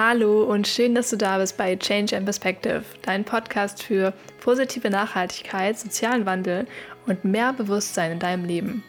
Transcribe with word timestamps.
Hallo 0.00 0.44
und 0.44 0.68
schön, 0.68 0.94
dass 0.94 1.10
du 1.10 1.16
da 1.16 1.38
bist 1.38 1.56
bei 1.56 1.74
Change 1.74 2.16
and 2.16 2.24
Perspective, 2.24 2.84
dein 3.02 3.24
Podcast 3.24 3.82
für 3.82 4.14
positive 4.40 4.88
Nachhaltigkeit, 4.90 5.76
sozialen 5.76 6.24
Wandel 6.24 6.68
und 7.06 7.24
mehr 7.24 7.52
Bewusstsein 7.52 8.12
in 8.12 8.20
deinem 8.20 8.44
Leben. 8.44 8.84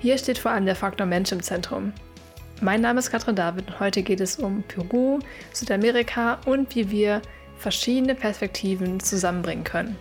Hier 0.00 0.18
steht 0.18 0.36
vor 0.36 0.50
allem 0.50 0.66
der 0.66 0.76
Faktor 0.76 1.06
Mensch 1.06 1.32
im 1.32 1.42
Zentrum. 1.42 1.94
Mein 2.60 2.82
Name 2.82 2.98
ist 2.98 3.10
Katrin 3.10 3.36
David 3.36 3.68
und 3.68 3.80
heute 3.80 4.02
geht 4.02 4.20
es 4.20 4.36
um 4.36 4.62
Peru, 4.64 5.18
Südamerika 5.54 6.38
und 6.44 6.74
wie 6.74 6.90
wir 6.90 7.22
verschiedene 7.56 8.14
Perspektiven 8.14 9.00
zusammenbringen 9.00 9.64
können. 9.64 9.96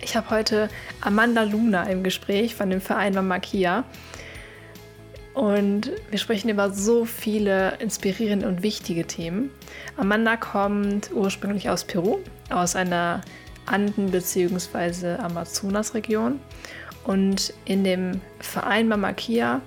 Ich 0.00 0.16
habe 0.16 0.30
heute 0.30 0.70
Amanda 1.02 1.42
Luna 1.42 1.82
im 1.90 2.04
Gespräch 2.04 2.54
von 2.54 2.70
dem 2.70 2.80
Verein 2.80 3.12
Mamakia. 3.12 3.84
Und 5.34 5.90
wir 6.10 6.18
sprechen 6.18 6.48
über 6.48 6.70
so 6.70 7.04
viele 7.04 7.76
inspirierende 7.80 8.46
und 8.46 8.62
wichtige 8.62 9.04
Themen. 9.04 9.50
Amanda 9.96 10.36
kommt 10.36 11.10
ursprünglich 11.12 11.68
aus 11.68 11.84
Peru, 11.84 12.20
aus 12.50 12.76
einer 12.76 13.20
Anden- 13.66 14.12
bzw. 14.12 15.16
Amazonas-Region. 15.16 16.38
Und 17.02 17.52
in 17.64 17.82
dem 17.82 18.20
Verein 18.38 18.88
Mama 18.88 19.12
Kia 19.12 19.60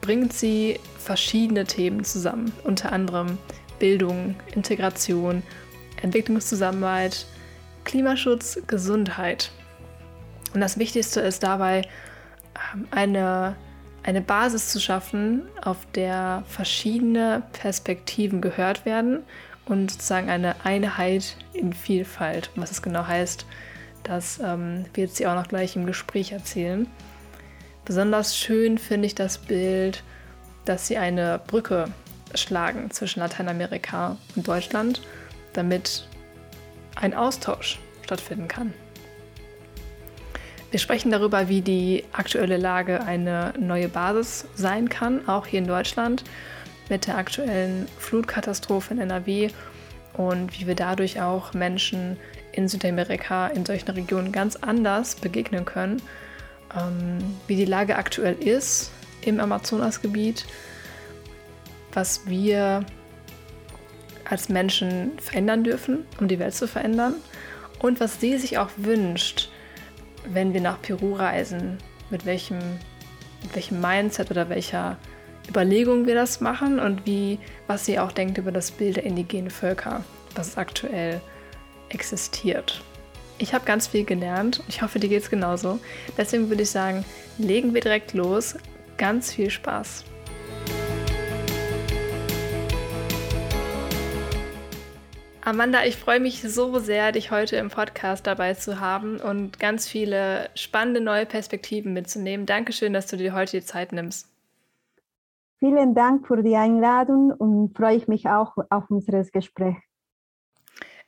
bringt 0.00 0.32
sie 0.32 0.80
verschiedene 0.98 1.64
Themen 1.64 2.04
zusammen, 2.04 2.52
unter 2.64 2.92
anderem 2.92 3.38
Bildung, 3.78 4.34
Integration, 4.54 5.42
Entwicklungszusammenarbeit, 6.02 7.26
Klimaschutz, 7.84 8.60
Gesundheit. 8.66 9.52
Und 10.52 10.60
das 10.60 10.78
Wichtigste 10.78 11.20
ist 11.20 11.44
dabei, 11.44 11.82
ähm, 12.74 12.86
eine 12.90 13.56
eine 14.02 14.20
Basis 14.20 14.68
zu 14.68 14.80
schaffen, 14.80 15.42
auf 15.62 15.78
der 15.94 16.42
verschiedene 16.46 17.42
Perspektiven 17.52 18.40
gehört 18.40 18.84
werden 18.84 19.22
und 19.64 19.90
sozusagen 19.90 20.28
eine 20.28 20.64
Einheit 20.64 21.36
in 21.52 21.72
Vielfalt. 21.72 22.50
was 22.56 22.70
es 22.70 22.82
genau 22.82 23.06
heißt, 23.06 23.46
das 24.02 24.40
ähm, 24.40 24.84
wird 24.94 25.14
sie 25.14 25.26
auch 25.26 25.34
noch 25.34 25.46
gleich 25.46 25.76
im 25.76 25.86
Gespräch 25.86 26.32
erzählen. 26.32 26.88
Besonders 27.84 28.36
schön 28.36 28.78
finde 28.78 29.06
ich 29.06 29.14
das 29.14 29.38
Bild, 29.38 30.02
dass 30.64 30.86
sie 30.86 30.98
eine 30.98 31.40
Brücke 31.46 31.88
schlagen 32.34 32.90
zwischen 32.90 33.20
Lateinamerika 33.20 34.16
und 34.34 34.48
Deutschland, 34.48 35.02
damit 35.52 36.06
ein 36.96 37.14
Austausch 37.14 37.78
stattfinden 38.04 38.48
kann. 38.48 38.72
Wir 40.72 40.78
sprechen 40.78 41.10
darüber, 41.10 41.50
wie 41.50 41.60
die 41.60 42.02
aktuelle 42.12 42.56
Lage 42.56 43.02
eine 43.02 43.52
neue 43.58 43.90
Basis 43.90 44.46
sein 44.54 44.88
kann, 44.88 45.28
auch 45.28 45.46
hier 45.46 45.58
in 45.58 45.66
Deutschland 45.66 46.24
mit 46.88 47.06
der 47.06 47.18
aktuellen 47.18 47.86
Flutkatastrophe 47.98 48.94
in 48.94 49.00
NRW 49.00 49.50
und 50.14 50.58
wie 50.58 50.66
wir 50.66 50.74
dadurch 50.74 51.20
auch 51.20 51.52
Menschen 51.52 52.16
in 52.52 52.68
Südamerika 52.68 53.48
in 53.48 53.66
solchen 53.66 53.90
Regionen 53.90 54.32
ganz 54.32 54.56
anders 54.56 55.14
begegnen 55.14 55.66
können, 55.66 56.00
ähm, 56.74 57.18
wie 57.46 57.56
die 57.56 57.66
Lage 57.66 57.96
aktuell 57.96 58.36
ist 58.42 58.92
im 59.20 59.40
Amazonasgebiet, 59.40 60.46
was 61.92 62.26
wir 62.26 62.86
als 64.24 64.48
Menschen 64.48 65.18
verändern 65.18 65.64
dürfen, 65.64 66.06
um 66.18 66.28
die 66.28 66.38
Welt 66.38 66.54
zu 66.54 66.66
verändern 66.66 67.16
und 67.78 68.00
was 68.00 68.22
sie 68.22 68.38
sich 68.38 68.56
auch 68.56 68.70
wünscht, 68.78 69.50
wenn 70.26 70.52
wir 70.54 70.60
nach 70.60 70.80
Peru 70.80 71.14
reisen, 71.14 71.78
mit 72.10 72.26
welchem, 72.26 72.58
mit 73.42 73.54
welchem 73.54 73.80
Mindset 73.80 74.30
oder 74.30 74.48
welcher 74.48 74.96
Überlegung 75.48 76.06
wir 76.06 76.14
das 76.14 76.40
machen 76.40 76.78
und 76.78 77.04
wie, 77.06 77.38
was 77.66 77.84
sie 77.84 77.98
auch 77.98 78.12
denkt 78.12 78.38
über 78.38 78.52
das 78.52 78.70
Bild 78.70 78.96
der 78.96 79.04
indigenen 79.04 79.50
Völker, 79.50 80.04
was 80.34 80.56
aktuell 80.56 81.20
existiert. 81.88 82.82
Ich 83.38 83.52
habe 83.54 83.64
ganz 83.64 83.88
viel 83.88 84.04
gelernt. 84.04 84.62
Ich 84.68 84.82
hoffe, 84.82 85.00
dir 85.00 85.08
geht 85.08 85.22
es 85.22 85.30
genauso. 85.30 85.80
Deswegen 86.16 86.48
würde 86.48 86.62
ich 86.62 86.70
sagen, 86.70 87.04
legen 87.38 87.74
wir 87.74 87.80
direkt 87.80 88.12
los. 88.12 88.54
Ganz 88.98 89.32
viel 89.32 89.50
Spaß. 89.50 90.04
Amanda, 95.44 95.84
ich 95.84 95.96
freue 95.96 96.20
mich 96.20 96.40
so 96.40 96.78
sehr, 96.78 97.10
dich 97.10 97.32
heute 97.32 97.56
im 97.56 97.68
Podcast 97.68 98.28
dabei 98.28 98.54
zu 98.54 98.78
haben 98.78 99.18
und 99.18 99.58
ganz 99.58 99.88
viele 99.88 100.48
spannende 100.54 101.00
neue 101.00 101.26
Perspektiven 101.26 101.92
mitzunehmen. 101.92 102.46
Dankeschön, 102.46 102.92
dass 102.92 103.08
du 103.08 103.16
dir 103.16 103.34
heute 103.34 103.58
die 103.58 103.66
Zeit 103.66 103.90
nimmst. 103.90 104.30
Vielen 105.58 105.96
Dank 105.96 106.28
für 106.28 106.40
die 106.44 106.54
Einladung 106.54 107.32
und 107.32 107.76
freue 107.76 107.96
ich 107.96 108.06
mich 108.06 108.28
auch 108.28 108.56
auf 108.70 108.84
unser 108.88 109.24
Gespräch. 109.24 109.76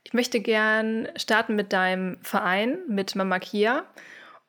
Ich 0.03 0.13
möchte 0.13 0.41
gern 0.41 1.07
starten 1.15 1.55
mit 1.55 1.71
deinem 1.71 2.17
Verein, 2.21 2.79
mit 2.89 3.15
Mama 3.15 3.39
Kia. 3.39 3.85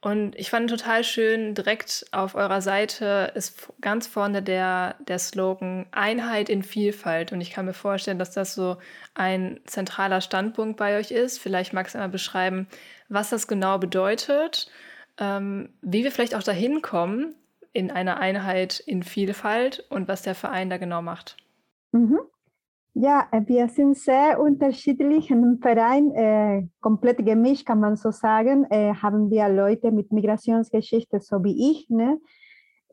Und 0.06 0.37
ich 0.37 0.50
fand 0.50 0.71
total 0.71 1.03
schön, 1.03 1.56
direkt 1.56 2.06
auf 2.12 2.37
eurer 2.37 2.61
Seite 2.61 3.33
ist 3.34 3.72
ganz 3.81 4.06
vorne 4.06 4.41
der, 4.41 4.94
der 5.00 5.19
Slogan 5.19 5.87
Einheit 5.91 6.49
in 6.49 6.62
Vielfalt. 6.62 7.33
Und 7.33 7.41
ich 7.41 7.50
kann 7.50 7.67
mir 7.67 7.72
vorstellen, 7.72 8.21
dass 8.21 8.31
das 8.31 8.55
so 8.55 8.77
ein 9.15 9.59
zentraler 9.65 10.21
Standpunkt 10.21 10.77
bei 10.77 10.97
euch 10.97 11.11
ist. 11.11 11.41
Vielleicht 11.41 11.72
magst 11.72 11.95
du 11.95 11.99
einmal 11.99 12.11
beschreiben, 12.11 12.69
was 13.09 13.31
das 13.31 13.49
genau 13.49 13.78
bedeutet, 13.78 14.71
ähm, 15.19 15.71
wie 15.83 16.05
wir 16.05 16.12
vielleicht 16.12 16.37
auch 16.37 16.45
dahin 16.45 16.83
kommen 16.83 17.34
in 17.72 17.91
einer 17.91 18.19
Einheit 18.19 18.78
in 18.78 19.03
Vielfalt 19.03 19.87
und 19.89 20.06
was 20.06 20.22
der 20.22 20.37
Verein 20.37 20.71
da 20.71 20.77
genau 20.77 21.03
macht. 21.03 21.37
Mhm. 21.91 22.21
Ja, 22.99 23.29
wir 23.45 23.69
sind 23.69 23.95
sehr 23.99 24.41
unterschiedlich 24.41 25.31
im 25.31 25.59
Verein, 25.61 26.12
äh, 26.12 26.67
komplett 26.81 27.19
gemischt, 27.27 27.67
kann 27.67 27.79
man 27.79 27.97
so 27.97 28.11
sagen. 28.11 28.65
Äh, 28.71 28.95
haben 28.95 29.31
wir 29.31 29.51
Leute 29.51 29.93
mit 29.93 30.12
Migrationsgeschichte, 30.12 31.21
so 31.21 31.45
wie 31.45 31.73
ich, 31.73 31.91
ne? 31.91 32.19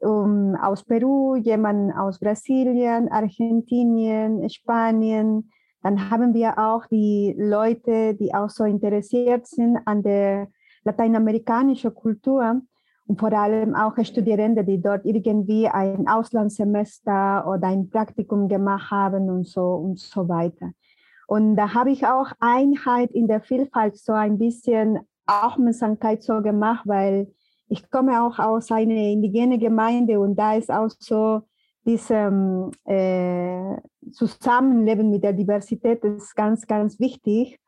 Um, 0.02 0.58
aus 0.62 0.84
Peru, 0.84 1.38
jemand 1.38 1.96
aus 1.96 2.20
Brasilien, 2.20 3.08
Argentinien, 3.08 4.50
Spanien. 4.50 5.50
Dann 5.82 6.10
haben 6.10 6.34
wir 6.34 6.58
auch 6.58 6.86
die 6.88 7.34
Leute, 7.38 8.14
die 8.16 8.34
auch 8.34 8.50
so 8.50 8.66
interessiert 8.66 9.48
sind 9.48 9.78
an 9.86 10.04
der 10.04 10.50
lateinamerikanischen 10.84 11.96
Kultur 11.96 12.62
vor 13.18 13.34
allem 13.34 13.76
auch 13.76 13.94
Studierende, 14.04 14.64
die 14.64 14.82
dort 14.82 15.06
irgendwie 15.06 15.68
ein 15.68 16.08
Auslandssemester 16.08 17.48
oder 17.48 17.68
ein 17.68 17.90
Praktikum 17.90 18.48
gemacht 18.48 18.92
haben 18.92 19.30
und 19.30 19.48
so 19.48 19.76
und 19.76 20.00
so 20.00 20.28
weiter. 20.28 20.72
Und 21.28 21.56
da 21.56 21.74
habe 21.74 21.92
ich 21.92 22.06
auch 22.06 22.32
Einheit 22.40 23.12
in 23.12 23.28
der 23.28 23.42
Vielfalt 23.42 23.98
so 23.98 24.14
ein 24.14 24.38
bisschen 24.38 25.00
Aufmerksamkeit 25.26 26.22
so 26.22 26.42
gemacht, 26.42 26.84
weil 26.86 27.32
ich 27.68 27.90
komme 27.90 28.22
auch 28.22 28.40
aus 28.40 28.72
einer 28.72 28.94
indigenen 28.94 29.60
Gemeinde 29.60 30.20
und 30.20 30.36
da 30.36 30.56
ist 30.56 30.72
auch 30.72 30.90
so 31.00 31.42
dieses 31.86 32.12
äh, 32.86 33.78
Zusammenleben 34.12 35.10
mit 35.10 35.24
der 35.24 35.34
Diversität 35.34 36.04
ist 36.04 36.36
ganz, 36.36 36.68
ganz 36.68 37.00
wichtig. 37.00 37.60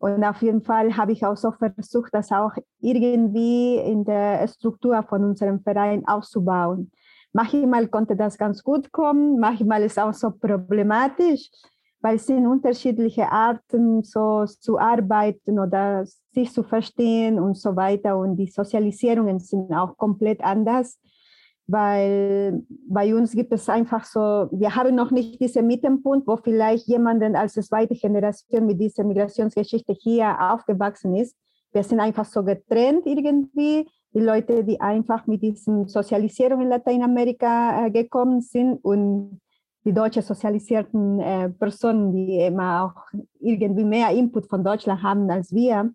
Und 0.00 0.24
auf 0.24 0.40
jeden 0.40 0.62
Fall 0.62 0.96
habe 0.96 1.12
ich 1.12 1.26
auch 1.26 1.36
so 1.36 1.52
versucht, 1.52 2.14
das 2.14 2.32
auch 2.32 2.52
irgendwie 2.80 3.76
in 3.76 4.02
der 4.04 4.48
Struktur 4.48 5.02
von 5.02 5.22
unserem 5.24 5.60
Verein 5.60 6.08
auszubauen. 6.08 6.90
Manchmal 7.34 7.86
konnte 7.88 8.16
das 8.16 8.38
ganz 8.38 8.64
gut 8.64 8.90
kommen, 8.92 9.38
manchmal 9.38 9.82
ist 9.82 9.92
es 9.92 9.98
auch 9.98 10.14
so 10.14 10.30
problematisch, 10.30 11.50
weil 12.00 12.16
es 12.16 12.26
sind 12.26 12.46
unterschiedliche 12.46 13.30
Arten, 13.30 14.02
so 14.02 14.46
zu 14.46 14.78
arbeiten 14.78 15.58
oder 15.58 16.06
sich 16.32 16.50
zu 16.50 16.62
verstehen 16.62 17.38
und 17.38 17.58
so 17.58 17.76
weiter. 17.76 18.16
Und 18.16 18.36
die 18.36 18.48
Sozialisierungen 18.48 19.38
sind 19.38 19.70
auch 19.74 19.98
komplett 19.98 20.42
anders 20.42 20.98
weil 21.70 22.62
bei 22.88 23.14
uns 23.14 23.32
gibt 23.32 23.52
es 23.52 23.68
einfach 23.68 24.04
so, 24.04 24.48
wir 24.50 24.74
haben 24.74 24.94
noch 24.94 25.10
nicht 25.10 25.40
diesen 25.40 25.66
Mittelpunkt, 25.66 26.26
wo 26.26 26.36
vielleicht 26.36 26.88
jemanden 26.88 27.36
als 27.36 27.54
zweite 27.54 27.94
Generation 27.94 28.66
mit 28.66 28.80
dieser 28.80 29.04
Migrationsgeschichte 29.04 29.92
hier 29.92 30.36
aufgewachsen 30.40 31.14
ist. 31.14 31.36
Wir 31.72 31.84
sind 31.84 32.00
einfach 32.00 32.24
so 32.24 32.42
getrennt 32.42 33.06
irgendwie. 33.06 33.88
Die 34.12 34.20
Leute, 34.20 34.64
die 34.64 34.80
einfach 34.80 35.28
mit 35.28 35.42
diesen 35.42 35.86
Sozialisierung 35.86 36.62
in 36.62 36.68
Lateinamerika 36.68 37.86
äh, 37.86 37.90
gekommen 37.92 38.40
sind 38.40 38.84
und 38.84 39.40
die 39.84 39.92
deutsche 39.92 40.22
sozialisierten 40.22 41.20
äh, 41.20 41.48
Personen, 41.50 42.12
die 42.12 42.40
immer 42.40 42.84
auch 42.84 43.20
irgendwie 43.38 43.84
mehr 43.84 44.10
Input 44.10 44.46
von 44.48 44.64
Deutschland 44.64 45.02
haben 45.02 45.30
als 45.30 45.52
wir. 45.54 45.92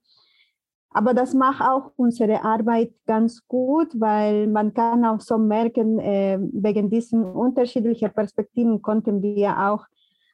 Aber 0.95 1.13
das 1.13 1.33
macht 1.33 1.61
auch 1.61 1.91
unsere 1.97 2.41
Arbeit 2.41 2.93
ganz 3.05 3.45
gut, 3.49 3.89
weil 3.99 4.47
man 4.47 4.73
kann 4.73 5.03
auch 5.03 5.19
so 5.19 5.37
merken, 5.37 5.99
äh, 5.99 6.39
wegen 6.53 6.89
diesen 6.89 7.25
unterschiedlichen 7.25 8.13
Perspektiven 8.13 8.81
konnten 8.81 9.21
wir 9.21 9.59
auch 9.59 9.85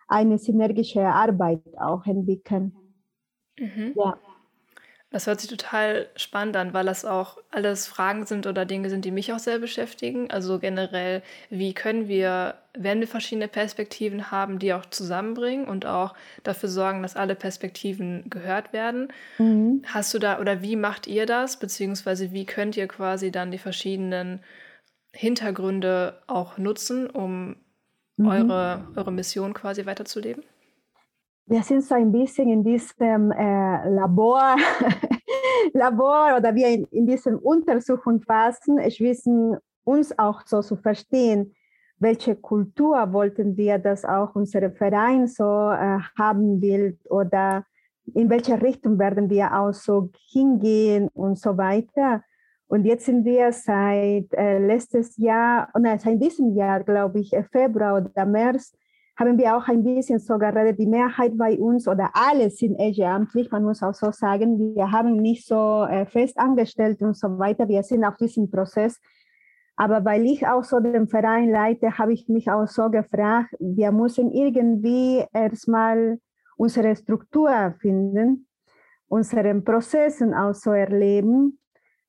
eine 0.08 0.38
synergische 0.38 1.02
Arbeit 1.02 1.64
auch 1.80 2.06
entwickeln. 2.06 2.76
Mhm. 3.58 3.94
Ja. 3.96 4.18
Das 5.12 5.28
hört 5.28 5.42
sich 5.42 5.50
total 5.50 6.08
spannend 6.16 6.56
an, 6.56 6.74
weil 6.74 6.86
das 6.86 7.04
auch 7.04 7.38
alles 7.52 7.86
Fragen 7.86 8.26
sind 8.26 8.48
oder 8.48 8.66
Dinge 8.66 8.90
sind, 8.90 9.04
die 9.04 9.12
mich 9.12 9.34
auch 9.34 9.40
sehr 9.40 9.60
beschäftigen. 9.60 10.32
Also 10.32 10.58
generell, 10.58 11.22
wie 11.50 11.74
können 11.74 12.08
wir, 12.08 12.56
wenn 12.74 13.02
wir 13.02 13.10
verschiedene 13.10 13.50
Perspektiven 13.50 14.32
haben, 14.32 14.58
die 14.58 14.74
auch 14.74 14.86
zusammenbringen 14.86 15.68
und 15.68 15.86
auch 15.86 16.16
dafür 16.44 16.70
sorgen, 16.70 17.02
dass 17.02 17.18
alle 17.18 17.36
Perspektiven 17.36 18.30
gehört 18.30 18.72
werden. 18.72 19.10
Mhm. 19.38 19.84
Hast 19.86 20.14
du 20.14 20.20
da 20.20 20.40
oder 20.40 20.62
wie 20.62 20.78
macht 20.78 21.08
ihr 21.08 21.26
das? 21.26 21.60
Beziehungsweise 21.60 22.32
wie 22.32 22.46
könnt 22.46 22.78
ihr 22.78 22.88
quasi 22.88 23.32
dann 23.32 23.52
die 23.52 23.58
verschiedenen 23.58 24.40
Hintergründe 25.12 26.22
auch 26.28 26.58
nutzen, 26.58 27.10
um 27.10 27.58
mhm. 28.16 28.28
eure, 28.28 28.88
eure 28.96 29.12
Mission 29.12 29.54
quasi 29.54 29.86
weiterzuleben? 29.86 30.46
Wir 31.52 31.64
sind 31.64 31.84
so 31.84 31.96
ein 31.96 32.14
bisschen 32.14 32.50
in 32.50 32.64
diesem 32.64 33.32
äh, 33.32 33.90
Labor, 33.90 34.56
Labor 35.74 36.38
oder 36.38 36.56
wir 36.56 36.70
in, 36.70 36.86
in 36.92 37.06
diesem. 37.06 37.42
Es 37.76 39.00
wissen 39.02 39.58
uns 39.84 40.18
auch 40.18 40.44
so 40.46 40.62
zu 40.62 40.78
verstehen, 40.78 41.54
welche 42.00 42.38
Kultur 42.38 43.12
wollten 43.12 43.58
wir, 43.58 43.80
dass 43.80 44.06
auch 44.06 44.34
unser 44.34 44.72
Verein 44.72 45.28
so 45.28 45.44
äh, 45.44 46.00
haben 46.18 46.62
will 46.62 46.98
oder 47.10 47.66
in 48.14 48.30
welche 48.30 48.62
Richtung 48.62 48.98
werden 48.98 49.30
wir 49.30 49.54
auch 49.54 49.74
so 49.74 50.10
hingehen 50.32 51.10
und 51.14 51.38
so 51.38 51.58
weiter. 51.58 52.24
Und 52.68 52.86
jetzt 52.86 53.06
sind 53.06 53.26
wir 53.26 53.52
seit 53.52 54.34
äh, 54.34 54.58
letztes 54.58 55.18
Jahr, 55.18 55.70
nein, 55.78 56.00
seit 56.00 56.22
diesem 56.22 56.56
Jahr, 56.56 56.82
glaube 56.82 57.20
ich, 57.20 57.34
äh, 57.34 57.44
Februar 57.44 57.98
oder 57.98 58.26
März, 58.26 58.72
haben 59.22 59.38
wir 59.38 59.56
auch 59.56 59.68
ein 59.68 59.84
bisschen 59.84 60.18
so 60.18 60.40
gerade 60.40 60.74
die 60.74 60.88
Mehrheit 60.88 61.38
bei 61.38 61.60
uns 61.60 61.88
oder 61.88 62.10
alle 62.14 62.50
sind 62.50 62.76
ehrenamtlich, 62.80 63.52
man 63.52 63.64
muss 63.64 63.84
auch 63.84 63.94
so 63.94 64.12
sagen, 64.12 64.74
wir 64.76 64.92
haben 64.92 65.18
nicht 65.18 65.46
so 65.46 65.84
äh, 65.84 66.08
festangestellt 66.08 67.04
und 67.04 67.16
so 67.16 67.38
weiter, 67.38 67.68
wir 67.68 67.84
sind 67.84 68.04
auf 68.04 68.18
diesem 68.18 68.50
Prozess. 68.50 69.00
Aber 69.76 70.04
weil 70.06 70.26
ich 70.26 70.48
auch 70.48 70.64
so 70.64 70.80
den 70.80 71.08
Verein 71.08 71.52
leite, 71.52 72.00
habe 72.00 72.14
ich 72.14 72.28
mich 72.30 72.50
auch 72.50 72.68
so 72.68 72.90
gefragt, 72.90 73.56
wir 73.60 73.92
müssen 73.92 74.32
irgendwie 74.32 75.24
erstmal 75.32 76.18
unsere 76.58 76.96
Struktur 76.96 77.76
finden, 77.80 78.48
unseren 79.08 79.64
Prozessen 79.64 80.34
auch 80.34 80.56
so 80.56 80.72
erleben 80.72 81.60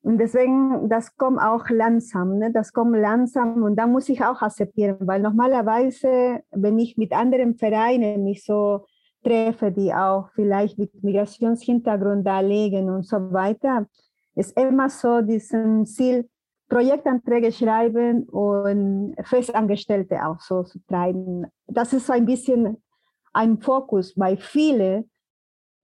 und 0.03 0.17
deswegen, 0.17 0.89
das 0.89 1.15
kommt 1.15 1.39
auch 1.39 1.69
langsam, 1.69 2.37
ne? 2.37 2.51
das 2.51 2.73
kommt 2.73 2.97
langsam 2.97 3.63
und 3.63 3.77
da 3.77 3.87
muss 3.87 4.09
ich 4.09 4.21
auch 4.21 4.41
akzeptieren, 4.41 4.97
weil 4.99 5.21
normalerweise, 5.21 6.41
wenn 6.51 6.77
ich 6.77 6.97
mit 6.97 7.13
anderen 7.13 7.55
Vereinen 7.55 8.25
mich 8.25 8.43
so 8.43 8.85
treffe, 9.23 9.71
die 9.71 9.93
auch 9.93 10.29
vielleicht 10.35 10.77
mit 10.77 10.91
Migrationshintergrund 11.01 12.27
da 12.27 12.41
legen 12.41 12.89
und 12.89 13.07
so 13.07 13.31
weiter, 13.31 13.87
ist 14.35 14.59
immer 14.59 14.89
so 14.89 15.21
diesen 15.21 15.85
Ziel, 15.85 16.29
Projektanträge 16.67 17.53
schreiben 17.53 18.23
und 18.23 19.15
Festangestellte 19.23 20.25
auch 20.25 20.41
so 20.41 20.63
zu 20.63 20.79
treiben. 20.85 21.45
Das 21.67 21.93
ist 21.93 22.07
so 22.07 22.13
ein 22.13 22.25
bisschen 22.25 22.83
ein 23.31 23.59
Fokus 23.59 24.13
bei 24.15 24.35
vielen, 24.35 25.09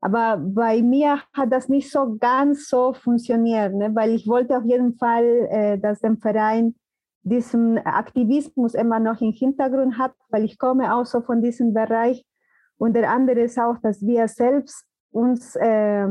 aber 0.01 0.37
bei 0.37 0.81
mir 0.81 1.19
hat 1.33 1.51
das 1.51 1.67
nicht 1.67 1.91
so 1.91 2.17
ganz 2.17 2.69
so 2.69 2.93
funktioniert, 2.93 3.73
ne? 3.73 3.93
weil 3.93 4.11
ich 4.11 4.27
wollte 4.27 4.57
auf 4.57 4.63
jeden 4.63 4.95
Fall, 4.95 5.47
äh, 5.49 5.77
dass 5.77 5.99
der 5.99 6.15
Verein 6.17 6.75
diesen 7.23 7.77
Aktivismus 7.79 8.73
immer 8.73 8.99
noch 8.99 9.19
im 9.19 9.33
Hintergrund 9.33 9.97
hat, 9.97 10.13
weil 10.29 10.45
ich 10.45 10.57
komme 10.57 10.95
auch 10.95 11.05
so 11.05 11.21
von 11.21 11.41
diesem 11.41 11.73
Bereich. 11.73 12.25
Und 12.77 12.93
der 12.93 13.11
andere 13.11 13.41
ist 13.41 13.59
auch, 13.59 13.77
dass 13.81 14.01
wir 14.05 14.27
selbst 14.29 14.85
uns 15.11 15.55
äh, 15.57 16.07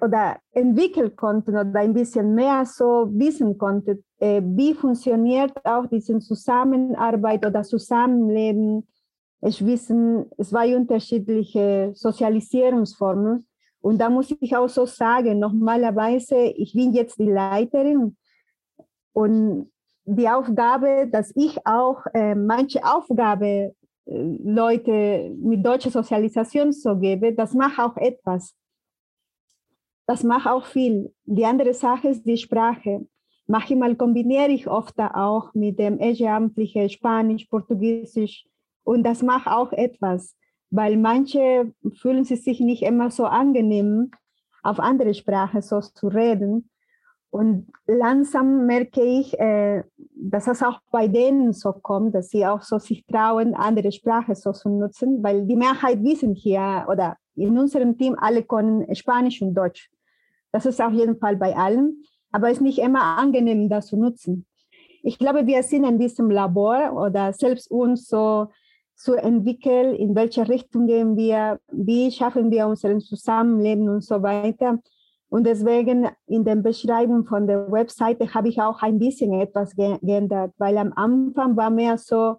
oder 0.00 0.38
entwickeln 0.52 1.14
konnten 1.16 1.50
oder 1.50 1.80
ein 1.80 1.92
bisschen 1.92 2.34
mehr 2.34 2.64
so 2.64 3.08
wissen 3.12 3.58
konnten, 3.58 4.04
äh, 4.18 4.42
wie 4.42 4.74
funktioniert 4.74 5.52
auch 5.64 5.86
diese 5.86 6.18
Zusammenarbeit 6.20 7.44
oder 7.46 7.62
Zusammenleben 7.62 8.86
ich 9.40 9.64
wissen, 9.64 10.26
zwei 10.40 10.76
unterschiedliche 10.76 11.92
Sozialisierungsformen. 11.94 13.46
Und 13.80 13.98
da 13.98 14.10
muss 14.10 14.34
ich 14.40 14.56
auch 14.56 14.68
so 14.68 14.86
sagen, 14.86 15.38
normalerweise, 15.38 16.36
ich 16.56 16.72
bin 16.72 16.92
jetzt 16.92 17.18
die 17.18 17.30
Leiterin 17.30 18.16
und 19.12 19.70
die 20.04 20.28
Aufgabe, 20.28 21.08
dass 21.10 21.32
ich 21.36 21.58
auch 21.66 22.04
äh, 22.14 22.34
manche 22.34 22.82
Aufgabe 22.82 23.46
äh, 23.46 23.72
Leute 24.06 25.30
mit 25.38 25.64
deutscher 25.64 25.90
Sozialisation 25.90 26.72
so 26.72 26.96
gebe, 26.96 27.34
das 27.34 27.52
macht 27.54 27.78
auch 27.78 27.96
etwas. 27.96 28.54
Das 30.06 30.24
macht 30.24 30.46
auch 30.46 30.64
viel. 30.64 31.12
Die 31.24 31.44
andere 31.44 31.74
Sache 31.74 32.08
ist 32.08 32.24
die 32.24 32.38
Sprache. 32.38 33.06
Manchmal 33.46 33.94
kombiniere 33.94 34.48
ich 34.48 34.66
oft 34.66 34.98
auch 34.98 35.52
mit 35.54 35.78
dem 35.78 35.98
ehrenamtlichen 36.00 36.88
Spanisch, 36.88 37.44
Portugiesisch, 37.44 38.46
und 38.88 39.02
das 39.02 39.22
macht 39.22 39.46
auch 39.48 39.70
etwas, 39.72 40.34
weil 40.70 40.96
manche 40.96 41.70
fühlen 42.00 42.24
sich 42.24 42.58
nicht 42.60 42.82
immer 42.82 43.10
so 43.10 43.26
angenehm, 43.26 44.10
auf 44.62 44.80
andere 44.80 45.12
Sprache 45.12 45.60
so 45.60 45.80
zu 45.80 46.08
reden. 46.08 46.70
Und 47.28 47.66
langsam 47.86 48.64
merke 48.64 49.02
ich, 49.02 49.38
äh, 49.38 49.84
dass 50.16 50.46
es 50.46 50.62
auch 50.62 50.80
bei 50.90 51.06
denen 51.06 51.52
so 51.52 51.74
kommt, 51.74 52.14
dass 52.14 52.30
sie 52.30 52.46
auch 52.46 52.62
so 52.62 52.78
sich 52.78 53.04
trauen, 53.04 53.54
andere 53.54 53.92
Sprache 53.92 54.34
so 54.34 54.52
zu 54.52 54.70
nutzen, 54.70 55.22
weil 55.22 55.46
die 55.46 55.56
Mehrheit 55.56 56.02
wissen 56.02 56.34
hier 56.34 56.86
oder 56.88 57.18
in 57.36 57.58
unserem 57.58 57.98
Team 57.98 58.16
alle 58.18 58.42
können 58.42 58.94
Spanisch 58.94 59.42
und 59.42 59.52
Deutsch. 59.52 59.90
Das 60.50 60.64
ist 60.64 60.80
auf 60.80 60.94
jeden 60.94 61.18
Fall 61.18 61.36
bei 61.36 61.54
allen, 61.54 62.04
aber 62.32 62.48
es 62.48 62.54
ist 62.54 62.62
nicht 62.62 62.78
immer 62.78 63.18
angenehm, 63.18 63.68
das 63.68 63.88
zu 63.88 63.98
nutzen. 63.98 64.46
Ich 65.02 65.18
glaube, 65.18 65.46
wir 65.46 65.62
sind 65.62 65.84
in 65.84 65.98
diesem 65.98 66.30
Labor 66.30 66.94
oder 66.94 67.34
selbst 67.34 67.70
uns 67.70 68.08
so 68.08 68.48
zu 68.98 69.14
entwickeln, 69.14 69.94
in 69.94 70.16
welche 70.16 70.48
Richtung 70.48 70.88
gehen 70.88 71.16
wir, 71.16 71.60
wie 71.70 72.10
schaffen 72.10 72.50
wir 72.50 72.66
unser 72.66 72.98
Zusammenleben 72.98 73.88
und 73.88 74.02
so 74.02 74.22
weiter. 74.22 74.80
Und 75.30 75.46
deswegen 75.46 76.08
in 76.26 76.44
der 76.44 76.56
Beschreibung 76.56 77.24
von 77.24 77.46
der 77.46 77.70
Webseite 77.70 78.34
habe 78.34 78.48
ich 78.48 78.60
auch 78.60 78.82
ein 78.82 78.98
bisschen 78.98 79.32
etwas 79.34 79.76
geändert, 79.76 80.52
weil 80.58 80.76
am 80.78 80.92
Anfang 80.96 81.56
war 81.56 81.70
mehr 81.70 81.96
so 81.96 82.36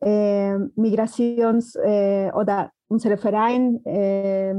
äh, 0.00 0.56
Migrations- 0.74 1.76
äh, 1.76 2.32
oder 2.32 2.72
unser 2.88 3.16
Verein 3.16 3.84
äh, 3.84 4.54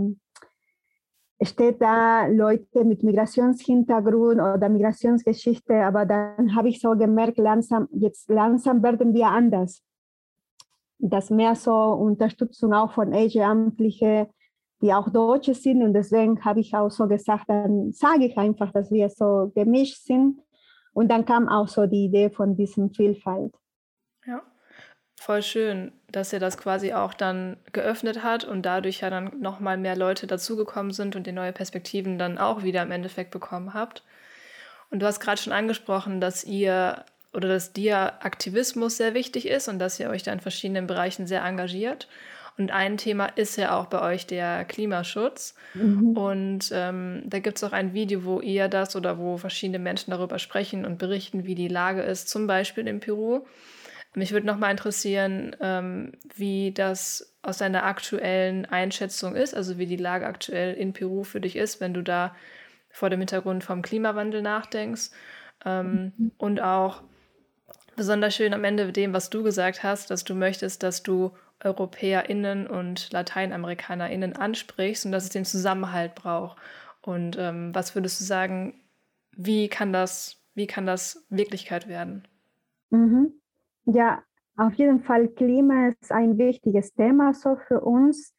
steht 1.44 1.81
da 1.81 2.27
Leute 2.27 2.86
mit 2.86 3.03
Migrationshintergrund 3.03 4.39
oder 4.39 4.69
Migrationsgeschichte, 4.69 5.83
aber 5.83 6.06
dann 6.06 6.56
habe 6.56 6.69
ich 6.69 6.80
so 6.80 6.92
gemerkt, 6.92 7.39
langsam, 7.39 7.89
jetzt 7.91 8.29
langsam 8.29 8.81
werden 8.84 9.13
wir 9.13 9.27
anders 9.27 9.84
dass 11.01 11.29
mehr 11.29 11.55
so 11.55 11.74
Unterstützung 11.74 12.74
auch 12.74 12.91
von 12.91 13.12
Ehrenamtlichen, 13.12 14.27
die 14.81 14.93
auch 14.93 15.10
Deutsche 15.10 15.53
sind. 15.53 15.81
Und 15.81 15.93
deswegen 15.93 16.43
habe 16.43 16.60
ich 16.60 16.74
auch 16.75 16.89
so 16.89 17.08
gesagt, 17.08 17.50
dann 17.50 17.91
sage 17.91 18.25
ich 18.25 18.38
einfach, 18.38 18.72
dass 18.72 18.91
wir 18.91 19.10
so 19.10 19.51
gemischt 19.55 20.03
sind. 20.03 20.39
Und 20.93 21.10
dann 21.10 21.25
kam 21.25 21.48
auch 21.48 21.67
so 21.67 21.86
die 21.88 22.05
Idee 22.05 22.29
von 22.29 22.55
diesem 22.55 22.91
Vielfalt. 22.93 23.53
Ja, 24.25 24.41
voll 25.15 25.41
schön, 25.41 25.91
dass 26.12 26.34
ihr 26.34 26.39
das 26.39 26.58
quasi 26.58 26.93
auch 26.93 27.13
dann 27.13 27.58
geöffnet 27.72 28.24
hat 28.24 28.43
und 28.43 28.63
dadurch 28.65 29.01
ja 29.01 29.10
dann 29.10 29.39
nochmal 29.39 29.77
mehr 29.77 29.96
Leute 29.96 30.27
dazugekommen 30.27 30.91
sind 30.91 31.15
und 31.15 31.27
die 31.27 31.31
neue 31.31 31.53
Perspektiven 31.53 32.17
dann 32.17 32.38
auch 32.38 32.63
wieder 32.63 32.84
im 32.84 32.91
Endeffekt 32.91 33.31
bekommen 33.31 33.74
habt. 33.74 34.03
Und 34.89 35.01
du 35.01 35.05
hast 35.05 35.22
gerade 35.22 35.41
schon 35.41 35.53
angesprochen, 35.53 36.20
dass 36.20 36.43
ihr 36.43 37.05
oder 37.34 37.50
dass 37.50 37.74
dir 37.74 38.24
Aktivismus 38.24 38.98
sehr 38.98 39.14
wichtig 39.14 39.48
ist 39.48 39.68
und 39.68 39.80
dass 39.80 40.00
ihr 40.00 40.10
euch 40.10 40.24
da 40.24 40.34
in 40.34 40.40
verschiedenen 40.40 40.88
Bereichen 40.88 41.28
sehr 41.28 41.44
engagiert. 41.44 42.08
Und 42.58 42.72
ein 42.72 42.98
Thema 42.98 43.28
ist 43.28 43.56
ja 43.58 43.78
auch 43.78 43.86
bei 43.86 44.02
euch 44.02 44.28
der 44.28 44.66
Klimaschutz. 44.66 45.56
Mhm. 45.74 46.18
Und 46.18 46.72
ähm, 46.74 47.24
da 47.26 47.40
gibt 47.40 47.58
es 47.58 47.64
auch 47.64 47.72
ein 47.72 47.94
Video, 47.94 48.26
wo 48.26 48.42
ihr 48.42 48.68
das 48.68 48.96
oder 48.96 49.18
wo 49.18 49.38
verschiedene 49.38 49.80
Menschen 49.80 50.12
darüber 50.12 50.38
sprechen 50.38 50.86
und 50.86 50.98
berichten, 50.98 51.46
wie 51.46 51.56
die 51.56 51.70
Lage 51.70 52.02
ist, 52.02 52.30
zum 52.30 52.48
Beispiel 52.48 52.88
in 52.88 53.00
Peru. 53.00 53.46
Mich 54.14 54.34
würde 54.34 54.46
nochmal 54.46 54.72
interessieren, 54.72 55.56
ähm, 55.62 56.12
wie 56.36 56.74
das 56.74 57.34
aus 57.42 57.60
deiner 57.60 57.86
aktuellen 57.86 58.66
Einschätzung 58.66 59.36
ist, 59.36 59.56
also 59.56 59.78
wie 59.78 59.86
die 59.86 59.96
Lage 59.96 60.28
aktuell 60.28 60.74
in 60.74 60.92
Peru 60.92 61.24
für 61.24 61.40
dich 61.40 61.56
ist, 61.56 61.80
wenn 61.80 61.94
du 61.94 62.02
da 62.02 62.36
vor 62.90 63.10
dem 63.10 63.20
Hintergrund 63.20 63.64
vom 63.64 63.82
Klimawandel 63.82 64.42
nachdenkst. 64.42 65.12
Ähm, 65.66 66.12
mhm. 66.18 66.32
Und 66.38 66.62
auch, 66.62 67.04
besonders 67.95 68.36
schön 68.36 68.53
am 68.53 68.63
Ende 68.63 68.91
dem, 68.91 69.13
was 69.13 69.29
du 69.29 69.43
gesagt 69.43 69.83
hast, 69.83 70.12
dass 70.12 70.24
du 70.24 70.36
möchtest, 70.36 70.83
dass 70.83 71.03
du 71.03 71.31
EuropäerInnen 71.63 72.67
und 72.67 73.12
LateinamerikanerInnen 73.12 74.36
ansprichst 74.36 75.05
und 75.05 75.12
dass 75.12 75.24
es 75.24 75.29
den 75.29 75.45
Zusammenhalt 75.45 76.15
braucht. 76.15 76.57
Und 77.01 77.38
ähm, 77.39 77.74
was 77.74 77.95
würdest 77.95 78.19
du 78.19 78.24
sagen, 78.24 78.81
wie 79.36 79.67
kann 79.67 79.93
das, 79.93 80.43
wie 80.55 80.67
kann 80.67 80.86
das 80.86 81.25
Wirklichkeit 81.29 81.88
werden? 81.88 82.27
Mhm. 82.89 83.33
Ja, 83.86 84.24
auf 84.57 84.74
jeden 84.74 85.01
Fall 85.01 85.27
Klima 85.29 85.89
ist 85.89 86.12
ein 86.12 86.38
wichtiges 86.38 86.93
Thema 86.93 87.33
so 87.33 87.57
für 87.67 87.81
uns. 87.81 88.36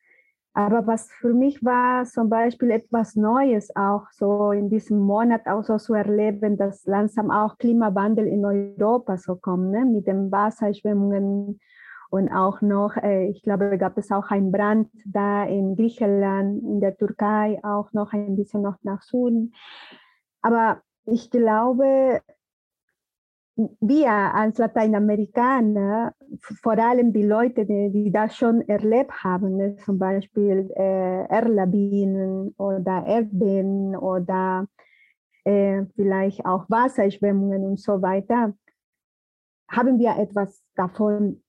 Aber 0.55 0.87
was 0.87 1.11
für 1.11 1.33
mich 1.33 1.65
war 1.65 2.05
zum 2.05 2.29
Beispiel 2.29 2.71
etwas 2.71 3.17
Neues 3.17 3.75
auch 3.75 4.11
so 4.11 4.53
in 4.53 4.69
diesem 4.69 4.99
Monat 4.99 5.47
auch 5.47 5.65
so 5.65 5.79
zu 5.79 5.95
erleben, 5.95 6.59
dass 6.59 6.85
langsam 6.85 7.31
auch 7.31 7.57
Klimawandel 7.57 8.27
in 8.27 8.45
Europa 8.45 9.17
so 9.17 9.37
kommt, 9.37 9.71
ne? 9.71 9.87
mit 9.87 10.07
den 10.07 10.31
Wasserschwemmungen 10.31 11.59
und 12.11 12.29
auch 12.29 12.61
noch, 12.61 12.97
äh, 12.97 13.29
ich 13.29 13.43
glaube, 13.43 13.79
gab 13.79 13.97
es 13.97 14.11
auch 14.11 14.31
einen 14.31 14.53
Brand 14.53 14.91
da 15.07 15.45
in 15.45 15.75
Griechenland, 15.75 16.63
in 16.63 16.81
der 16.81 16.95
Türkei, 16.99 17.59
auch 17.63 17.91
noch 17.95 18.13
ein 18.13 18.37
bisschen 18.37 18.61
noch 18.61 18.77
nach 18.83 19.01
Süden. 19.01 19.55
Aber 20.43 20.83
ich 21.07 21.31
glaube, 21.31 22.21
wir 23.57 24.11
als 24.11 24.59
Lateinamerikaner, 24.59 26.15
vor 26.41 26.79
allem 26.79 27.13
die 27.13 27.23
Leute, 27.23 27.67
die, 27.67 27.91
die 27.91 28.11
das 28.11 28.37
schon 28.37 28.63
erlebt 28.63 29.13
haben, 29.23 29.57
ne, 29.57 29.77
zum 29.77 29.99
Beispiel 29.99 30.71
äh, 30.75 31.27
Erdlawinen 31.29 32.55
oder 32.57 33.05
Erdbeben 33.07 33.95
oder 33.97 34.67
äh, 35.45 35.85
vielleicht 35.95 36.47
auch 36.47 36.65
Wasserschwemmungen 36.69 37.65
und 37.65 37.81
so 37.81 38.01
weiter, 38.01 38.55
haben 39.71 39.99
wir 39.99 40.17
etwas 40.17 40.63
davon 40.75 41.43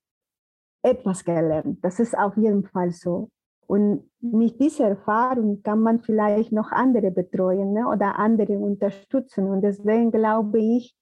etwas 0.84 1.24
gelernt. 1.24 1.80
Das 1.84 2.00
ist 2.00 2.18
auf 2.18 2.36
jeden 2.36 2.66
Fall 2.66 2.92
so. 2.92 3.30
Und 3.66 4.10
mit 4.20 4.60
dieser 4.60 4.90
Erfahrung 4.90 5.64
kann 5.64 5.80
man 5.80 6.02
vielleicht 6.02 6.52
noch 6.52 6.72
andere 6.72 7.12
betreuen 7.12 7.74
ne, 7.74 7.88
oder 7.88 8.20
andere 8.20 8.58
unterstützen. 8.58 9.48
Und 9.48 9.62
deswegen 9.62 10.12
glaube 10.12 10.60
ich, 10.60 10.96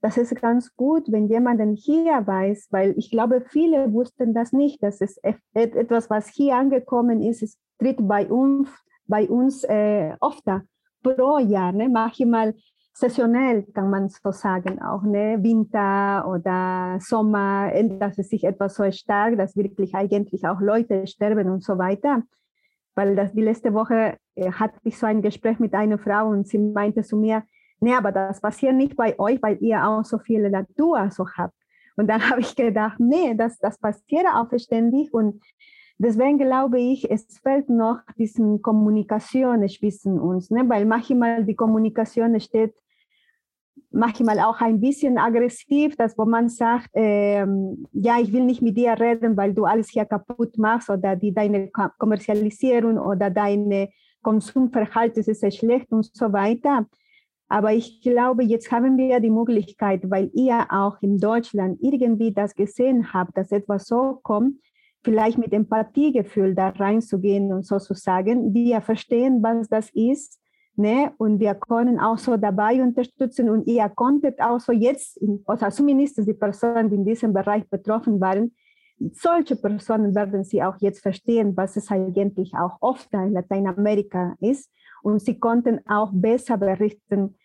das 0.00 0.16
ist 0.16 0.34
ganz 0.40 0.74
gut, 0.76 1.10
wenn 1.10 1.28
jemand 1.28 1.60
hier 1.78 2.26
weiß, 2.26 2.68
weil 2.70 2.94
ich 2.96 3.10
glaube, 3.10 3.42
viele 3.48 3.92
wussten 3.92 4.34
das 4.34 4.52
nicht, 4.52 4.82
dass 4.82 5.00
es 5.00 5.18
etwas, 5.54 6.10
was 6.10 6.28
hier 6.28 6.56
angekommen 6.56 7.22
ist, 7.22 7.42
es 7.42 7.58
tritt 7.78 8.06
bei 8.06 8.26
uns, 8.26 8.68
bei 9.06 9.28
uns 9.28 9.64
äh, 9.64 10.14
oft 10.20 10.44
pro 11.02 11.38
Jahr, 11.38 11.72
ne? 11.72 11.88
manchmal 11.88 12.54
saisonell, 12.92 13.64
kann 13.74 13.90
man 13.90 14.08
so 14.08 14.32
sagen, 14.32 14.80
auch 14.80 15.02
ne? 15.02 15.38
Winter 15.42 16.26
oder 16.26 16.98
Sommer 17.00 17.70
ändert 17.72 18.18
es 18.18 18.30
sich 18.30 18.44
etwas 18.44 18.74
so 18.74 18.90
stark, 18.90 19.36
dass 19.36 19.56
wirklich 19.56 19.94
eigentlich 19.94 20.46
auch 20.46 20.60
Leute 20.60 21.06
sterben 21.06 21.50
und 21.50 21.62
so 21.62 21.76
weiter. 21.76 22.22
Weil 22.94 23.14
das 23.14 23.34
die 23.34 23.42
letzte 23.42 23.74
Woche 23.74 24.16
äh, 24.34 24.50
hatte 24.50 24.78
ich 24.84 24.96
so 24.96 25.04
ein 25.04 25.20
Gespräch 25.20 25.58
mit 25.58 25.74
einer 25.74 25.98
Frau 25.98 26.28
und 26.28 26.48
sie 26.48 26.58
meinte 26.58 27.02
zu 27.02 27.18
mir, 27.18 27.42
nee, 27.80 27.94
aber 27.94 28.12
das 28.12 28.40
passiert 28.40 28.74
nicht 28.74 28.96
bei 28.96 29.18
euch, 29.18 29.40
weil 29.42 29.58
ihr 29.60 29.86
auch 29.86 30.04
so 30.04 30.18
viele 30.18 30.50
Natur 30.50 31.10
so 31.10 31.26
habt. 31.28 31.54
Und 31.96 32.08
dann 32.08 32.20
habe 32.30 32.40
ich 32.40 32.54
gedacht, 32.56 32.98
nee, 32.98 33.34
das, 33.34 33.58
das 33.58 33.78
passiert 33.78 34.26
auch 34.26 34.48
ständig 34.58 35.12
und 35.12 35.42
deswegen 35.98 36.38
glaube 36.38 36.80
ich, 36.80 37.10
es 37.10 37.26
fehlt 37.42 37.68
noch 37.68 38.00
diesen 38.18 38.62
Kommunikation 38.62 39.66
zwischen 39.68 40.20
uns, 40.20 40.50
ne? 40.50 40.68
weil 40.68 40.84
manchmal 40.84 41.44
die 41.44 41.56
Kommunikation 41.56 42.38
steht 42.40 42.74
manchmal 43.90 44.40
auch 44.40 44.60
ein 44.60 44.80
bisschen 44.80 45.18
aggressiv, 45.18 45.96
dass 45.96 46.16
wo 46.18 46.24
man 46.24 46.48
sagt, 46.48 46.90
ähm, 46.94 47.86
ja, 47.92 48.18
ich 48.20 48.32
will 48.32 48.44
nicht 48.44 48.62
mit 48.62 48.76
dir 48.76 48.98
reden, 48.98 49.36
weil 49.36 49.54
du 49.54 49.64
alles 49.64 49.88
hier 49.88 50.04
kaputt 50.04 50.58
machst 50.58 50.90
oder 50.90 51.16
die, 51.16 51.32
deine 51.32 51.70
Kommerzialisierung 51.98 52.98
oder 52.98 53.30
deine 53.30 53.88
Konsumverhalten 54.22 55.22
ist 55.24 55.56
schlecht 55.56 55.90
und 55.92 56.04
so 56.14 56.32
weiter. 56.32 56.86
Aber 57.48 57.72
ich 57.72 58.02
glaube, 58.02 58.42
jetzt 58.42 58.72
haben 58.72 58.96
wir 58.98 59.20
die 59.20 59.30
Möglichkeit, 59.30 60.10
weil 60.10 60.30
ihr 60.34 60.66
auch 60.70 61.00
in 61.00 61.18
Deutschland 61.18 61.78
irgendwie 61.80 62.32
das 62.32 62.54
gesehen 62.54 63.12
habt, 63.12 63.36
dass 63.36 63.52
etwas 63.52 63.86
so 63.86 64.18
kommt, 64.22 64.58
vielleicht 65.04 65.38
mit 65.38 65.52
Empathiegefühl 65.52 66.56
da 66.56 66.70
reinzugehen 66.70 67.52
und 67.52 67.64
so 67.64 67.78
zu 67.78 67.94
sagen, 67.94 68.52
wir 68.52 68.80
verstehen, 68.80 69.40
was 69.42 69.68
das 69.68 69.90
ist, 69.90 70.40
ne? 70.74 71.12
und 71.18 71.38
wir 71.38 71.54
können 71.54 72.00
auch 72.00 72.18
so 72.18 72.36
dabei 72.36 72.82
unterstützen 72.82 73.48
und 73.48 73.68
ihr 73.68 73.88
konntet 73.90 74.40
auch 74.40 74.58
so 74.58 74.72
jetzt, 74.72 75.20
oder 75.46 75.70
zumindest 75.70 76.26
die 76.26 76.34
Personen, 76.34 76.90
die 76.90 76.96
in 76.96 77.04
diesem 77.04 77.32
Bereich 77.32 77.68
betroffen 77.70 78.20
waren, 78.20 78.52
solche 79.12 79.54
Personen 79.54 80.14
werden 80.14 80.42
sie 80.42 80.62
auch 80.62 80.76
jetzt 80.80 81.02
verstehen, 81.02 81.56
was 81.56 81.76
es 81.76 81.90
eigentlich 81.90 82.54
auch 82.54 82.78
oft 82.80 83.12
in 83.12 83.32
Lateinamerika 83.32 84.34
ist 84.40 84.72
und 85.06 85.20
sie 85.22 85.38
konnten 85.38 85.78
auch 85.86 86.10
besser 86.12 86.56
berichten, 86.56 87.36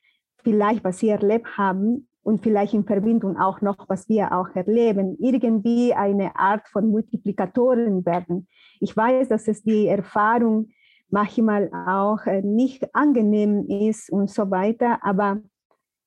vielleicht 0.44 0.84
was 0.84 0.98
sie 0.98 1.10
erlebt 1.10 1.60
haben 1.60 2.08
und 2.24 2.42
vielleicht 2.42 2.74
in 2.74 2.86
Verbindung 2.86 3.38
auch 3.38 3.62
noch, 3.62 3.88
was 3.88 4.10
wir 4.10 4.32
auch 4.32 4.50
erleben, 4.56 5.16
irgendwie 5.20 5.94
eine 5.94 6.36
Art 6.36 6.68
von 6.70 6.88
Multiplikatoren 6.88 8.04
werden. 8.04 8.48
Ich 8.80 8.98
weiß, 8.98 9.28
dass 9.28 9.48
es 9.48 9.62
die 9.62 9.86
Erfahrung 9.86 10.70
manchmal 11.12 11.70
auch 11.72 12.26
äh, 12.26 12.42
nicht 12.42 12.96
angenehm 12.96 13.68
ist 13.68 14.12
und 14.12 14.32
so 14.32 14.50
weiter, 14.50 14.98
aber 15.04 15.38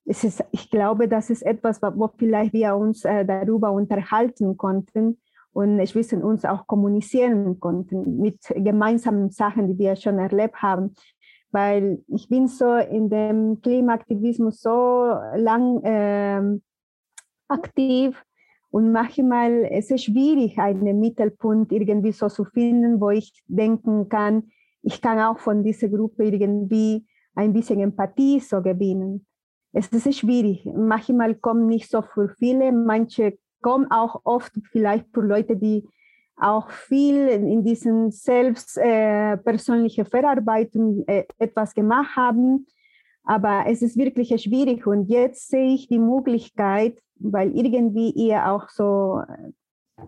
es 0.06 0.25
ist, 0.25 0.42
ich 0.50 0.73
glaube, 0.73 1.06
das 1.06 1.30
ist 1.30 1.42
etwas, 1.42 1.80
wo 1.80 2.11
vielleicht 2.18 2.52
wir 2.52 2.75
uns 2.75 3.04
äh, 3.04 3.25
darüber 3.25 3.70
unterhalten 3.70 4.56
konnten 4.56 5.20
und 5.52 5.78
ich 5.78 5.94
wissen 5.94 6.25
uns 6.25 6.44
auch 6.44 6.66
kommunizieren 6.66 7.61
konnten 7.61 8.18
mit 8.18 8.40
gemeinsamen 8.56 9.30
Sachen, 9.30 9.68
die 9.68 9.78
wir 9.78 9.94
schon 9.94 10.18
erlebt 10.18 10.61
haben 10.61 10.96
weil 11.54 12.02
ich 12.08 12.28
bin 12.28 12.49
so 12.49 12.75
in 12.75 13.08
dem 13.08 13.61
Klimaaktivismus 13.62 14.61
so 14.61 15.14
lang 15.37 15.82
äh, 15.84 16.58
aktiv 17.49 18.20
und 18.70 18.90
manchmal 18.90 19.52
ist 19.70 19.92
es 19.92 20.02
schwierig, 20.02 20.58
einen 20.58 20.99
Mittelpunkt 20.99 21.70
irgendwie 21.70 22.11
so 22.11 22.28
zu 22.28 22.44
finden, 22.44 23.00
wo 23.00 23.11
ich 23.11 23.32
denken 23.46 24.08
kann, 24.08 24.50
ich 24.82 25.00
kann 25.00 25.20
auch 25.20 25.38
von 25.38 25.62
dieser 25.62 25.88
Gruppe 25.88 26.25
irgendwie 26.25 27.06
ein 27.37 27.52
bisschen 27.52 27.78
Empathie 27.78 28.40
so 28.40 28.61
gewinnen. 28.61 29.25
Es 29.73 29.88
ist 29.88 30.18
schwierig. 30.18 30.66
Manchmal 30.66 31.37
kommen 31.37 31.68
nicht 31.68 31.88
so 31.88 32.02
für 32.02 32.34
viele, 32.37 32.73
manche 32.73 33.38
kommen 33.62 33.90
auch 33.92 34.23
oft 34.25 34.52
vielleicht 34.73 35.06
für 35.14 35.23
Leute, 35.23 35.56
die 35.56 35.88
auch 36.37 36.71
viel 36.71 37.29
in 37.29 37.62
diesen 37.62 38.11
selbst 38.11 38.76
äh, 38.79 39.37
persönliche 39.37 40.05
Verarbeitung 40.05 41.05
äh, 41.07 41.25
etwas 41.38 41.75
gemacht 41.75 42.17
haben. 42.17 42.67
Aber 43.25 43.64
es 43.67 43.83
ist 43.83 43.97
wirklich 43.97 44.29
schwierig 44.43 44.87
und 44.87 45.09
jetzt 45.09 45.49
sehe 45.49 45.75
ich 45.75 45.88
die 45.88 45.99
Möglichkeit, 45.99 46.99
weil 47.19 47.57
irgendwie 47.57 48.11
ihr 48.11 48.50
auch 48.50 48.69
so 48.69 49.21
äh, 49.26 49.53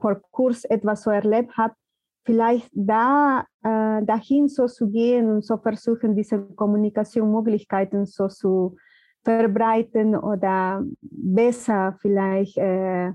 vor 0.00 0.20
Kurs 0.30 0.64
etwas 0.64 1.02
so 1.02 1.10
erlebt 1.10 1.56
habt, 1.56 1.76
vielleicht 2.24 2.68
da 2.72 3.46
äh, 3.62 4.04
dahin 4.04 4.48
so 4.48 4.66
zu 4.66 4.90
gehen 4.90 5.30
und 5.30 5.44
so 5.44 5.56
versuchen, 5.56 6.16
diese 6.16 6.40
Kommunikationsmöglichkeiten 6.40 8.04
so 8.04 8.26
zu 8.28 8.76
verbreiten 9.24 10.16
oder 10.16 10.84
besser 11.00 11.96
vielleicht 12.00 12.58
äh, 12.58 13.12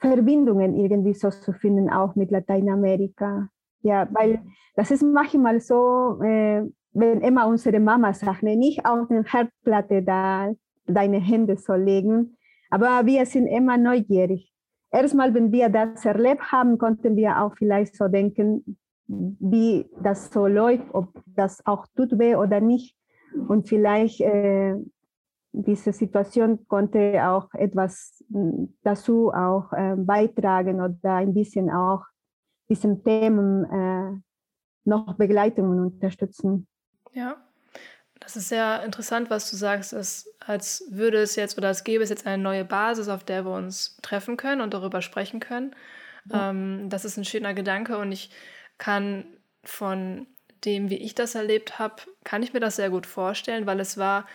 Verbindungen 0.00 0.74
irgendwie 0.74 1.14
so 1.14 1.30
zu 1.30 1.52
finden, 1.52 1.90
auch 1.90 2.14
mit 2.14 2.30
Lateinamerika. 2.30 3.48
Ja, 3.82 4.08
weil 4.12 4.40
das 4.74 4.90
ist 4.90 5.02
manchmal 5.02 5.60
so, 5.60 6.20
äh, 6.22 6.62
wenn 6.92 7.20
immer 7.20 7.46
unsere 7.46 7.80
Mama 7.80 8.12
sagt, 8.12 8.42
nicht 8.42 8.84
auf 8.86 9.08
den 9.08 9.24
Herdplatte 9.24 10.02
da 10.02 10.52
deine 10.86 11.18
Hände 11.18 11.56
so 11.56 11.74
legen, 11.74 12.36
aber 12.70 13.06
wir 13.06 13.26
sind 13.26 13.46
immer 13.46 13.76
neugierig. 13.76 14.52
Erstmal, 14.90 15.34
wenn 15.34 15.52
wir 15.52 15.68
das 15.68 16.04
erlebt 16.04 16.52
haben, 16.52 16.78
konnten 16.78 17.16
wir 17.16 17.40
auch 17.42 17.54
vielleicht 17.56 17.96
so 17.96 18.08
denken, 18.08 18.78
wie 19.08 19.86
das 20.02 20.30
so 20.32 20.46
läuft, 20.46 20.86
ob 20.92 21.08
das 21.26 21.64
auch 21.66 21.86
tut 21.96 22.18
weh 22.18 22.34
oder 22.34 22.60
nicht. 22.60 22.96
Und 23.48 23.68
vielleicht 23.68 24.20
äh, 24.20 24.74
diese 25.56 25.92
Situation 25.92 26.66
konnte 26.68 27.26
auch 27.26 27.52
etwas 27.54 28.24
hm, 28.30 28.76
dazu 28.82 29.32
auch 29.32 29.72
äh, 29.72 29.94
beitragen 29.96 30.80
oder 30.80 31.14
ein 31.14 31.32
bisschen 31.32 31.70
auch 31.70 32.02
diesen 32.68 33.02
Themen 33.02 33.64
äh, 33.64 34.20
noch 34.84 35.14
begleiten 35.14 35.62
und 35.62 35.80
unterstützen. 35.80 36.66
Ja, 37.12 37.36
das 38.20 38.36
ist 38.36 38.48
sehr 38.48 38.82
interessant, 38.84 39.30
was 39.30 39.50
du 39.50 39.56
sagst, 39.56 39.92
dass, 39.92 40.28
als 40.40 40.84
würde 40.90 41.18
es 41.18 41.36
jetzt 41.36 41.56
oder 41.56 41.68
als 41.68 41.84
gäbe 41.84 42.02
es 42.02 42.10
jetzt 42.10 42.26
eine 42.26 42.42
neue 42.42 42.64
Basis, 42.64 43.08
auf 43.08 43.24
der 43.24 43.44
wir 43.44 43.52
uns 43.52 43.96
treffen 44.02 44.36
können 44.36 44.60
und 44.60 44.74
darüber 44.74 45.00
sprechen 45.00 45.40
können. 45.40 45.74
Ja. 46.30 46.50
Ähm, 46.50 46.88
das 46.90 47.04
ist 47.04 47.16
ein 47.16 47.24
schöner 47.24 47.54
Gedanke 47.54 47.98
und 47.98 48.12
ich 48.12 48.30
kann 48.78 49.24
von 49.64 50.26
dem, 50.64 50.90
wie 50.90 50.96
ich 50.96 51.14
das 51.14 51.34
erlebt 51.34 51.78
habe, 51.78 51.96
kann 52.24 52.42
ich 52.42 52.52
mir 52.52 52.60
das 52.60 52.76
sehr 52.76 52.90
gut 52.90 53.06
vorstellen, 53.06 53.66
weil 53.66 53.80
es 53.80 53.96
war 53.96 54.26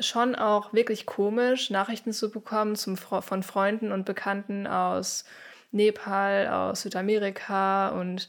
schon 0.00 0.34
auch 0.34 0.72
wirklich 0.72 1.06
komisch, 1.06 1.70
Nachrichten 1.70 2.12
zu 2.12 2.30
bekommen 2.30 2.76
zum, 2.76 2.96
von 2.96 3.42
Freunden 3.42 3.92
und 3.92 4.04
Bekannten 4.04 4.66
aus 4.66 5.24
Nepal, 5.70 6.48
aus 6.48 6.82
Südamerika 6.82 7.88
und 7.88 8.28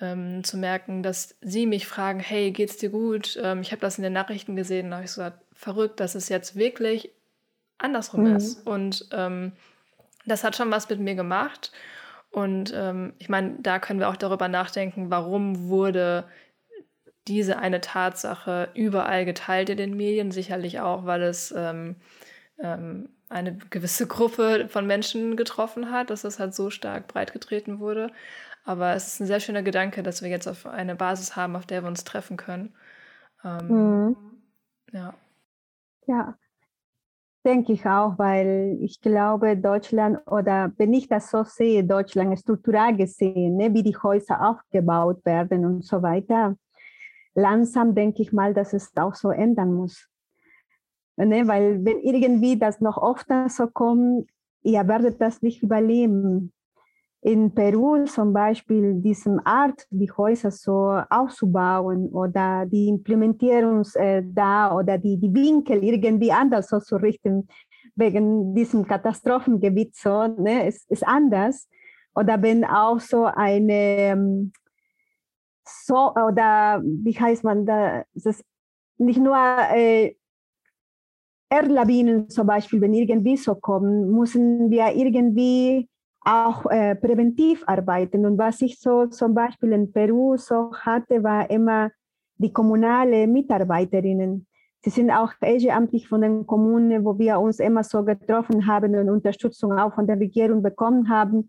ähm, 0.00 0.42
zu 0.44 0.56
merken, 0.56 1.02
dass 1.02 1.36
sie 1.40 1.66
mich 1.66 1.86
fragen, 1.86 2.20
hey, 2.20 2.50
geht's 2.50 2.76
dir 2.76 2.90
gut? 2.90 3.38
Ähm, 3.42 3.60
ich 3.60 3.72
habe 3.72 3.80
das 3.80 3.98
in 3.98 4.04
den 4.04 4.12
Nachrichten 4.12 4.56
gesehen, 4.56 4.90
da 4.90 4.96
habe 4.96 5.04
ich 5.04 5.12
so 5.12 5.20
gesagt, 5.20 5.40
verrückt, 5.52 6.00
dass 6.00 6.14
es 6.14 6.28
jetzt 6.28 6.56
wirklich 6.56 7.10
andersrum 7.78 8.24
mhm. 8.24 8.36
ist. 8.36 8.66
Und 8.66 9.08
ähm, 9.12 9.52
das 10.26 10.44
hat 10.44 10.56
schon 10.56 10.70
was 10.70 10.88
mit 10.88 11.00
mir 11.00 11.14
gemacht. 11.14 11.72
Und 12.30 12.72
ähm, 12.74 13.12
ich 13.18 13.28
meine, 13.28 13.56
da 13.60 13.78
können 13.78 14.00
wir 14.00 14.08
auch 14.08 14.16
darüber 14.16 14.48
nachdenken, 14.48 15.10
warum 15.10 15.68
wurde 15.68 16.24
diese 17.28 17.58
eine 17.58 17.80
Tatsache 17.80 18.68
überall 18.74 19.24
geteilt 19.24 19.70
in 19.70 19.76
den 19.76 19.96
Medien. 19.96 20.30
Sicherlich 20.30 20.80
auch, 20.80 21.06
weil 21.06 21.22
es 21.22 21.52
ähm, 21.56 21.96
ähm, 22.58 23.08
eine 23.28 23.56
gewisse 23.70 24.06
Gruppe 24.06 24.68
von 24.68 24.86
Menschen 24.86 25.36
getroffen 25.36 25.90
hat, 25.90 26.10
dass 26.10 26.24
es 26.24 26.38
halt 26.38 26.54
so 26.54 26.70
stark 26.70 27.08
breitgetreten 27.08 27.80
wurde. 27.80 28.10
Aber 28.64 28.94
es 28.94 29.08
ist 29.08 29.20
ein 29.20 29.26
sehr 29.26 29.40
schöner 29.40 29.62
Gedanke, 29.62 30.02
dass 30.02 30.22
wir 30.22 30.30
jetzt 30.30 30.46
auf 30.48 30.66
eine 30.66 30.94
Basis 30.94 31.36
haben, 31.36 31.56
auf 31.56 31.66
der 31.66 31.82
wir 31.82 31.88
uns 31.88 32.04
treffen 32.04 32.36
können. 32.36 32.74
Ähm, 33.44 34.06
mhm. 34.06 34.16
Ja. 34.92 35.14
Ja, 36.06 36.36
denke 37.44 37.72
ich 37.72 37.86
auch, 37.86 38.18
weil 38.18 38.78
ich 38.80 39.00
glaube, 39.00 39.56
Deutschland 39.56 40.18
oder 40.26 40.72
wenn 40.76 40.92
ich 40.92 41.08
das 41.08 41.30
so 41.30 41.44
sehe, 41.44 41.84
Deutschland 41.84 42.38
struktural 42.38 42.96
gesehen, 42.96 43.56
ne, 43.56 43.72
wie 43.74 43.82
die 43.82 43.96
Häuser 43.96 44.40
aufgebaut 44.48 45.24
werden 45.24 45.64
und 45.64 45.84
so 45.84 46.02
weiter, 46.02 46.56
langsam 47.34 47.94
denke 47.94 48.22
ich 48.22 48.32
mal, 48.32 48.54
dass 48.54 48.72
es 48.72 48.92
auch 48.96 49.14
so 49.14 49.30
ändern 49.30 49.74
muss. 49.74 50.08
Ne, 51.16 51.46
weil 51.46 51.84
wenn 51.84 52.00
irgendwie 52.00 52.58
das 52.58 52.80
noch 52.80 53.00
öfter 53.00 53.48
so 53.48 53.68
kommt, 53.68 54.28
ihr 54.62 54.86
werdet 54.88 55.20
das 55.20 55.42
nicht 55.42 55.62
überleben. 55.62 56.52
In 57.20 57.54
Peru 57.54 58.04
zum 58.04 58.32
Beispiel 58.32 58.94
diese 59.00 59.38
Art, 59.44 59.86
die 59.90 60.10
Häuser 60.10 60.50
so 60.50 61.00
aufzubauen 61.08 62.08
oder 62.08 62.66
die 62.66 62.88
Implementierung 62.88 63.86
äh, 63.94 64.22
da 64.24 64.76
oder 64.76 64.98
die, 64.98 65.16
die 65.18 65.32
Winkel 65.32 65.82
irgendwie 65.84 66.32
anders 66.32 66.68
so 66.68 66.80
zu 66.80 66.96
richten, 66.96 67.48
wegen 67.94 68.54
diesem 68.54 68.86
Katastrophengebiet 68.86 69.94
so, 69.94 70.26
ne, 70.26 70.66
ist, 70.66 70.90
ist 70.90 71.06
anders. 71.06 71.68
Oder 72.14 72.42
wenn 72.42 72.64
auch 72.64 73.00
so 73.00 73.24
eine 73.24 73.72
ähm, 73.72 74.52
so 75.64 76.12
oder 76.12 76.82
wie 76.84 77.18
heißt 77.18 77.44
man 77.44 77.66
da, 77.66 78.04
das 78.14 78.26
ist 78.26 78.44
nicht 78.98 79.20
nur 79.20 79.36
äh, 79.36 80.14
Erdlawinen 81.50 82.28
zum 82.30 82.46
Beispiel, 82.46 82.80
wenn 82.80 82.94
irgendwie 82.94 83.36
so 83.36 83.54
kommen, 83.54 84.10
müssen 84.10 84.70
wir 84.70 84.94
irgendwie 84.94 85.88
auch 86.22 86.66
äh, 86.66 86.94
präventiv 86.94 87.62
arbeiten. 87.66 88.24
Und 88.26 88.38
was 88.38 88.62
ich 88.62 88.80
so 88.80 89.06
zum 89.06 89.34
Beispiel 89.34 89.72
in 89.72 89.92
Peru 89.92 90.36
so 90.36 90.72
hatte, 90.74 91.22
war 91.22 91.50
immer 91.50 91.90
die 92.38 92.52
kommunale 92.52 93.26
Mitarbeiterinnen. 93.26 94.46
Sie 94.82 94.90
sind 94.90 95.10
auch 95.10 95.32
ehrenamtlich 95.40 96.08
von 96.08 96.22
den 96.22 96.46
Kommunen, 96.46 97.04
wo 97.04 97.18
wir 97.18 97.38
uns 97.40 97.58
immer 97.58 97.84
so 97.84 98.04
getroffen 98.04 98.66
haben 98.66 98.94
und 98.96 99.08
Unterstützung 99.08 99.78
auch 99.78 99.94
von 99.94 100.06
der 100.06 100.18
Regierung 100.18 100.62
bekommen 100.62 101.08
haben 101.08 101.48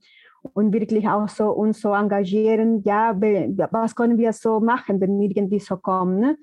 und 0.53 0.73
wirklich 0.73 1.07
auch 1.07 1.27
so 1.29 1.51
uns 1.51 1.81
so 1.81 1.93
engagieren. 1.93 2.81
Ja, 2.83 3.15
was 3.71 3.95
können 3.95 4.17
wir 4.17 4.33
so 4.33 4.59
machen, 4.59 5.01
wenn 5.01 5.21
irgendwie 5.21 5.59
so 5.59 5.77
kommen? 5.77 6.19
Ne? 6.19 6.37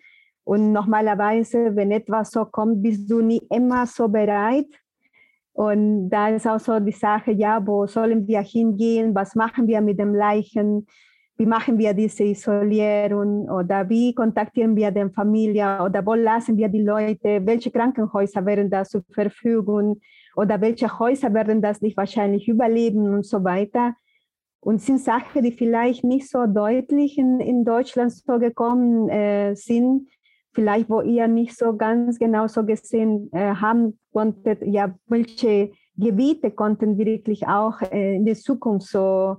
Und 0.44 0.72
normalerweise, 0.72 1.76
wenn 1.76 1.92
etwas 1.92 2.32
so 2.32 2.44
kommt, 2.44 2.82
bist 2.82 3.10
du 3.10 3.20
nie 3.20 3.42
immer 3.50 3.86
so 3.86 4.08
bereit. 4.08 4.66
Und 5.54 6.08
da 6.08 6.28
ist 6.28 6.46
auch 6.46 6.58
so 6.58 6.80
die 6.80 6.92
Sache, 6.92 7.32
ja, 7.32 7.64
wo 7.64 7.86
sollen 7.86 8.26
wir 8.26 8.40
hingehen? 8.40 9.14
Was 9.14 9.34
machen 9.34 9.66
wir 9.66 9.80
mit 9.80 9.98
dem 9.98 10.14
Leichen? 10.14 10.86
Wie 11.36 11.46
machen 11.46 11.78
wir 11.78 11.94
diese 11.94 12.24
Isolierung? 12.24 13.48
Oder 13.50 13.88
wie 13.88 14.14
kontaktieren 14.14 14.74
wir 14.74 14.90
die 14.90 15.08
Familie? 15.10 15.82
Oder 15.82 16.04
wo 16.04 16.14
lassen 16.14 16.56
wir 16.56 16.68
die 16.68 16.82
Leute? 16.82 17.40
Welche 17.44 17.70
Krankenhäuser 17.70 18.44
wären 18.46 18.70
da 18.70 18.84
zur 18.84 19.02
Verfügung? 19.10 20.00
Oder 20.36 20.60
welche 20.60 20.98
Häuser 20.98 21.34
werden 21.34 21.62
das 21.62 21.80
nicht 21.82 21.96
wahrscheinlich 21.96 22.48
überleben 22.48 23.14
und 23.14 23.26
so 23.26 23.44
weiter? 23.44 23.94
Und 24.60 24.80
sind 24.80 25.00
Sachen, 25.00 25.42
die 25.42 25.52
vielleicht 25.52 26.04
nicht 26.04 26.30
so 26.30 26.46
deutlich 26.46 27.18
in, 27.18 27.40
in 27.40 27.64
Deutschland 27.64 28.12
so 28.12 28.38
gekommen 28.38 29.08
äh, 29.08 29.54
sind, 29.54 30.08
vielleicht 30.52 30.88
wo 30.88 31.00
ihr 31.00 31.26
nicht 31.28 31.56
so 31.56 31.76
ganz 31.76 32.18
genau 32.18 32.46
so 32.46 32.64
gesehen 32.64 33.28
äh, 33.32 33.54
haben 33.54 33.98
konntet, 34.12 34.62
ja, 34.62 34.94
welche 35.06 35.72
Gebiete 35.96 36.50
konnten 36.50 36.98
wirklich 36.98 37.46
auch 37.46 37.80
äh, 37.82 38.16
in 38.16 38.24
der 38.24 38.36
Zukunft 38.36 38.88
so, 38.88 39.36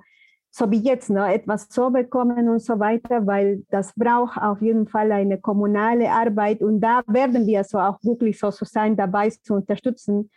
so 0.52 0.70
wie 0.70 0.80
jetzt, 0.80 1.10
ne, 1.10 1.34
etwas 1.34 1.68
so 1.70 1.90
bekommen 1.90 2.50
und 2.50 2.60
so 2.60 2.80
weiter, 2.80 3.26
weil 3.26 3.64
das 3.70 3.94
braucht 3.96 4.38
auf 4.38 4.62
jeden 4.62 4.88
Fall 4.88 5.12
eine 5.12 5.40
kommunale 5.40 6.12
Arbeit 6.12 6.62
und 6.62 6.82
da 6.82 7.02
werden 7.08 7.48
wir 7.48 7.64
so 7.64 7.80
auch 7.80 7.98
wirklich 8.04 8.38
so, 8.40 8.52
so 8.52 8.66
sein, 8.66 8.96
dabei 8.96 9.30
zu 9.30 9.56
unterstützen, 9.56 10.30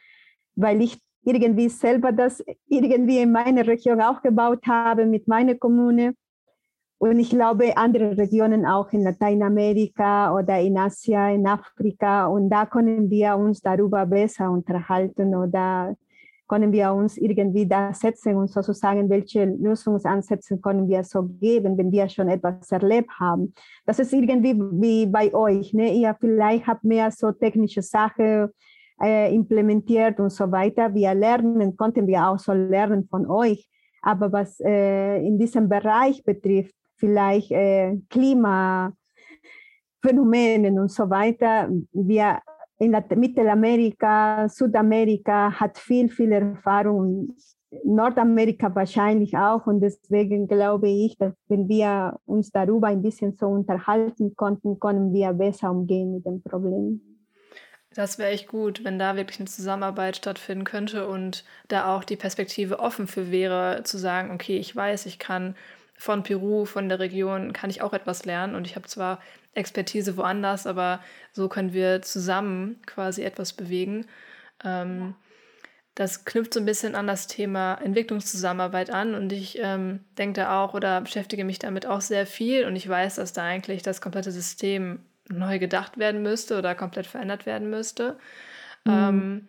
weil 0.57 0.83
ich 0.83 0.99
irgendwie 1.23 1.69
selber 1.69 2.13
das 2.13 2.43
irgendwie 2.69 3.19
in 3.19 3.33
meiner 3.33 3.67
Region 3.67 4.01
aufgebaut 4.01 4.67
habe 4.67 5.07
mit 5.07 5.29
meiner 5.29 5.55
Kommune 5.55 6.15
und 6.99 7.19
ich 7.19 7.31
glaube, 7.31 7.77
andere 7.77 8.17
Regionen 8.17 8.65
auch 8.65 8.91
in 8.93 9.03
Lateinamerika 9.03 10.35
oder 10.35 10.59
in 10.61 10.79
Asien, 10.79 11.35
in 11.35 11.47
Afrika. 11.47 12.27
Und 12.27 12.49
da 12.49 12.65
können 12.65 13.11
wir 13.11 13.37
uns 13.37 13.61
darüber 13.61 14.07
besser 14.07 14.51
unterhalten 14.51 15.35
oder 15.35 15.95
können 16.49 16.73
wir 16.73 16.93
uns 16.93 17.19
irgendwie 17.19 17.67
da 17.67 17.93
setzen 17.93 18.37
und 18.37 18.49
sozusagen, 18.49 19.11
welche 19.11 19.45
Lösungsansätze 19.45 20.59
können 20.59 20.89
wir 20.89 21.03
so 21.03 21.25
geben, 21.25 21.77
wenn 21.77 21.91
wir 21.91 22.09
schon 22.09 22.29
etwas 22.29 22.71
erlebt 22.71 23.11
haben. 23.19 23.53
Das 23.85 23.99
ist 23.99 24.13
irgendwie 24.13 24.55
wie 24.55 25.07
bei 25.07 25.35
euch. 25.35 25.75
Ne? 25.75 25.93
Ihr 25.93 26.17
vielleicht 26.19 26.67
habt 26.67 26.85
mehr 26.85 27.11
so 27.11 27.33
technische 27.33 27.83
Sachen 27.83 28.49
äh, 29.03 29.35
implementiert 29.35 30.21
und 30.21 30.31
so 30.31 30.51
weiter. 30.51 30.95
Wir 30.95 31.15
lernen, 31.15 31.77
konnten 31.77 32.07
wir 32.07 32.27
auch 32.29 32.39
so 32.39 32.53
lernen 32.53 33.07
von 33.09 33.27
euch. 33.27 33.69
Aber 34.03 34.33
was 34.33 34.61
äh, 34.61 35.19
in 35.27 35.39
diesem 35.39 35.69
Bereich 35.69 36.23
betrifft, 36.25 36.75
vielleicht 36.97 37.51
äh, 37.51 37.97
Klimaphänomenen 38.09 38.97
und 40.79 40.91
so 40.91 41.11
weiter. 41.11 41.69
Wir 41.93 42.39
in 42.79 42.95
Mittelamerika, 43.17 44.49
Südamerika 44.49 45.51
hat 45.51 45.79
viel, 45.79 46.11
viel 46.11 46.33
Erfahrung, 46.33 47.35
Nordamerika 47.85 48.75
wahrscheinlich 48.75 49.37
auch. 49.37 49.67
Und 49.67 49.81
deswegen 49.81 50.47
glaube 50.47 50.89
ich, 50.89 51.17
dass 51.17 51.33
wenn 51.49 51.69
wir 51.69 52.19
uns 52.27 52.51
darüber 52.51 52.89
ein 52.89 53.03
bisschen 53.03 53.35
so 53.35 53.47
unterhalten 53.49 54.35
konnten, 54.37 54.79
können 54.79 55.13
wir 55.13 55.33
besser 55.33 55.71
umgehen 55.71 56.13
mit 56.13 56.27
dem 56.27 56.43
Problem. 56.43 57.16
Das 57.97 58.19
wäre 58.19 58.29
echt 58.31 58.47
gut, 58.47 58.85
wenn 58.85 58.99
da 58.99 59.17
wirklich 59.17 59.41
eine 59.41 59.49
Zusammenarbeit 59.49 60.19
stattfinden 60.19 60.65
könnte 60.65 61.09
und 61.09 61.45
da 61.69 61.97
auch 61.97 62.05
die 62.05 62.17
Perspektive 62.17 62.79
offen 62.79 63.07
für 63.07 63.31
wäre, 63.31 63.85
zu 63.85 63.97
sagen, 63.97 64.33
okay, 64.33 64.59
ich 64.59 64.77
weiß, 64.77 65.07
ich 65.07 65.19
kann 65.19 65.57
von 65.97 66.23
Peru, 66.23 66.67
von 66.67 66.91
der 66.91 66.99
Region, 66.99 67.55
kann 67.55 67.71
ich 67.71 67.81
auch 67.81 67.95
etwas 67.95 68.27
lernen. 68.27 68.55
Und 68.55 68.67
ich 68.67 68.77
habe 68.77 68.87
zwar 68.87 69.19
Expertise 69.55 70.19
woanders, 70.19 70.67
aber 70.67 71.01
so 71.33 71.49
können 71.49 71.73
wir 71.73 72.03
zusammen 72.03 72.83
quasi 72.85 73.23
etwas 73.23 73.55
bewegen. 73.55 74.05
Ähm, 74.63 75.15
das 75.95 76.27
knüpft 76.27 76.53
so 76.53 76.61
ein 76.61 76.67
bisschen 76.67 76.95
an 76.95 77.07
das 77.07 77.29
Thema 77.29 77.77
Entwicklungszusammenarbeit 77.77 78.91
an 78.91 79.15
und 79.15 79.33
ich 79.33 79.59
ähm, 79.59 80.01
denke 80.19 80.43
da 80.43 80.63
auch 80.63 80.75
oder 80.75 81.01
beschäftige 81.01 81.47
mich 81.47 81.59
damit 81.59 81.87
auch 81.87 82.03
sehr 82.03 82.27
viel 82.27 82.67
und 82.67 82.77
ich 82.77 82.87
weiß, 82.87 83.15
dass 83.15 83.33
da 83.33 83.45
eigentlich 83.45 83.83
das 83.83 84.03
komplette 84.03 84.33
System 84.33 84.99
neu 85.29 85.59
gedacht 85.59 85.99
werden 85.99 86.23
müsste 86.23 86.59
oder 86.59 86.75
komplett 86.75 87.07
verändert 87.07 87.47
werden 87.47 87.71
müsste. 87.71 88.19
Mhm. 88.85 88.93
Ähm, 88.93 89.49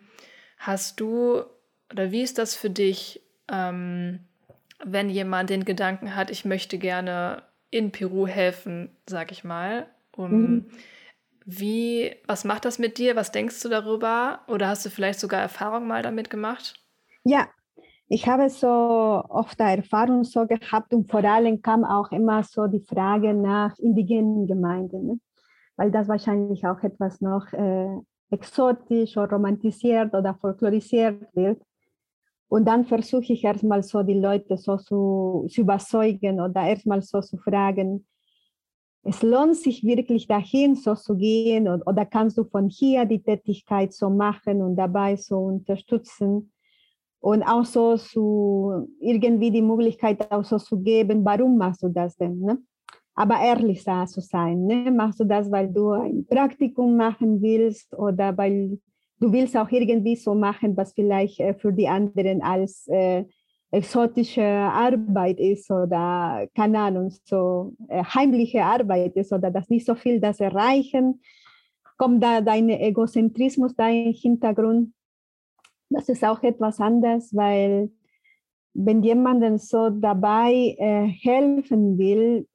hast 0.58 1.00
du 1.00 1.44
oder 1.92 2.10
wie 2.10 2.22
ist 2.22 2.38
das 2.38 2.54
für 2.54 2.70
dich? 2.70 3.22
Ähm, 3.50 4.20
wenn 4.84 5.10
jemand 5.10 5.50
den 5.50 5.64
Gedanken 5.64 6.14
hat, 6.14 6.30
ich 6.30 6.44
möchte 6.44 6.78
gerne 6.78 7.42
in 7.70 7.90
Peru 7.90 8.26
helfen, 8.26 8.90
sag 9.06 9.32
ich 9.32 9.44
mal. 9.44 9.86
Um, 10.16 10.30
mhm. 10.30 10.66
Wie, 11.44 12.14
was 12.26 12.44
macht 12.44 12.64
das 12.64 12.78
mit 12.78 12.98
dir? 12.98 13.16
Was 13.16 13.32
denkst 13.32 13.62
du 13.62 13.68
darüber? 13.68 14.40
Oder 14.48 14.68
hast 14.68 14.84
du 14.84 14.90
vielleicht 14.90 15.20
sogar 15.20 15.40
Erfahrung 15.40 15.86
mal 15.86 16.02
damit 16.02 16.28
gemacht? 16.28 16.74
Ja, 17.24 17.48
ich 18.08 18.26
habe 18.26 18.50
so 18.50 18.68
oft 18.68 19.58
Erfahrung 19.58 20.24
so 20.24 20.46
gehabt 20.46 20.92
und 20.92 21.10
vor 21.10 21.24
allem 21.24 21.62
kam 21.62 21.84
auch 21.84 22.10
immer 22.12 22.42
so 22.42 22.66
die 22.66 22.80
Frage 22.80 23.34
nach 23.34 23.78
indigenen 23.78 24.46
Gemeinden, 24.46 25.06
ne? 25.06 25.20
Weil 25.78 25.90
das 25.92 26.08
wahrscheinlich 26.08 26.66
auch 26.66 26.82
etwas 26.82 27.20
noch 27.20 27.50
äh, 27.52 27.96
exotisch 28.30 29.16
oder 29.16 29.30
romantisiert 29.30 30.12
oder 30.12 30.34
folklorisiert 30.34 31.34
wird. 31.34 31.62
Und 32.48 32.66
dann 32.66 32.84
versuche 32.84 33.32
ich 33.32 33.44
erstmal 33.44 33.82
so 33.82 34.02
die 34.02 34.18
Leute 34.18 34.56
so 34.56 34.76
zu, 34.76 35.46
zu 35.48 35.60
überzeugen 35.60 36.40
oder 36.40 36.62
erstmal 36.62 37.00
so 37.00 37.20
zu 37.20 37.38
fragen, 37.38 38.06
es 39.04 39.22
lohnt 39.22 39.56
sich 39.56 39.84
wirklich 39.84 40.26
dahin 40.26 40.74
so 40.74 40.94
zu 40.94 41.16
gehen 41.16 41.68
oder, 41.68 41.86
oder 41.86 42.04
kannst 42.04 42.36
du 42.36 42.44
von 42.44 42.68
hier 42.68 43.04
die 43.04 43.22
Tätigkeit 43.22 43.92
so 43.92 44.10
machen 44.10 44.60
und 44.60 44.76
dabei 44.76 45.16
so 45.16 45.38
unterstützen 45.38 46.52
und 47.20 47.42
auch 47.44 47.64
so 47.64 47.96
zu 47.96 48.88
irgendwie 49.00 49.52
die 49.52 49.62
Möglichkeit 49.62 50.30
auch 50.32 50.44
so 50.44 50.58
zu 50.58 50.80
geben, 50.80 51.24
warum 51.24 51.56
machst 51.56 51.82
du 51.84 51.88
das 51.88 52.16
denn? 52.16 52.40
Ne? 52.40 52.58
Aber 53.18 53.40
ehrlich 53.40 53.82
zu 53.82 54.20
sein, 54.20 54.64
ne? 54.64 54.92
machst 54.92 55.18
du 55.18 55.24
das, 55.24 55.50
weil 55.50 55.72
du 55.72 55.90
ein 55.90 56.24
Praktikum 56.24 56.96
machen 56.96 57.42
willst 57.42 57.92
oder 57.98 58.36
weil 58.38 58.78
du 59.18 59.32
willst 59.32 59.56
auch 59.56 59.68
irgendwie 59.72 60.14
so 60.14 60.36
machen, 60.36 60.76
was 60.76 60.92
vielleicht 60.92 61.40
äh, 61.40 61.54
für 61.54 61.72
die 61.72 61.88
anderen 61.88 62.42
als 62.42 62.86
äh, 62.86 63.24
exotische 63.72 64.44
Arbeit 64.44 65.40
ist 65.40 65.68
oder 65.68 66.46
keine 66.54 66.78
Ahnung, 66.78 67.12
so 67.24 67.72
äh, 67.88 68.04
heimliche 68.04 68.62
Arbeit 68.62 69.16
ist 69.16 69.32
oder 69.32 69.50
dass 69.50 69.68
nicht 69.68 69.84
so 69.84 69.96
viel 69.96 70.20
das 70.20 70.38
erreichen, 70.38 71.20
kommt 71.96 72.22
da 72.22 72.40
dein 72.40 72.68
Egozentrismus, 72.68 73.74
dein 73.74 74.12
Hintergrund. 74.12 74.92
Das 75.90 76.08
ist 76.08 76.24
auch 76.24 76.40
etwas 76.44 76.78
anders, 76.78 77.34
weil 77.34 77.90
wenn 78.74 79.02
jemandem 79.02 79.58
so 79.58 79.90
dabei 79.90 80.76
äh, 80.78 81.08
helfen 81.08 81.98
will, 81.98 82.46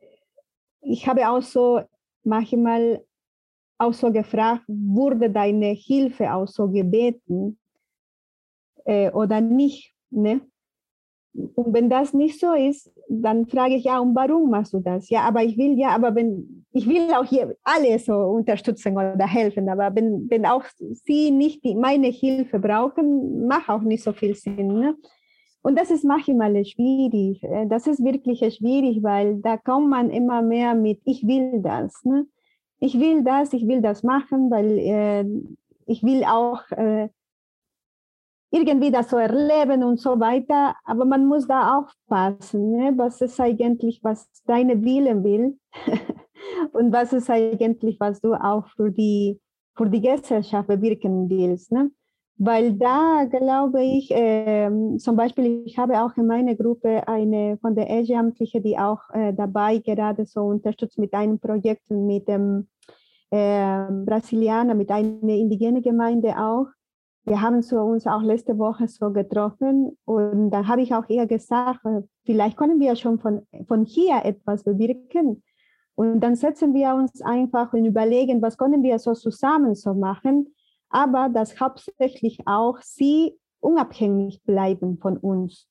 ich 0.84 1.08
habe 1.08 1.28
auch 1.28 1.42
so 1.42 1.82
manchmal 2.24 3.04
auch 3.78 3.94
so 3.94 4.12
gefragt, 4.12 4.64
wurde 4.68 5.30
deine 5.30 5.72
Hilfe 5.72 6.34
auch 6.34 6.48
so 6.48 6.70
gebeten 6.70 7.58
äh, 8.86 9.12
oder 9.12 9.42
nicht? 9.42 9.94
Ne? 10.10 10.42
Und 11.34 11.74
wenn 11.74 11.90
das 11.90 12.14
nicht 12.14 12.40
so 12.40 12.54
ist, 12.54 12.92
dann 13.10 13.48
frage 13.48 13.76
ich 13.76 13.86
ja, 13.86 14.00
und 14.00 14.16
warum 14.16 14.50
machst 14.52 14.74
du 14.74 14.80
das? 14.80 15.10
Ja, 15.10 15.22
aber 15.22 15.44
ich 15.44 15.58
will 15.58 15.78
ja, 15.78 15.90
aber 15.90 16.14
wenn 16.16 16.64
ich 16.74 16.88
will 16.88 17.12
auch 17.14 17.26
hier 17.26 17.56
alle 17.64 18.00
so 18.00 18.14
unterstützen 18.14 18.94
oder 18.94 19.28
helfen, 19.28 19.70
aber 19.70 19.94
wenn, 19.96 20.28
wenn 20.30 20.46
auch 20.46 20.64
sie 21.06 21.30
nicht 21.30 21.64
die, 21.64 21.76
meine 21.76 22.08
Hilfe 22.08 22.60
brauchen, 22.60 23.48
macht 23.48 23.70
auch 23.70 23.82
nicht 23.82 24.04
so 24.04 24.12
viel 24.12 24.34
Sinn. 24.34 24.68
Ne? 24.68 24.96
Und 25.64 25.80
das 25.80 25.92
ist 25.92 26.04
manchmal 26.04 26.64
schwierig. 26.66 27.42
Äh, 27.44 27.66
das 27.68 27.88
ist 27.88 28.04
wirklich 28.04 28.40
schwierig, 28.56 29.02
weil 29.02 29.38
da 29.42 29.58
kommt 29.58 29.90
man 29.90 30.10
immer 30.10 30.42
mehr 30.42 30.76
mit, 30.76 31.02
ich 31.06 31.26
will 31.26 31.62
das. 31.62 32.04
Ne? 32.04 32.28
Ich 32.80 33.00
will 33.00 33.24
das, 33.24 33.54
ich 33.54 33.66
will 33.66 33.82
das 33.82 34.04
machen, 34.04 34.52
weil 34.52 34.78
äh, 34.78 35.26
ich 35.86 36.04
will 36.04 36.26
auch 36.26 36.70
äh, 36.72 37.08
irgendwie 38.52 38.92
das 38.92 39.10
so 39.10 39.18
erleben 39.18 39.84
und 39.84 40.02
so 40.02 40.20
weiter. 40.20 40.76
Aber 40.84 41.06
man 41.06 41.26
muss 41.26 41.48
da 41.48 41.78
aufpassen, 41.78 42.72
ne? 42.72 42.94
was 42.98 43.22
ist 43.22 43.40
eigentlich, 43.40 44.04
was 44.04 44.30
deine 44.46 44.84
Wille 44.84 45.24
will 45.24 45.58
und 46.74 46.92
was 46.92 47.14
ist 47.14 47.30
eigentlich, 47.30 48.02
was 48.02 48.20
du 48.20 48.34
auch 48.34 48.68
für 48.76 48.92
die, 48.92 49.40
für 49.76 49.90
die 49.90 50.02
Gesellschaft 50.02 50.68
bewirken 50.68 51.30
willst. 51.30 51.72
Ne? 51.72 51.90
Weil 52.46 52.74
da 52.74 53.24
glaube 53.24 53.82
ich, 53.82 54.12
äh, 54.12 54.70
zum 54.98 55.16
Beispiel, 55.16 55.64
ich 55.66 55.78
habe 55.78 56.04
auch 56.04 56.18
in 56.18 56.28
meiner 56.28 56.56
Gruppe 56.56 57.08
eine 57.08 57.58
von 57.62 57.74
der 57.74 57.88
Ehrenamtliche, 57.88 58.60
die 58.60 58.78
auch 58.78 59.00
äh, 59.14 59.34
dabei 59.34 59.78
gerade 59.78 60.26
so 60.26 60.42
unterstützt 60.42 61.00
mit 61.00 61.14
einem 61.14 61.40
Projekt 61.40 61.90
mit 61.90 62.28
dem 62.28 62.68
äh, 63.32 63.86
Brasilianer, 63.90 64.74
mit 64.74 64.92
einer 64.92 65.30
indigenen 65.30 65.82
Gemeinde 65.82 66.38
auch. 66.38 66.66
Wir 67.24 67.40
haben 67.40 67.62
so 67.62 67.80
uns 67.80 68.06
auch 68.08 68.22
letzte 68.22 68.58
Woche 68.58 68.90
so 68.90 69.14
getroffen 69.14 69.98
und 70.04 70.52
da 70.52 70.68
habe 70.68 70.82
ich 70.82 70.94
auch 70.94 71.08
eher 71.08 71.28
gesagt, 71.28 71.86
äh, 71.86 72.02
vielleicht 72.26 72.58
können 72.58 72.82
wir 72.82 72.98
schon 72.98 73.20
von, 73.20 73.48
von 73.70 73.86
hier 73.86 74.20
etwas 74.26 74.66
bewirken. 74.66 75.44
Und 75.96 76.20
dann 76.20 76.36
setzen 76.36 76.74
wir 76.74 76.94
uns 76.94 77.22
einfach 77.22 77.72
und 77.72 77.86
überlegen, 77.86 78.42
was 78.42 78.58
können 78.58 78.84
wir 78.84 79.00
so 79.00 79.14
zusammen 79.14 79.76
so 79.76 79.94
machen 79.94 80.54
aber 80.94 81.30
dass 81.30 81.60
hauptsächlich 81.60 82.40
auch 82.46 82.78
sie 82.82 83.38
unabhängig 83.60 84.44
bleiben 84.44 84.98
von 85.00 85.18
uns. 85.18 85.68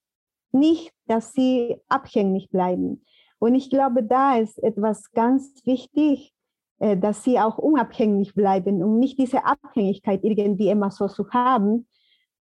Nicht, 0.50 0.92
dass 1.06 1.32
sie 1.32 1.76
abhängig 1.88 2.50
bleiben. 2.50 3.04
Und 3.38 3.54
ich 3.54 3.70
glaube, 3.70 4.02
da 4.02 4.36
ist 4.36 4.62
etwas 4.62 5.10
ganz 5.12 5.54
wichtig, 5.64 6.32
äh, 6.78 6.96
dass 6.96 7.24
sie 7.24 7.38
auch 7.38 7.58
unabhängig 7.58 8.34
bleiben, 8.34 8.82
um 8.82 8.98
nicht 8.98 9.18
diese 9.18 9.44
Abhängigkeit 9.44 10.24
irgendwie 10.24 10.68
immer 10.68 10.90
so 10.90 11.08
zu 11.08 11.30
haben. 11.30 11.86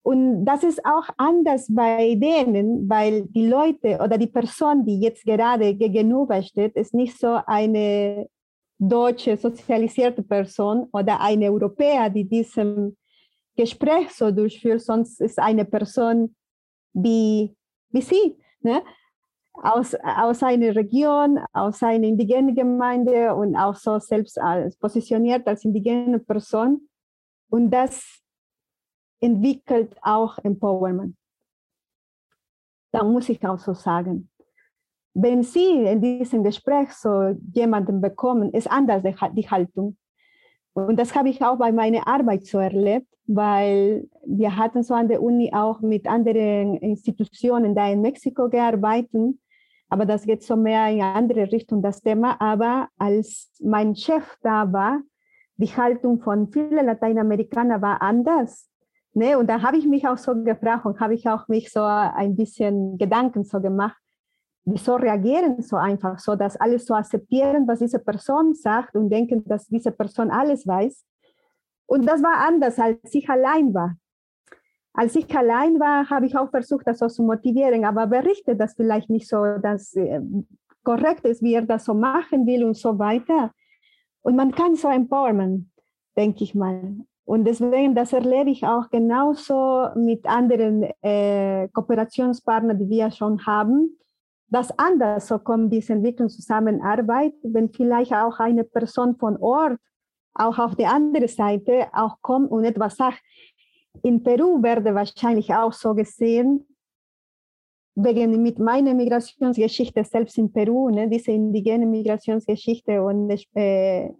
Und 0.04 0.46
das 0.46 0.64
ist 0.64 0.86
auch 0.86 1.10
anders 1.18 1.68
bei 1.74 2.16
denen, 2.16 2.88
weil 2.88 3.24
die 3.24 3.48
Leute 3.48 4.00
oder 4.04 4.20
die 4.20 4.28
Person, 4.28 4.86
die 4.86 5.00
jetzt 5.00 5.24
gerade 5.24 5.74
gegenübersteht, 5.74 6.76
ist 6.76 6.94
nicht 6.94 7.18
so 7.20 7.40
eine 7.48 8.30
deutsche 8.78 9.38
sozialisierte 9.38 10.22
Person 10.22 10.88
oder 10.92 11.20
eine 11.22 11.52
Europäer, 11.52 12.10
die 12.10 12.26
diesem 12.26 12.98
Gespräch 13.56 14.12
so 14.12 14.32
durchführt, 14.32 14.82
sonst 14.82 15.22
ist 15.22 15.40
eine 15.40 15.66
Person 15.66 16.36
wie, 16.94 17.56
wie 17.90 18.02
sie, 18.02 18.38
ne? 18.62 18.84
aus, 19.54 19.96
aus 19.96 20.44
einer 20.44 20.76
Region, 20.76 21.40
aus 21.54 21.82
einer 21.82 22.08
indigenen 22.08 22.56
Gemeinde 22.56 23.34
und 23.34 23.56
auch 23.56 23.76
so 23.76 24.00
selbst 24.00 24.40
als 24.40 24.76
positioniert 24.78 25.48
als 25.48 25.64
indigene 25.64 26.20
Person. 26.20 26.90
Und 27.50 27.72
das 27.72 28.22
entwickelt 29.22 29.96
auch 30.02 30.38
Empowerment. 30.40 31.16
Da 32.92 33.04
muss 33.04 33.30
ich 33.30 33.46
auch 33.46 33.60
so 33.60 33.74
sagen 33.74 34.30
wenn 35.16 35.44
Sie 35.44 35.86
in 35.86 36.02
diesem 36.02 36.44
Gespräch 36.44 36.92
so 36.92 37.36
jemanden 37.54 38.02
bekommen, 38.02 38.52
ist 38.52 38.70
anders 38.70 39.02
die 39.34 39.50
Haltung. 39.50 39.98
Und 40.74 41.00
das 41.00 41.16
habe 41.16 41.30
ich 41.30 41.42
auch 41.42 41.58
bei 41.58 41.72
meiner 41.72 42.06
Arbeit 42.06 42.46
so 42.46 42.60
erlebt, 42.60 43.08
weil 43.26 44.10
wir 44.26 44.58
hatten 44.58 44.84
so 44.84 44.94
an 44.94 45.08
der 45.08 45.24
Uni 45.24 45.52
auch 45.54 45.80
mit 45.80 46.06
anderen 46.06 46.76
Institutionen 46.76 47.74
da 47.74 47.90
in 47.90 48.02
Mexiko 48.02 48.50
gearbeitet, 48.50 49.36
aber 49.88 50.06
das 50.06 50.26
geht 50.26 50.44
so 50.44 50.58
mehr 50.58 50.90
in 50.90 51.02
eine 51.02 51.14
andere 51.14 51.50
Richtung, 51.50 51.82
das 51.82 52.02
Thema. 52.02 52.36
Aber 52.42 52.90
als 52.98 53.50
mein 53.64 53.96
Chef 53.96 54.38
da 54.42 54.72
war, 54.74 55.00
die 55.56 55.68
Haltung 55.68 56.20
von 56.20 56.52
vielen 56.52 56.86
Lateinamerikanern 56.86 57.82
war 57.82 58.02
anders. 58.02 58.70
Ne? 59.14 59.38
Und 59.38 59.50
da 59.50 59.62
habe 59.62 59.78
ich 59.78 59.86
mich 59.86 60.06
auch 60.06 60.18
so 60.18 60.36
gefragt 60.44 60.86
und 60.86 61.00
habe 61.00 61.14
ich 61.14 61.30
auch 61.30 61.48
mich 61.48 61.72
so 61.72 61.82
ein 61.82 62.36
bisschen 62.36 62.98
Gedanken 62.98 63.46
so 63.46 63.62
gemacht 63.62 63.96
wieso 64.66 64.96
reagieren 64.96 65.62
so 65.62 65.78
einfach, 65.78 66.20
so 66.20 66.36
dass 66.36 66.58
alles 66.58 66.86
so 66.86 66.96
akzeptieren, 66.96 67.68
was 67.68 67.80
diese 67.80 68.00
Person 68.00 68.54
sagt 68.54 68.96
und 68.96 69.10
denken, 69.10 69.44
dass 69.46 69.68
diese 69.68 69.92
Person 69.92 70.32
alles 70.32 70.68
weiß. 70.68 71.06
Und 71.86 72.08
das 72.08 72.22
war 72.24 72.48
anders, 72.48 72.80
als 72.80 73.14
ich 73.14 73.30
allein 73.30 73.74
war. 73.74 73.96
Als 74.94 75.16
ich 75.16 75.34
allein 75.36 75.80
war, 75.80 76.10
habe 76.10 76.26
ich 76.26 76.36
auch 76.36 76.50
versucht, 76.50 76.88
das 76.88 77.00
so 77.00 77.08
zu 77.08 77.24
motivieren, 77.24 77.86
aber 77.86 78.08
berichtet 78.08 78.60
das 78.60 78.74
vielleicht 78.74 79.10
nicht 79.10 79.28
so, 79.28 79.58
dass 79.62 79.94
äh, 79.96 80.22
korrekt 80.84 81.26
ist, 81.26 81.44
wie 81.44 81.54
er 81.54 81.64
das 81.64 81.86
so 81.86 81.94
machen 81.94 82.48
will 82.48 82.64
und 82.64 82.78
so 82.78 82.98
weiter. 82.98 83.52
Und 84.22 84.36
man 84.36 84.52
kann 84.52 84.76
so 84.76 84.88
empowerment, 84.88 85.70
denke 86.18 86.44
ich 86.44 86.56
mal. 86.56 86.96
Und 87.26 87.46
deswegen, 87.46 87.94
das 87.94 88.14
erlebe 88.14 88.50
ich 88.50 88.66
auch 88.66 88.90
genauso 88.90 89.90
mit 89.96 90.26
anderen 90.26 90.84
äh, 91.02 91.68
Kooperationspartnern, 91.74 92.80
die 92.80 92.90
wir 92.90 93.12
schon 93.12 93.46
haben 93.46 93.98
das 94.48 94.78
anders 94.78 95.28
so 95.28 95.40
kommt, 95.40 95.74
diese 95.74 95.94
Entwicklungszusammenarbeit, 95.94 97.34
wenn 97.44 97.70
vielleicht 97.70 98.14
auch 98.14 98.40
eine 98.40 98.64
Person 98.64 99.16
von 99.18 99.38
Ort 99.38 99.80
auch 100.34 100.60
auf 100.60 100.76
der 100.76 100.92
anderen 100.92 101.28
Seite 101.28 101.88
auch 101.94 102.22
kommt 102.22 102.52
und 102.52 102.66
etwas 102.66 102.98
sagt. 102.98 103.22
In 104.04 104.22
Peru 104.22 104.62
werde 104.62 104.94
wahrscheinlich 104.94 105.54
auch 105.54 105.72
so 105.72 105.96
gesehen, 105.96 106.68
wegen 107.96 108.42
mit 108.42 108.60
meiner 108.60 108.94
Migrationsgeschichte 108.94 110.04
selbst 110.04 110.38
in 110.38 110.52
Peru, 110.52 110.90
ne, 110.90 111.08
diese 111.08 111.32
indigene 111.32 111.86
Migrationsgeschichte 111.86 113.02
und 113.02 113.32
äh, 113.56 114.12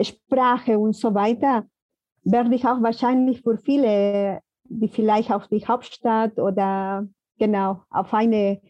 Sprache 0.00 0.78
und 0.78 0.96
so 0.96 1.14
weiter, 1.14 1.66
werde 2.24 2.54
ich 2.54 2.64
auch 2.64 2.82
wahrscheinlich 2.82 3.42
für 3.42 3.58
viele, 3.58 4.40
die 4.64 4.88
vielleicht 4.88 5.30
auf 5.30 5.46
die 5.48 5.66
Hauptstadt 5.66 6.38
oder 6.38 7.06
genau 7.38 7.82
auf 7.90 8.12
eine 8.14 8.60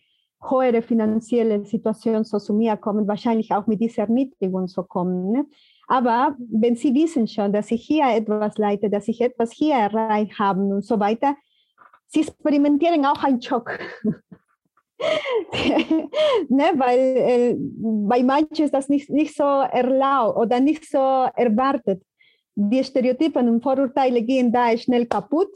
höhere 0.40 0.82
finanzielle 0.82 1.64
Situation 1.64 2.24
so 2.24 2.38
zu 2.38 2.54
mir 2.54 2.76
kommen, 2.76 3.08
wahrscheinlich 3.08 3.52
auch 3.52 3.66
mit 3.66 3.80
dieser 3.80 4.02
Erniedrigung 4.02 4.68
so 4.68 4.82
kommen. 4.82 5.32
Ne? 5.32 5.46
Aber 5.88 6.36
wenn 6.38 6.76
Sie 6.76 6.94
wissen 6.94 7.26
schon, 7.26 7.52
dass 7.52 7.70
ich 7.70 7.84
hier 7.84 8.04
etwas 8.06 8.56
leite, 8.58 8.90
dass 8.90 9.08
ich 9.08 9.20
etwas 9.20 9.52
hier 9.52 9.74
erreicht 9.74 10.38
habe 10.38 10.60
und 10.60 10.84
so 10.84 11.00
weiter, 11.00 11.34
Sie 12.06 12.20
experimentieren 12.20 13.04
auch 13.04 13.22
einen 13.22 13.42
Schock. 13.42 13.78
ne, 16.48 16.72
weil 16.74 16.98
äh, 16.98 17.56
bei 17.58 18.22
manchen 18.22 18.64
ist 18.64 18.74
das 18.74 18.88
nicht, 18.88 19.10
nicht 19.10 19.36
so 19.36 19.44
erlaubt 19.44 20.36
oder 20.36 20.60
nicht 20.60 20.90
so 20.90 20.98
erwartet. 20.98 22.02
Die 22.54 22.82
Stereotypen 22.82 23.48
und 23.48 23.62
Vorurteile 23.62 24.22
gehen 24.22 24.52
da 24.52 24.76
schnell 24.76 25.06
kaputt 25.06 25.52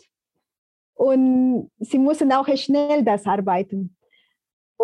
und 0.95 1.71
sie 1.81 1.99
müssen 1.99 2.33
auch 2.33 2.47
schnell 2.57 3.03
das 3.03 3.27
arbeiten. 3.27 3.97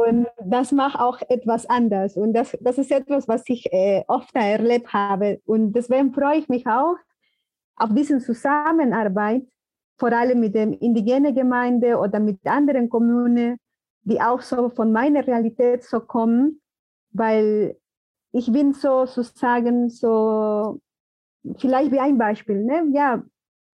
Und 0.06 0.26
das 0.44 0.72
macht 0.72 0.98
auch 0.98 1.20
etwas 1.28 1.66
anders. 1.66 2.16
Und 2.16 2.32
das, 2.32 2.56
das 2.61 2.78
ist 2.78 2.92
etwas, 2.92 3.26
was 3.26 3.42
ich 3.46 3.72
äh, 3.72 4.04
oft 4.06 4.34
erlebt 4.34 4.92
habe. 4.92 5.40
Und 5.44 5.72
deswegen 5.72 6.12
freue 6.12 6.38
ich 6.38 6.48
mich 6.48 6.66
auch 6.66 6.96
auf 7.76 7.90
diese 7.94 8.18
Zusammenarbeit, 8.18 9.42
vor 9.98 10.12
allem 10.12 10.40
mit 10.40 10.54
der 10.54 10.80
indigenen 10.80 11.34
Gemeinde 11.34 11.98
oder 11.98 12.20
mit 12.20 12.38
anderen 12.46 12.88
Kommunen, 12.88 13.58
die 14.02 14.20
auch 14.20 14.40
so 14.40 14.68
von 14.68 14.92
meiner 14.92 15.26
Realität 15.26 15.82
so 15.84 16.00
kommen, 16.00 16.61
weil 17.11 17.76
ich 18.32 18.52
bin 18.52 18.72
so 18.72 19.06
sozusagen 19.06 19.88
so, 19.88 20.80
vielleicht 21.58 21.90
wie 21.90 22.00
ein 22.00 22.18
Beispiel, 22.18 22.62
ne? 22.62 22.87
ja, 22.92 23.22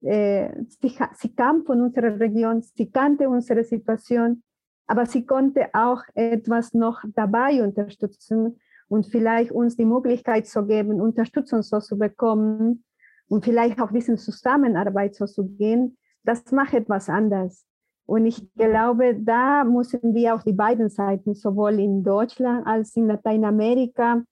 äh, 0.03 0.51
sie, 0.69 0.97
sie 1.15 1.35
kam 1.35 1.65
von 1.65 1.81
unserer 1.83 2.19
Region, 2.19 2.63
sie 2.63 2.91
kannte 2.91 3.29
unsere 3.29 3.65
Situation 3.65 4.43
aber 4.87 5.07
sie 5.07 5.27
konnte 5.27 5.69
auch 5.73 6.03
etwas 6.15 6.75
noch 6.75 7.03
dabei 7.15 7.63
unterstützen 7.63 8.61
und 8.89 9.07
vielleicht 9.07 9.51
uns 9.51 9.77
die 9.77 9.85
Möglichkeit 9.85 10.47
zu 10.47 10.67
geben, 10.67 11.01
Unterstützung 11.01 11.63
so 11.63 11.81
zu 11.81 11.99
bekommen 11.99 12.85
und 13.29 13.45
vielleicht 13.45 13.81
auch 13.81 13.91
diesen 13.91 14.19
Zusammenarbeit 14.19 15.15
so 15.15 15.27
zu 15.27 15.47
gehen, 15.47 15.97
das 16.25 16.51
macht 16.53 16.75
etwas 16.75 17.09
anders. 17.09 17.67
Und 18.07 18.27
ich 18.27 18.53
glaube, 18.55 19.17
da 19.19 19.65
müssen 19.65 20.15
wir 20.15 20.35
auf 20.35 20.45
die 20.45 20.53
beiden 20.53 20.91
Seiten, 20.91 21.35
sowohl 21.35 21.81
in 21.81 22.03
Deutschland 22.03 22.67
als 22.67 22.95
in 22.97 23.07
Lateinamerika, 23.07 24.23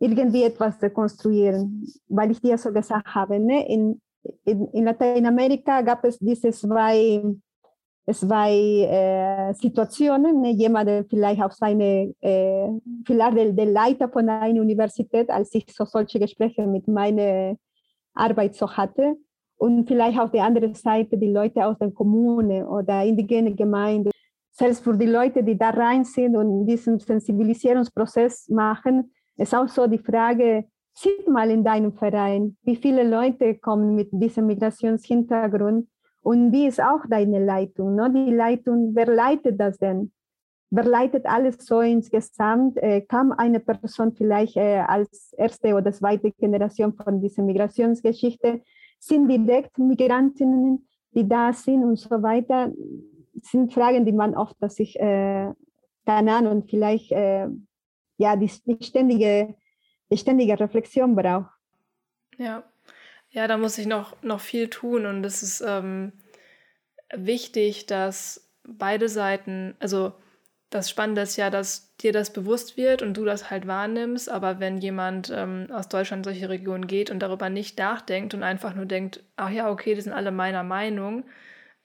irgendwie 0.00 0.42
etwas 0.42 0.82
rekonstruieren. 0.82 1.86
Weil 2.08 2.32
ich 2.32 2.40
dir 2.40 2.58
so 2.58 2.72
gesagt 2.72 3.14
habe, 3.14 3.38
ne? 3.38 3.68
in, 3.68 4.00
in, 4.44 4.66
in 4.68 4.84
Lateinamerika 4.84 5.82
gab 5.82 6.04
es 6.04 6.18
diese 6.18 6.50
zwei, 6.50 7.22
zwei 8.12 8.52
äh, 8.52 9.54
Situationen. 9.54 10.42
Ne? 10.42 10.50
Jemand, 10.52 11.08
vielleicht 11.08 11.42
auf 11.42 11.52
seine, 11.52 12.14
äh, 12.20 12.68
vielleicht 13.06 13.36
der, 13.36 13.52
der 13.52 13.66
Leiter 13.66 14.08
von 14.08 14.28
einer 14.28 14.60
Universität, 14.60 15.30
als 15.30 15.54
ich 15.54 15.66
so 15.72 15.84
solche 15.84 16.18
Gespräche 16.18 16.66
mit 16.66 16.86
meiner 16.88 17.56
Arbeit 18.14 18.54
so 18.54 18.70
hatte, 18.70 19.16
und 19.56 19.86
vielleicht 19.86 20.18
auf 20.18 20.30
der 20.30 20.44
anderen 20.44 20.74
Seite 20.74 21.16
die 21.16 21.30
Leute 21.30 21.64
aus 21.64 21.78
der 21.78 21.90
Kommune 21.90 22.68
oder 22.68 23.04
indigene 23.04 23.54
Gemeinde. 23.54 24.10
Selbst 24.50 24.84
für 24.84 24.96
die 24.96 25.06
Leute, 25.06 25.42
die 25.42 25.56
da 25.56 25.70
rein 25.70 26.04
sind 26.04 26.36
und 26.36 26.66
diesen 26.66 26.98
Sensibilisierungsprozess 26.98 28.48
machen, 28.50 29.12
ist 29.36 29.54
auch 29.54 29.68
so 29.68 29.86
die 29.86 29.98
Frage, 29.98 30.64
sieht 30.92 31.26
mal 31.28 31.50
in 31.50 31.64
deinem 31.64 31.92
Verein, 31.92 32.56
wie 32.62 32.76
viele 32.76 33.08
Leute 33.08 33.56
kommen 33.56 33.94
mit 33.94 34.08
diesem 34.12 34.46
Migrationshintergrund 34.46 35.88
und 36.24 36.52
wie 36.52 36.66
ist 36.66 36.80
auch 36.80 37.04
deine 37.08 37.44
Leitung? 37.44 37.96
Ne? 37.96 38.10
Die 38.10 38.32
Leitung, 38.32 38.94
wer 38.94 39.06
leitet 39.06 39.60
das 39.60 39.76
denn? 39.76 40.10
Wer 40.70 40.84
leitet 40.84 41.26
alles 41.26 41.58
so 41.58 41.82
insgesamt? 41.82 42.78
Äh, 42.78 43.02
kam 43.02 43.30
eine 43.32 43.60
Person 43.60 44.12
vielleicht 44.12 44.56
äh, 44.56 44.78
als 44.78 45.34
erste 45.34 45.74
oder 45.74 45.92
zweite 45.92 46.32
Generation 46.32 46.94
von 46.94 47.20
dieser 47.20 47.42
Migrationsgeschichte 47.42 48.62
sind 48.98 49.28
direkt 49.28 49.76
Migrantinnen, 49.78 50.88
die 51.10 51.28
da 51.28 51.52
sind 51.52 51.84
und 51.84 51.96
so 51.96 52.22
weiter, 52.22 52.72
sind 53.42 53.74
Fragen, 53.74 54.06
die 54.06 54.12
man 54.12 54.34
oft 54.34 54.56
sich, 54.70 54.98
äh, 54.98 55.52
keine 56.06 56.34
Ahnung, 56.34 56.64
vielleicht 56.66 57.12
äh, 57.12 57.48
ja, 58.16 58.34
die, 58.34 58.50
die, 58.64 58.82
ständige, 58.82 59.54
die 60.10 60.16
ständige 60.16 60.58
Reflexion 60.58 61.14
braucht. 61.14 61.50
Ja. 62.38 62.64
Ja, 63.34 63.48
da 63.48 63.56
muss 63.58 63.78
ich 63.78 63.86
noch, 63.86 64.16
noch 64.22 64.40
viel 64.40 64.70
tun 64.70 65.06
und 65.06 65.26
es 65.26 65.42
ist 65.42 65.60
ähm, 65.60 66.12
wichtig, 67.12 67.86
dass 67.86 68.48
beide 68.62 69.08
Seiten, 69.08 69.74
also 69.80 70.14
das 70.70 70.88
Spannende 70.88 71.22
ist 71.22 71.36
ja, 71.36 71.50
dass 71.50 71.96
dir 71.96 72.12
das 72.12 72.32
bewusst 72.32 72.76
wird 72.76 73.02
und 73.02 73.16
du 73.16 73.24
das 73.24 73.50
halt 73.50 73.66
wahrnimmst. 73.66 74.30
Aber 74.30 74.60
wenn 74.60 74.78
jemand 74.78 75.32
ähm, 75.34 75.66
aus 75.72 75.88
Deutschland 75.88 76.20
in 76.24 76.32
solche 76.32 76.48
Regionen 76.48 76.86
geht 76.86 77.10
und 77.10 77.18
darüber 77.18 77.50
nicht 77.50 77.76
nachdenkt 77.76 78.34
und 78.34 78.44
einfach 78.44 78.74
nur 78.74 78.86
denkt, 78.86 79.24
ach 79.34 79.50
ja, 79.50 79.68
okay, 79.68 79.96
die 79.96 80.00
sind 80.00 80.12
alle 80.12 80.30
meiner 80.30 80.62
Meinung, 80.62 81.24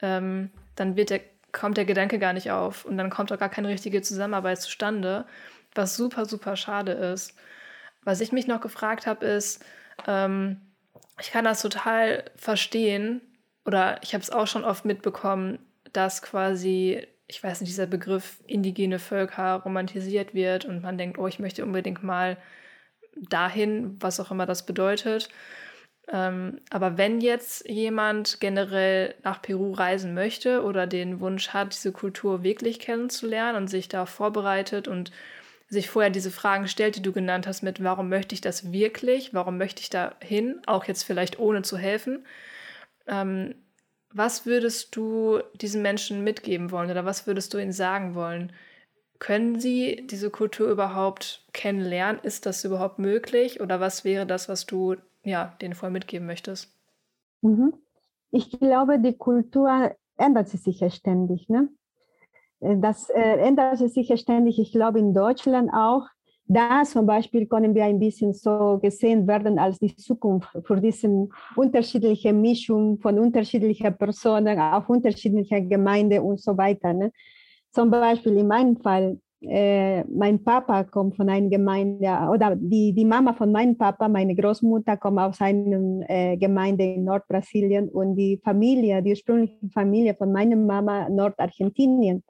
ähm, 0.04 0.52
dann 0.76 0.96
wird 0.96 1.10
der, 1.10 1.22
kommt 1.52 1.78
der 1.78 1.86
Gedanke 1.86 2.20
gar 2.20 2.34
nicht 2.34 2.52
auf 2.52 2.86
und 2.86 2.96
dann 2.96 3.10
kommt 3.10 3.32
auch 3.32 3.40
gar 3.40 3.50
keine 3.50 3.70
richtige 3.70 4.04
Zusammenarbeit 4.04 4.62
zustande, 4.62 5.26
was 5.74 5.96
super, 5.96 6.26
super 6.26 6.56
schade 6.56 6.92
ist. 6.92 7.36
Was 8.04 8.22
ich 8.22 8.32
mich 8.32 8.46
noch 8.46 8.62
gefragt 8.62 9.08
habe, 9.08 9.26
ist, 9.26 9.66
ähm, 10.08 10.62
ich 11.20 11.32
kann 11.32 11.46
das 11.46 11.62
total 11.62 12.24
verstehen 12.36 13.22
oder 13.66 14.00
ich 14.04 14.14
habe 14.14 14.22
es 14.22 14.30
auch 14.30 14.48
schon 14.48 14.64
oft 14.64 14.86
mitbekommen, 14.86 15.60
dass 15.92 16.22
quasi 16.22 17.08
ich 17.30 17.44
weiß 17.44 17.62
nicht, 17.62 17.70
dieser 17.70 17.86
Begriff 17.86 18.40
indigene 18.48 18.98
Völker 18.98 19.58
romantisiert 19.58 20.34
wird 20.34 20.66
und 20.66 20.82
man 20.82 20.98
denkt, 20.98 21.20
oh, 21.20 21.28
ich 21.28 21.38
möchte 21.38 21.64
unbedingt 21.64 22.04
mal 22.04 22.38
dahin, 23.16 23.98
was 24.02 24.20
auch 24.20 24.32
immer 24.32 24.48
das 24.48 24.66
bedeutet. 24.66 25.30
Ähm, 26.12 26.60
aber 26.72 26.98
wenn 26.98 27.22
jetzt 27.22 27.70
jemand 27.70 28.40
generell 28.40 29.14
nach 29.24 29.44
Peru 29.44 29.74
reisen 29.74 30.16
möchte 30.16 30.64
oder 30.64 30.88
den 30.88 31.20
Wunsch 31.20 31.50
hat, 31.50 31.74
diese 31.74 31.92
Kultur 31.92 32.42
wirklich 32.42 32.80
kennenzulernen 32.80 33.58
und 33.58 33.68
sich 33.68 33.90
da 33.90 34.08
vorbereitet 34.08 34.88
und 34.88 35.12
sich 35.70 35.90
vorher 35.90 36.10
diese 36.10 36.32
Fragen 36.32 36.68
stellt, 36.68 36.96
die 36.96 37.02
du 37.02 37.12
genannt 37.12 37.48
hast, 37.48 37.62
mit 37.62 37.84
warum 37.84 38.10
möchte 38.10 38.34
ich 38.34 38.42
das 38.42 38.72
wirklich, 38.72 39.34
warum 39.34 39.58
möchte 39.58 39.82
ich 39.82 39.90
da 39.90 40.16
hin, 40.20 40.62
auch 40.66 40.86
jetzt 40.86 41.04
vielleicht 41.04 41.40
ohne 41.40 41.62
zu 41.62 41.78
helfen, 41.78 42.26
ähm, 43.08 43.56
was 44.12 44.46
würdest 44.46 44.96
du 44.96 45.40
diesen 45.54 45.82
Menschen 45.82 46.24
mitgeben 46.24 46.72
wollen 46.72 46.90
oder 46.90 47.06
was 47.06 47.28
würdest 47.28 47.54
du 47.54 47.60
ihnen 47.60 47.72
sagen 47.72 48.16
wollen? 48.16 48.52
Können 49.20 49.60
sie 49.60 50.08
diese 50.10 50.32
Kultur 50.32 50.70
überhaupt 50.70 51.46
kennenlernen? 51.54 52.22
Ist 52.24 52.46
das 52.46 52.64
überhaupt 52.64 52.98
möglich? 52.98 53.62
Oder 53.62 53.80
was 53.80 54.06
wäre 54.06 54.26
das, 54.26 54.50
was 54.50 54.66
du 54.66 54.96
ja, 55.24 55.56
denen 55.62 55.76
vorher 55.76 55.92
mitgeben 55.92 56.26
möchtest? 56.26 56.74
Mhm. 57.42 57.74
Ich 58.32 58.52
glaube, 58.60 59.00
die 59.00 59.18
Kultur 59.18 59.96
ändert 60.18 60.50
sich 60.50 60.80
ja 60.80 60.90
ständig. 60.90 61.50
Ne? 61.50 61.70
Das 62.60 63.10
äh, 63.10 63.38
ändert 63.40 63.78
sich 63.78 64.12
ständig. 64.20 64.60
Ich 64.60 64.72
glaube, 64.72 65.00
in 65.00 65.14
Deutschland 65.14 65.72
auch 65.74 66.04
da 66.52 66.84
zum 66.84 67.06
Beispiel 67.06 67.46
können 67.46 67.76
wir 67.76 67.86
ein 67.86 68.00
bisschen 68.00 68.34
so 68.34 68.80
gesehen 68.82 69.28
werden 69.28 69.60
als 69.60 69.78
die 69.78 69.96
Zukunft 69.96 70.50
für 70.66 70.82
diese 70.82 71.30
unterschiedliche 71.56 72.34
Mischung 72.34 72.98
von 73.00 73.20
unterschiedlichen 73.20 73.96
Personen 73.96 74.60
auf 74.60 74.90
unterschiedlichen 74.90 75.70
Gemeinden 75.70 76.22
und 76.22 76.42
so 76.42 76.58
weiter. 76.58 76.92
Ne? 76.92 77.12
Zum 77.72 77.92
Beispiel 77.92 78.36
in 78.38 78.48
meinem 78.48 78.78
Fall, 78.78 79.20
äh, 79.42 80.04
mein 80.06 80.44
Papa 80.44 80.86
kommt 80.86 81.18
von 81.18 81.30
einer 81.30 81.50
Gemeinde, 81.50 82.08
oder 82.34 82.56
die, 82.56 82.94
die 82.94 83.06
Mama 83.06 83.34
von 83.34 83.52
meinem 83.52 83.78
Papa, 83.78 84.10
meine 84.10 84.36
Großmutter, 84.36 84.98
kommt 84.98 85.20
aus 85.20 85.40
einer 85.42 86.02
äh, 86.10 86.36
Gemeinde 86.36 86.84
in 86.84 87.04
Nordbrasilien 87.04 87.90
und 87.90 88.16
die 88.16 88.42
Familie, 88.44 89.04
die 89.04 89.12
ursprüngliche 89.12 89.70
Familie 89.72 90.16
von 90.16 90.32
meiner 90.32 90.56
Mama 90.56 91.08
Nordargentinien. 91.10 92.24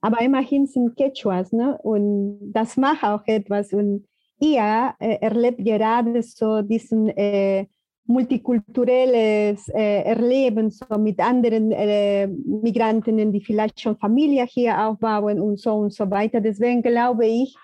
Aber 0.00 0.20
immerhin 0.20 0.66
sind 0.66 0.96
Quechuas, 0.96 1.52
ne? 1.52 1.78
Und 1.82 2.52
das 2.52 2.76
macht 2.76 3.02
auch 3.04 3.22
etwas. 3.26 3.72
Und 3.72 4.06
ihr 4.38 4.94
äh, 4.98 5.18
erlebt 5.20 5.64
gerade 5.64 6.22
so 6.22 6.62
diesen 6.62 7.08
äh, 7.08 7.66
multikulturelles 8.06 9.68
äh, 9.68 10.02
Erleben 10.02 10.70
so 10.70 10.98
mit 10.98 11.18
anderen 11.20 11.72
äh, 11.72 12.26
Migrantinnen, 12.26 13.32
die 13.32 13.40
vielleicht 13.40 13.80
schon 13.80 13.96
Familie 13.96 14.44
hier 14.44 14.78
aufbauen 14.86 15.40
und 15.40 15.58
so 15.58 15.74
und 15.74 15.92
so 15.92 16.10
weiter. 16.10 16.40
Deswegen 16.40 16.82
glaube 16.82 17.26
ich, 17.26 17.56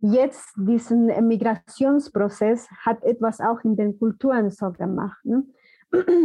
jetzt 0.00 0.52
diesen 0.56 1.06
Migrationsprozess 1.26 2.68
hat 2.84 3.02
etwas 3.02 3.40
auch 3.40 3.64
in 3.64 3.76
den 3.76 3.98
Kulturen 3.98 4.50
so 4.50 4.70
gemacht. 4.70 5.24
Ne? 5.24 5.44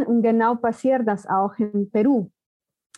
Und 0.05 0.21
genau 0.21 0.55
passiert 0.55 1.07
das 1.07 1.25
auch 1.27 1.57
in 1.57 1.89
Peru, 1.89 2.29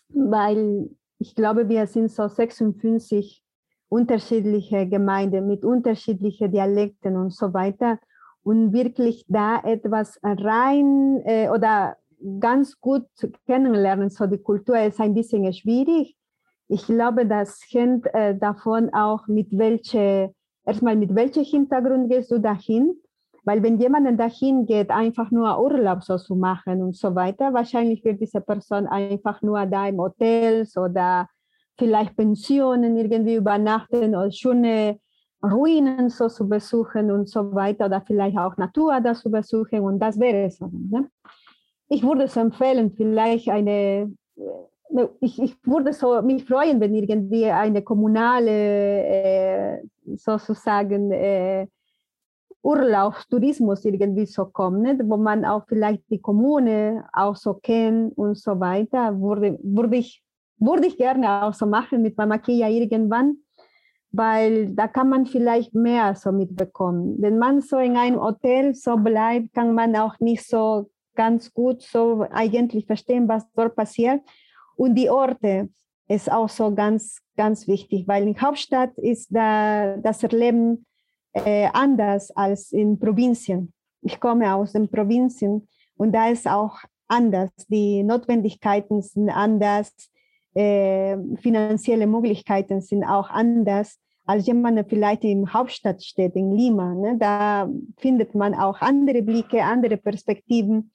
weil 0.09 0.89
ich 1.21 1.35
glaube, 1.35 1.69
wir 1.69 1.85
sind 1.85 2.09
so 2.11 2.27
56 2.27 3.43
unterschiedliche 3.89 4.87
Gemeinden 4.87 5.45
mit 5.45 5.63
unterschiedlichen 5.63 6.51
Dialekten 6.51 7.15
und 7.15 7.31
so 7.31 7.53
weiter. 7.53 7.99
Und 8.41 8.73
wirklich 8.73 9.23
da 9.27 9.61
etwas 9.63 10.19
rein 10.23 11.21
äh, 11.25 11.47
oder 11.49 11.97
ganz 12.39 12.79
gut 12.81 13.05
kennenlernen, 13.45 14.09
so 14.09 14.25
die 14.25 14.39
Kultur 14.39 14.79
ist 14.79 14.99
ein 14.99 15.13
bisschen 15.13 15.53
schwierig. 15.53 16.17
Ich 16.67 16.87
glaube, 16.87 17.27
das 17.27 17.61
hängt 17.69 18.07
äh, 18.15 18.35
davon 18.35 18.91
auch, 18.91 19.27
mit 19.27 19.55
welche, 19.55 20.33
erstmal 20.65 20.95
mit 20.95 21.13
welchem 21.13 21.43
Hintergrund 21.43 22.09
gehst 22.09 22.31
du 22.31 22.39
dahin 22.39 22.95
weil 23.43 23.63
wenn 23.63 23.79
jemand 23.79 24.19
dahin 24.19 24.65
geht, 24.65 24.91
einfach 24.91 25.31
nur 25.31 25.59
Urlaub 25.59 26.03
so 26.03 26.17
zu 26.17 26.35
machen 26.35 26.81
und 26.81 26.95
so 26.95 27.15
weiter, 27.15 27.53
wahrscheinlich 27.53 28.03
wird 28.05 28.21
diese 28.21 28.41
Person 28.41 28.87
einfach 28.87 29.41
nur 29.41 29.65
da 29.65 29.87
im 29.87 29.99
Hotels 29.99 30.77
oder 30.77 31.27
vielleicht 31.77 32.15
Pensionen 32.15 32.95
irgendwie 32.97 33.35
übernachten 33.35 34.15
oder 34.15 34.31
schöne 34.31 34.99
Ruinen 35.43 36.09
so 36.09 36.27
zu 36.27 36.47
besuchen 36.47 37.11
und 37.11 37.27
so 37.27 37.53
weiter 37.55 37.87
oder 37.87 38.01
vielleicht 38.01 38.37
auch 38.37 38.57
Natur 38.57 39.01
da 39.01 39.15
zu 39.15 39.31
besuchen 39.31 39.79
und 39.81 39.99
das 39.99 40.19
wäre 40.19 40.45
es. 40.45 40.59
Ne? 40.61 41.09
Ich 41.89 42.03
würde 42.03 42.23
es 42.23 42.37
empfehlen, 42.37 42.91
vielleicht 42.95 43.49
eine, 43.49 44.13
äh, 44.35 45.07
ich, 45.19 45.41
ich 45.41 45.55
würde 45.65 45.93
so 45.93 46.21
mich 46.21 46.45
freuen, 46.45 46.79
wenn 46.79 46.93
irgendwie 46.93 47.45
eine 47.45 47.81
kommunale 47.81 48.51
äh, 48.51 49.81
sozusagen 50.15 51.11
äh, 51.11 51.65
Urlaubstourismus 52.63 53.85
irgendwie 53.85 54.25
so 54.25 54.45
kommt, 54.45 54.81
nicht? 54.81 55.01
wo 55.05 55.17
man 55.17 55.45
auch 55.45 55.65
vielleicht 55.67 56.03
die 56.09 56.21
Kommune 56.21 57.05
auch 57.13 57.35
so 57.35 57.55
kennt 57.55 58.17
und 58.17 58.37
so 58.37 58.59
weiter, 58.59 59.19
würde, 59.19 59.59
würde, 59.63 59.97
ich, 59.97 60.23
würde 60.57 60.87
ich 60.87 60.97
gerne 60.97 61.43
auch 61.43 61.53
so 61.53 61.65
machen 61.65 62.01
mit 62.01 62.17
Mama 62.17 62.37
Kia 62.37 62.69
irgendwann, 62.69 63.37
weil 64.11 64.67
da 64.75 64.87
kann 64.87 65.09
man 65.09 65.25
vielleicht 65.25 65.73
mehr 65.73 66.15
so 66.15 66.31
mitbekommen. 66.31 67.15
Wenn 67.19 67.39
man 67.39 67.61
so 67.61 67.77
in 67.77 67.97
einem 67.97 68.21
Hotel 68.21 68.75
so 68.75 68.97
bleibt, 68.97 69.53
kann 69.53 69.73
man 69.73 69.95
auch 69.95 70.19
nicht 70.19 70.47
so 70.47 70.89
ganz 71.15 71.51
gut 71.53 71.81
so 71.81 72.25
eigentlich 72.31 72.85
verstehen, 72.85 73.27
was 73.27 73.51
dort 73.53 73.75
passiert. 73.75 74.21
Und 74.75 74.95
die 74.95 75.09
Orte, 75.09 75.69
ist 76.11 76.29
auch 76.29 76.49
so 76.49 76.75
ganz, 76.75 77.21
ganz 77.37 77.67
wichtig, 77.67 78.05
weil 78.07 78.27
in 78.27 78.39
Hauptstadt 78.39 78.97
ist 78.97 79.29
da 79.31 79.95
das 79.97 80.21
Erleben 80.23 80.85
äh, 81.33 81.67
anders 81.73 82.31
als 82.31 82.71
in 82.71 82.99
Provinzen. 82.99 83.73
Ich 84.01 84.19
komme 84.19 84.53
aus 84.53 84.73
den 84.73 84.89
Provinzen 84.89 85.67
und 85.95 86.11
da 86.13 86.29
ist 86.29 86.47
auch 86.47 86.79
anders. 87.07 87.49
Die 87.67 88.03
Notwendigkeiten 88.03 89.01
sind 89.01 89.29
anders, 89.29 89.93
äh, 90.53 91.17
finanzielle 91.37 92.07
Möglichkeiten 92.07 92.81
sind 92.81 93.03
auch 93.03 93.29
anders 93.29 93.99
als 94.25 94.47
jemand, 94.47 94.77
der 94.77 94.85
vielleicht 94.85 95.23
in 95.23 95.51
Hauptstadt 95.51 96.03
steht, 96.03 96.35
in 96.35 96.51
Lima. 96.55 96.93
Ne? 96.93 97.17
Da 97.17 97.69
findet 97.97 98.35
man 98.35 98.53
auch 98.53 98.79
andere 98.81 99.21
Blicke, 99.21 99.63
andere 99.63 99.97
Perspektiven. 99.97 100.91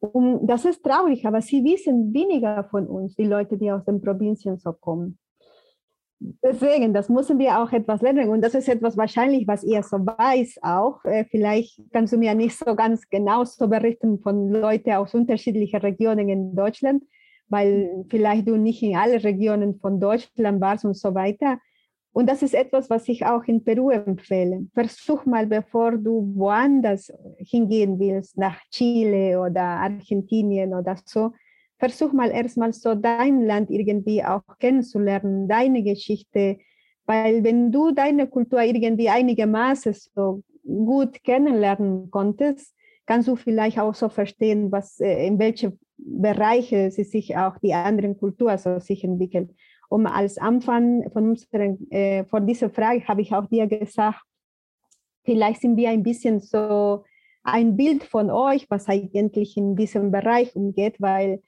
Und 0.00 0.46
das 0.46 0.64
ist 0.64 0.82
traurig, 0.82 1.26
aber 1.26 1.40
sie 1.40 1.64
wissen 1.64 2.12
weniger 2.12 2.64
von 2.64 2.86
uns, 2.86 3.14
die 3.14 3.24
Leute, 3.24 3.56
die 3.56 3.70
aus 3.70 3.84
den 3.84 4.00
Provinzen 4.00 4.58
so 4.58 4.72
kommen. 4.72 5.18
Deswegen, 6.18 6.94
das 6.94 7.08
müssen 7.08 7.38
wir 7.38 7.60
auch 7.60 7.72
etwas 7.72 8.00
lernen. 8.00 8.30
Und 8.30 8.40
das 8.40 8.54
ist 8.54 8.68
etwas 8.68 8.96
wahrscheinlich, 8.96 9.46
was 9.46 9.62
ihr 9.62 9.82
so 9.82 9.98
weiß 9.98 10.60
auch. 10.62 11.04
Äh, 11.04 11.26
vielleicht 11.30 11.80
kannst 11.92 12.12
du 12.12 12.16
mir 12.16 12.34
nicht 12.34 12.56
so 12.56 12.74
ganz 12.74 13.08
genau 13.10 13.44
so 13.44 13.68
berichten 13.68 14.20
von 14.20 14.50
Leuten 14.50 14.92
aus 14.92 15.14
unterschiedlichen 15.14 15.80
Regionen 15.80 16.28
in 16.28 16.56
Deutschland, 16.56 17.02
weil 17.48 18.04
vielleicht 18.08 18.48
du 18.48 18.56
nicht 18.56 18.82
in 18.82 18.96
allen 18.96 19.20
Regionen 19.20 19.78
von 19.78 20.00
Deutschland 20.00 20.60
warst 20.60 20.84
und 20.86 20.96
so 20.96 21.14
weiter. 21.14 21.58
Und 22.12 22.30
das 22.30 22.42
ist 22.42 22.54
etwas, 22.54 22.88
was 22.88 23.06
ich 23.08 23.26
auch 23.26 23.44
in 23.44 23.62
Peru 23.62 23.90
empfehle. 23.90 24.66
Versuch 24.72 25.26
mal, 25.26 25.46
bevor 25.46 25.98
du 25.98 26.32
woanders 26.34 27.12
hingehen 27.36 27.98
willst, 27.98 28.38
nach 28.38 28.58
Chile 28.70 29.38
oder 29.38 29.60
Argentinien 29.60 30.72
oder 30.72 30.96
so, 31.04 31.32
versuch 31.78 32.12
mal 32.12 32.30
erstmal 32.30 32.72
so 32.72 32.94
dein 32.94 33.44
Land 33.44 33.70
irgendwie 33.70 34.24
auch 34.24 34.42
kennenzulernen, 34.58 35.48
deine 35.48 35.82
Geschichte. 35.82 36.58
Weil 37.04 37.44
wenn 37.44 37.70
du 37.70 37.92
deine 37.92 38.26
Kultur 38.26 38.62
irgendwie 38.62 39.08
einigermaßen 39.08 39.92
so 39.92 40.42
gut 40.64 41.22
kennenlernen 41.22 42.10
konntest, 42.10 42.74
kannst 43.06 43.28
du 43.28 43.36
vielleicht 43.36 43.78
auch 43.78 43.94
so 43.94 44.08
verstehen, 44.08 44.72
was, 44.72 44.98
äh, 45.00 45.26
in 45.26 45.38
welche 45.38 45.76
Bereiche 45.96 46.90
sie 46.90 47.04
sich 47.04 47.36
auch 47.36 47.58
die 47.58 47.72
anderen 47.72 48.18
Kulturen 48.18 48.58
so 48.58 48.78
sich 48.80 49.04
entwickeln 49.04 49.54
um 49.88 50.06
als 50.06 50.38
Anfang 50.38 51.08
von, 51.12 51.30
unseren, 51.30 51.90
äh, 51.90 52.24
von 52.24 52.46
dieser 52.46 52.70
Frage 52.70 53.06
habe 53.06 53.22
ich 53.22 53.32
auch 53.32 53.46
dir 53.46 53.66
gesagt, 53.66 54.20
vielleicht 55.24 55.60
sind 55.60 55.76
wir 55.76 55.90
ein 55.90 56.02
bisschen 56.02 56.40
so 56.40 57.04
ein 57.42 57.76
Bild 57.76 58.02
von 58.02 58.30
euch, 58.30 58.68
was 58.68 58.88
eigentlich 58.88 59.56
in 59.56 59.76
diesem 59.76 60.10
Bereich 60.10 60.54
umgeht, 60.56 60.96
weil 60.98 61.42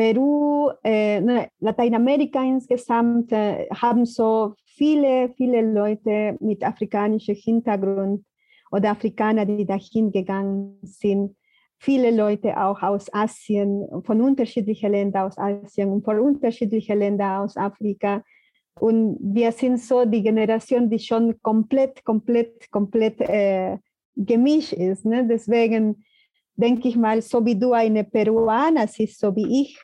Peru, 0.00 0.70
äh, 0.82 1.20
ne, 1.20 1.50
Lateinamerika 1.58 2.42
insgesamt 2.42 3.32
äh, 3.32 3.68
haben 3.68 4.06
so 4.06 4.54
viele, 4.64 5.28
viele 5.36 5.60
Leute 5.60 6.38
mit 6.40 6.64
afrikanischem 6.64 7.34
Hintergrund 7.34 8.24
oder 8.70 8.92
Afrikaner, 8.92 9.44
die 9.44 9.66
dahin 9.66 10.10
gegangen 10.10 10.78
sind 10.82 11.36
viele 11.80 12.10
Leute 12.10 12.56
auch 12.60 12.82
aus 12.82 13.12
Asien, 13.12 13.86
von 14.04 14.20
unterschiedlichen 14.20 14.92
Ländern 14.92 15.26
aus 15.26 15.38
Asien 15.38 15.90
und 15.90 16.04
von 16.04 16.20
unterschiedlichen 16.20 16.98
Ländern 16.98 17.42
aus 17.42 17.56
Afrika. 17.56 18.22
Und 18.78 19.18
wir 19.20 19.50
sind 19.52 19.80
so 19.80 20.04
die 20.04 20.22
Generation, 20.22 20.90
die 20.90 20.98
schon 20.98 21.40
komplett, 21.40 22.04
komplett, 22.04 22.70
komplett 22.70 23.20
äh, 23.20 23.78
gemischt 24.14 24.74
ist. 24.74 25.06
Ne? 25.06 25.26
Deswegen 25.26 26.04
denke 26.54 26.88
ich 26.88 26.96
mal, 26.96 27.22
so 27.22 27.44
wie 27.44 27.58
du 27.58 27.72
eine 27.72 28.04
Peruaner 28.04 28.86
siehst, 28.86 29.18
so 29.18 29.34
wie 29.34 29.62
ich, 29.62 29.82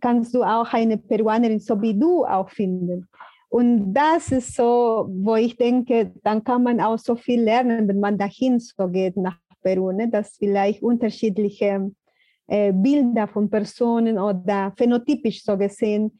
kannst 0.00 0.34
du 0.34 0.42
auch 0.42 0.72
eine 0.72 0.98
Peruanerin, 0.98 1.60
so 1.60 1.80
wie 1.80 1.98
du 1.98 2.24
auch 2.24 2.50
finden. 2.50 3.08
Und 3.48 3.94
das 3.94 4.32
ist 4.32 4.54
so, 4.54 5.08
wo 5.08 5.36
ich 5.36 5.56
denke, 5.56 6.12
dann 6.24 6.42
kann 6.42 6.62
man 6.62 6.80
auch 6.80 6.98
so 6.98 7.14
viel 7.14 7.42
lernen, 7.42 7.86
wenn 7.88 8.00
man 8.00 8.18
dahin 8.18 8.58
so 8.58 8.88
geht, 8.88 9.16
nach 9.16 9.38
Peru, 9.62 9.92
ne? 9.92 10.08
dass 10.08 10.36
vielleicht 10.36 10.82
unterschiedliche 10.82 11.90
äh, 12.48 12.72
Bilder 12.72 13.26
von 13.28 13.48
Personen 13.48 14.18
oder 14.18 14.72
phänotypisch 14.76 15.42
so 15.42 15.56
gesehen 15.56 16.18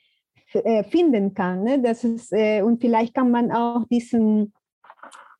äh, 0.52 0.85
finden 0.85 1.35
kann. 1.35 1.64
Ne? 1.64 1.81
Das 1.81 2.05
ist, 2.05 2.33
äh, 2.33 2.62
und 2.62 2.81
vielleicht 2.81 3.14
kann 3.14 3.31
man 3.31 3.50
auch 3.50 3.85
diesen 3.90 4.52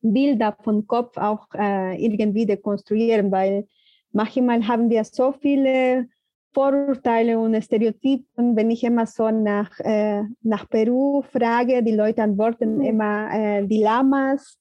Bilder 0.01 0.55
vom 0.63 0.85
Kopf 0.87 1.17
auch 1.17 1.47
äh, 1.53 1.95
irgendwie 2.03 2.45
dekonstruieren, 2.45 3.31
weil 3.31 3.67
manchmal 4.11 4.67
haben 4.67 4.89
wir 4.89 5.03
so 5.03 5.31
viele 5.31 6.07
Vorurteile 6.53 7.39
und 7.39 7.61
Stereotypen. 7.61 8.55
Wenn 8.55 8.71
ich 8.71 8.83
immer 8.83 9.05
so 9.05 9.29
nach, 9.29 9.79
äh, 9.79 10.23
nach 10.41 10.69
Peru 10.69 11.21
frage, 11.21 11.83
die 11.83 11.95
Leute 11.95 12.23
antworten 12.23 12.77
mhm. 12.77 12.83
immer 12.83 13.29
äh, 13.31 13.67
die 13.67 13.83
Lamas 13.83 14.57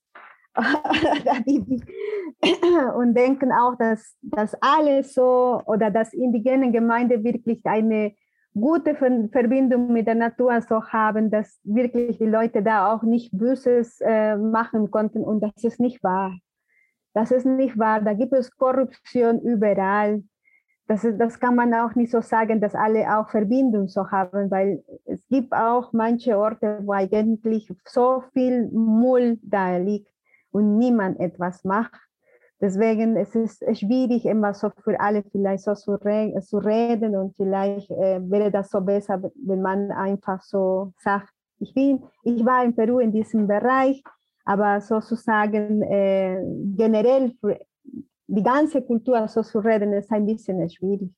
und 2.97 3.15
denken 3.15 3.53
auch, 3.53 3.77
dass 3.79 4.17
das 4.23 4.57
alles 4.61 5.15
so 5.15 5.63
oder 5.67 5.91
dass 5.91 6.13
indigene 6.13 6.73
Gemeinde 6.73 7.23
wirklich 7.23 7.61
eine 7.65 8.15
gute 8.59 8.95
Verbindung 8.95 9.93
mit 9.93 10.07
der 10.07 10.15
Natur 10.15 10.61
so 10.63 10.83
haben, 10.85 11.31
dass 11.31 11.61
wirklich 11.65 12.19
die 12.19 12.27
Leute 12.27 12.63
da 12.63 12.93
auch 12.93 13.03
nicht 13.03 13.37
Böses 13.37 14.01
äh, 14.01 14.37
machen 14.37 14.91
konnten 14.91 15.23
und 15.23 15.41
das 15.41 15.63
ist 15.63 15.79
nicht 15.79 16.03
wahr. 16.03 16.35
Das 17.13 17.31
ist 17.31 17.47
nicht 17.47 17.79
wahr. 17.79 18.01
Da 18.01 18.15
gibt 18.15 18.33
es 18.33 18.55
Korruption 18.57 19.41
überall. 19.41 20.23
Das, 20.89 21.05
das 21.19 21.41
kann 21.41 21.57
man 21.57 21.75
auch 21.75 21.97
nicht 21.97 22.13
so 22.13 22.21
sagen, 22.21 22.61
dass 22.61 22.77
alle 22.77 23.19
auch 23.19 23.29
Verbindung 23.29 23.89
so 23.89 24.09
haben, 24.11 24.51
weil 24.53 24.85
es 25.05 25.21
gibt 25.29 25.53
auch 25.53 25.93
manche 25.93 26.39
Orte, 26.39 26.79
wo 26.85 26.93
eigentlich 26.93 27.69
so 27.85 28.23
viel 28.33 28.69
Müll 28.71 29.39
da 29.43 29.79
liegt 29.79 30.13
und 30.53 30.79
niemand 30.79 31.19
etwas 31.19 31.65
macht. 31.65 32.01
Deswegen 32.61 33.17
es 33.17 33.35
ist 33.35 33.63
es 33.63 33.81
schwierig, 33.81 34.25
immer 34.25 34.55
so 34.55 34.71
für 34.83 34.99
alle 34.99 35.23
vielleicht 35.31 35.65
so 35.65 35.75
zu, 35.75 35.93
re 35.93 36.33
zu 36.41 36.59
reden 36.59 37.15
und 37.15 37.37
vielleicht 37.37 37.91
äh, 37.91 38.19
wäre 38.31 38.51
das 38.51 38.71
so 38.71 38.81
besser, 38.81 39.21
wenn 39.45 39.61
man 39.61 39.91
einfach 39.91 40.41
so 40.43 40.93
sagt, 40.99 41.29
ich 41.59 41.75
bin, 41.75 42.05
ich 42.23 42.45
war 42.45 42.65
in 42.65 42.75
Peru 42.75 43.01
in 43.01 43.13
diesem 43.13 43.47
Bereich, 43.47 44.03
aber 44.45 44.81
sozusagen 44.81 45.83
äh, 45.83 46.43
generell 46.77 47.33
für 47.41 47.59
die 48.27 48.43
ganze 48.43 48.83
Kultur 48.83 49.27
so 49.29 49.43
zu 49.43 49.59
reden, 49.59 49.93
ist 49.93 50.11
ein 50.11 50.27
bisschen 50.27 50.69
schwierig. 50.69 51.11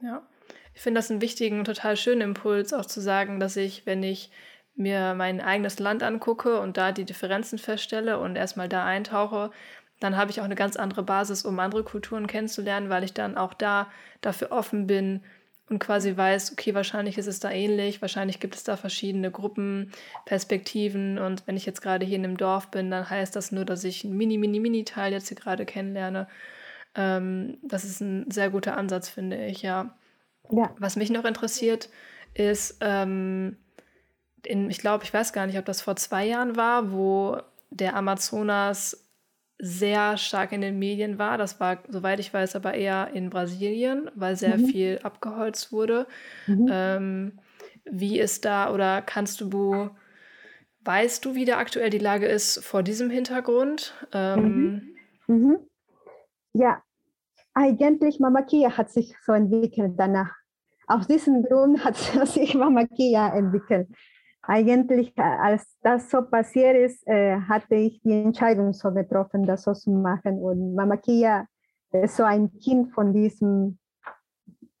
Ja, 0.00 0.26
ich 0.74 0.80
finde 0.80 0.98
das 0.98 1.10
einen 1.10 1.20
wichtigen, 1.20 1.64
total 1.64 1.96
schönen 1.96 2.20
Impuls, 2.20 2.72
auch 2.72 2.86
zu 2.86 3.00
sagen, 3.00 3.40
dass 3.40 3.56
ich, 3.56 3.84
wenn 3.84 4.02
ich 4.02 4.30
mir 4.74 5.14
mein 5.14 5.40
eigenes 5.40 5.80
Land 5.80 6.02
angucke 6.02 6.60
und 6.60 6.76
da 6.76 6.92
die 6.92 7.04
Differenzen 7.04 7.58
feststelle 7.58 8.20
und 8.20 8.36
erstmal 8.36 8.68
da 8.68 8.84
eintauche, 8.84 9.50
dann 9.98 10.16
habe 10.16 10.30
ich 10.30 10.40
auch 10.40 10.44
eine 10.44 10.54
ganz 10.54 10.76
andere 10.76 11.02
Basis, 11.02 11.44
um 11.44 11.58
andere 11.58 11.82
Kulturen 11.82 12.28
kennenzulernen, 12.28 12.88
weil 12.88 13.02
ich 13.02 13.12
dann 13.12 13.36
auch 13.36 13.54
da 13.54 13.88
dafür 14.20 14.52
offen 14.52 14.86
bin 14.86 15.24
und 15.70 15.78
quasi 15.78 16.16
weiß, 16.16 16.52
okay, 16.52 16.74
wahrscheinlich 16.74 17.18
ist 17.18 17.26
es 17.26 17.40
da 17.40 17.50
ähnlich, 17.50 18.00
wahrscheinlich 18.00 18.40
gibt 18.40 18.54
es 18.54 18.64
da 18.64 18.76
verschiedene 18.76 19.30
Gruppen, 19.30 19.92
Perspektiven 20.24 21.18
und 21.18 21.46
wenn 21.46 21.56
ich 21.56 21.66
jetzt 21.66 21.82
gerade 21.82 22.06
hier 22.06 22.16
in 22.16 22.24
einem 22.24 22.36
Dorf 22.36 22.70
bin, 22.70 22.90
dann 22.90 23.08
heißt 23.08 23.36
das 23.36 23.52
nur, 23.52 23.64
dass 23.64 23.84
ich 23.84 24.04
einen 24.04 24.16
mini, 24.16 24.38
mini, 24.38 24.60
mini 24.60 24.84
Teil 24.84 25.12
jetzt 25.12 25.28
hier 25.28 25.36
gerade 25.36 25.66
kennenlerne. 25.66 26.28
Ähm, 26.94 27.58
das 27.62 27.84
ist 27.84 28.00
ein 28.00 28.30
sehr 28.30 28.50
guter 28.50 28.76
Ansatz, 28.76 29.08
finde 29.08 29.44
ich, 29.46 29.62
ja. 29.62 29.94
ja. 30.50 30.74
Was 30.78 30.96
mich 30.96 31.10
noch 31.10 31.24
interessiert, 31.24 31.90
ist, 32.34 32.78
ähm, 32.80 33.56
in, 34.44 34.70
ich 34.70 34.78
glaube, 34.78 35.04
ich 35.04 35.12
weiß 35.12 35.32
gar 35.32 35.46
nicht, 35.46 35.58
ob 35.58 35.64
das 35.64 35.82
vor 35.82 35.96
zwei 35.96 36.26
Jahren 36.26 36.56
war, 36.56 36.92
wo 36.92 37.38
der 37.70 37.96
Amazonas 37.96 39.07
sehr 39.58 40.16
stark 40.16 40.52
in 40.52 40.60
den 40.60 40.78
Medien 40.78 41.18
war. 41.18 41.36
Das 41.36 41.58
war, 41.58 41.78
soweit 41.88 42.20
ich 42.20 42.32
weiß, 42.32 42.54
aber 42.56 42.74
eher 42.74 43.10
in 43.12 43.30
Brasilien, 43.30 44.10
weil 44.14 44.36
sehr 44.36 44.56
mhm. 44.56 44.66
viel 44.66 45.00
abgeholzt 45.02 45.72
wurde. 45.72 46.06
Mhm. 46.46 46.68
Ähm, 46.70 47.38
wie 47.84 48.20
ist 48.20 48.44
da 48.44 48.72
oder 48.72 49.02
kannst 49.02 49.40
du, 49.40 49.90
weißt 50.84 51.24
du, 51.24 51.34
wie 51.34 51.44
da 51.44 51.58
aktuell 51.58 51.90
die 51.90 51.98
Lage 51.98 52.26
ist 52.26 52.64
vor 52.64 52.82
diesem 52.82 53.10
Hintergrund? 53.10 53.94
Ähm, 54.12 54.94
mhm. 55.26 55.34
mhm. 55.34 55.58
Ja, 56.52 56.82
eigentlich 57.54 58.20
Mama 58.20 58.42
Kia 58.42 58.76
hat 58.76 58.90
sich 58.90 59.14
so 59.24 59.32
entwickelt 59.32 59.94
danach. 59.96 60.32
Aus 60.86 61.06
diesem 61.06 61.42
Grund 61.42 61.84
hat 61.84 61.96
sich 62.26 62.54
Mama 62.54 62.86
Kia 62.86 63.36
entwickelt 63.36 63.88
eigentlich, 64.48 65.16
äh, 65.16 65.22
als 65.22 65.76
das 65.82 66.10
so 66.10 66.22
passiert 66.22 66.74
ist, 66.74 67.06
äh, 67.06 67.38
hatte 67.38 67.74
ich 67.74 68.00
die 68.00 68.12
Entscheidung 68.12 68.72
so 68.72 68.90
getroffen, 68.90 69.44
das 69.44 69.62
so 69.62 69.74
zu 69.74 69.90
machen. 69.90 70.38
Und 70.38 70.74
Mama 70.74 70.96
Kia 70.96 71.46
ist 71.92 72.16
so 72.16 72.24
ein 72.24 72.50
Kind 72.58 72.92
von 72.92 73.12
diesem, 73.12 73.78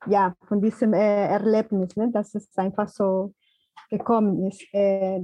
ja, 0.06 0.34
von 0.46 0.62
diesem 0.62 0.94
äh, 0.94 1.26
Erlebnis, 1.26 1.94
ne, 1.96 2.10
dass 2.10 2.34
es 2.34 2.48
einfach 2.56 2.88
so 2.88 3.34
gekommen 3.90 4.46
ist. 4.46 4.66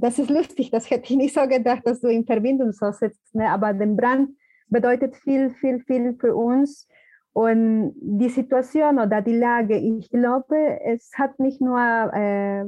Das 0.00 0.18
ist 0.18 0.30
lustig, 0.30 0.70
das 0.70 0.88
hätte 0.88 1.12
ich 1.12 1.16
nicht 1.18 1.34
so 1.34 1.46
gedacht, 1.46 1.82
dass 1.84 2.00
du 2.00 2.08
in 2.08 2.24
Verbindung 2.24 2.72
so 2.72 2.90
sitzt. 2.92 3.34
Ne? 3.34 3.50
Aber 3.50 3.74
der 3.74 3.86
Brand 3.86 4.30
bedeutet 4.68 5.16
viel, 5.16 5.50
viel, 5.50 5.80
viel 5.80 6.16
für 6.18 6.34
uns. 6.34 6.88
Und 7.34 7.94
die 8.00 8.28
Situation 8.28 9.00
oder 9.00 9.20
die 9.20 9.36
Lage, 9.36 9.76
ich 9.76 10.08
glaube, 10.08 10.80
es 10.84 11.10
hat 11.18 11.40
nicht 11.40 11.60
nur 11.60 11.80
äh, 11.80 12.64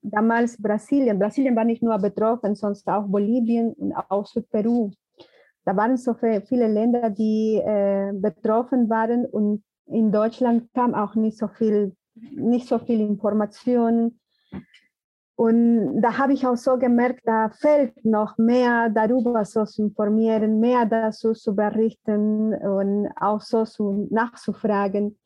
damals 0.00 0.60
Brasilien, 0.60 1.18
Brasilien 1.18 1.54
war 1.54 1.64
nicht 1.64 1.82
nur 1.82 1.98
betroffen, 1.98 2.54
sondern 2.54 2.82
auch 2.86 3.06
Bolivien 3.08 3.74
und 3.74 3.92
auch 3.92 4.24
Südperu. 4.24 4.90
Da 5.66 5.76
waren 5.76 5.98
so 5.98 6.14
viele 6.14 6.66
Länder, 6.66 7.10
die 7.10 7.60
äh, 7.62 8.12
betroffen 8.14 8.88
waren 8.88 9.26
und 9.26 9.62
in 9.84 10.10
Deutschland 10.10 10.72
kam 10.72 10.94
auch 10.94 11.14
nicht 11.14 11.36
so 11.36 11.48
viel, 11.48 11.94
nicht 12.14 12.68
so 12.68 12.78
viel 12.78 13.02
Information 13.02 14.18
und 15.36 16.00
da 16.00 16.16
habe 16.16 16.32
ich 16.32 16.46
auch 16.46 16.56
so 16.56 16.78
gemerkt, 16.78 17.20
da 17.26 17.50
fehlt 17.50 18.06
noch 18.06 18.38
mehr 18.38 18.88
darüber 18.88 19.44
so 19.44 19.66
zu 19.66 19.82
informieren, 19.82 20.60
mehr 20.60 20.86
dazu 20.86 21.34
zu 21.34 21.54
berichten 21.54 22.54
und 22.54 23.10
auch 23.20 23.42
so 23.42 23.64
zu 23.64 24.08
nachzufragen, 24.10 25.18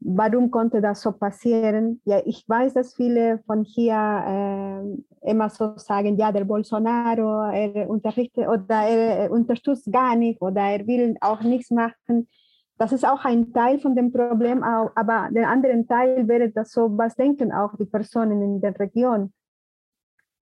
warum 0.00 0.50
konnte 0.50 0.82
das 0.82 1.00
so 1.00 1.12
passieren. 1.12 2.02
Ja, 2.04 2.20
ich 2.26 2.46
weiß, 2.46 2.74
dass 2.74 2.94
viele 2.94 3.38
von 3.46 3.64
hier 3.64 3.94
äh, 3.94 5.30
immer 5.30 5.48
so 5.48 5.72
sagen, 5.78 6.18
ja, 6.18 6.30
der 6.30 6.44
Bolsonaro, 6.44 7.50
er 7.50 7.88
unterrichtet 7.88 8.46
oder 8.46 8.82
er 8.82 9.30
unterstützt 9.30 9.90
gar 9.90 10.14
nicht 10.14 10.42
oder 10.42 10.60
er 10.60 10.86
will 10.86 11.16
auch 11.22 11.40
nichts 11.40 11.70
machen. 11.70 12.28
Das 12.76 12.92
ist 12.92 13.06
auch 13.08 13.24
ein 13.24 13.50
Teil 13.54 13.78
von 13.78 13.96
dem 13.96 14.12
Problem, 14.12 14.62
aber 14.62 15.30
der 15.30 15.48
andere 15.48 15.86
Teil 15.86 16.28
wäre, 16.28 16.50
dass 16.50 16.72
so 16.72 16.98
was 16.98 17.16
denken 17.16 17.50
auch 17.50 17.74
die 17.78 17.86
Personen 17.86 18.42
in 18.42 18.60
der 18.60 18.78
Region 18.78 19.32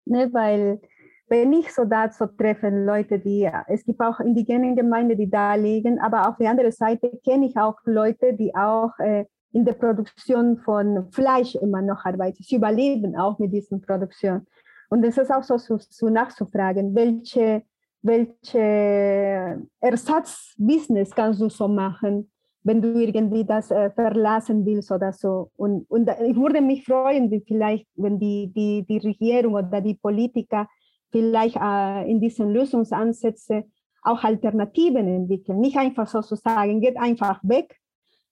Ne, 0.05 0.28
weil 0.32 0.80
wenn 1.28 1.53
ich 1.53 1.72
so 1.72 1.84
dazu 1.84 2.26
treffen, 2.26 2.84
Leute, 2.84 3.18
die, 3.18 3.48
es 3.68 3.84
gibt 3.84 4.00
auch 4.00 4.20
indigene 4.20 4.74
Gemeinden, 4.74 5.16
die 5.16 5.30
da 5.30 5.55
liegen, 5.55 5.98
aber 6.00 6.28
auf 6.28 6.36
der 6.36 6.50
anderen 6.50 6.72
Seite 6.72 7.11
kenne 7.24 7.46
ich 7.46 7.57
auch 7.57 7.76
Leute, 7.84 8.34
die 8.34 8.55
auch 8.55 8.98
äh, 8.98 9.24
in 9.53 9.64
der 9.64 9.74
Produktion 9.74 10.59
von 10.59 11.11
Fleisch 11.12 11.55
immer 11.55 11.82
noch 11.82 12.05
arbeiten. 12.05 12.42
Sie 12.42 12.57
überleben 12.57 13.16
auch 13.16 13.38
mit 13.38 13.53
dieser 13.53 13.78
Produktion. 13.78 14.46
Und 14.90 15.05
es 15.05 15.16
ist 15.16 15.30
auch 15.30 15.42
so, 15.42 15.57
so, 15.57 15.78
so 15.78 16.09
nachzufragen, 16.09 16.94
welche, 16.94 17.62
welche 18.03 19.62
Ersatzbusiness 19.80 21.14
kannst 21.14 21.40
du 21.40 21.48
so 21.48 21.68
machen? 21.68 22.32
Wenn 22.65 22.81
du 22.81 23.01
irgendwie 23.01 23.45
das 23.45 23.71
äh, 23.71 23.91
verlassen 23.91 24.65
willst 24.65 24.93
oder 24.93 25.13
so. 25.13 25.51
Und, 25.57 25.91
und 25.91 26.09
ich 26.09 26.37
würde 26.37 26.61
mich 26.61 26.85
freuen, 26.85 27.31
wie 27.31 27.43
vielleicht, 27.47 27.87
wenn 27.97 28.19
die, 28.19 28.53
die, 28.55 28.85
die 28.89 28.99
Regierung 28.99 29.55
oder 29.55 29.81
die 29.81 29.95
Politiker 29.95 30.69
vielleicht 31.11 31.57
äh, 31.57 32.11
in 32.11 32.21
diesen 32.21 32.53
Lösungsansätzen 32.53 33.65
auch 34.03 34.23
Alternativen 34.25 35.07
entwickeln. 35.07 35.61
Nicht 35.61 35.77
einfach 35.77 36.07
so 36.09 36.21
zu 36.23 36.37
sagen, 36.37 36.81
geht 36.81 36.97
einfach 36.97 37.41
weg, 37.43 37.79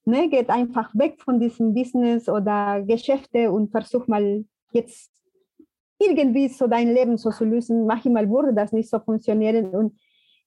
ne? 0.04 0.28
geht 0.28 0.50
einfach 0.50 0.94
weg 0.94 1.20
von 1.20 1.38
diesem 1.38 1.74
Business 1.74 2.28
oder 2.28 2.82
Geschäfte 2.82 3.50
und 3.50 3.70
versuch 3.70 4.06
mal 4.06 4.44
jetzt 4.72 5.10
irgendwie 5.98 6.48
so 6.48 6.66
dein 6.66 6.92
Leben 6.92 7.16
so 7.18 7.30
zu 7.30 7.44
lösen. 7.44 7.86
Manchmal 7.86 8.28
würde 8.28 8.54
das 8.54 8.72
nicht 8.72 8.88
so 8.88 8.98
funktionieren 8.98 9.70
und 9.70 9.98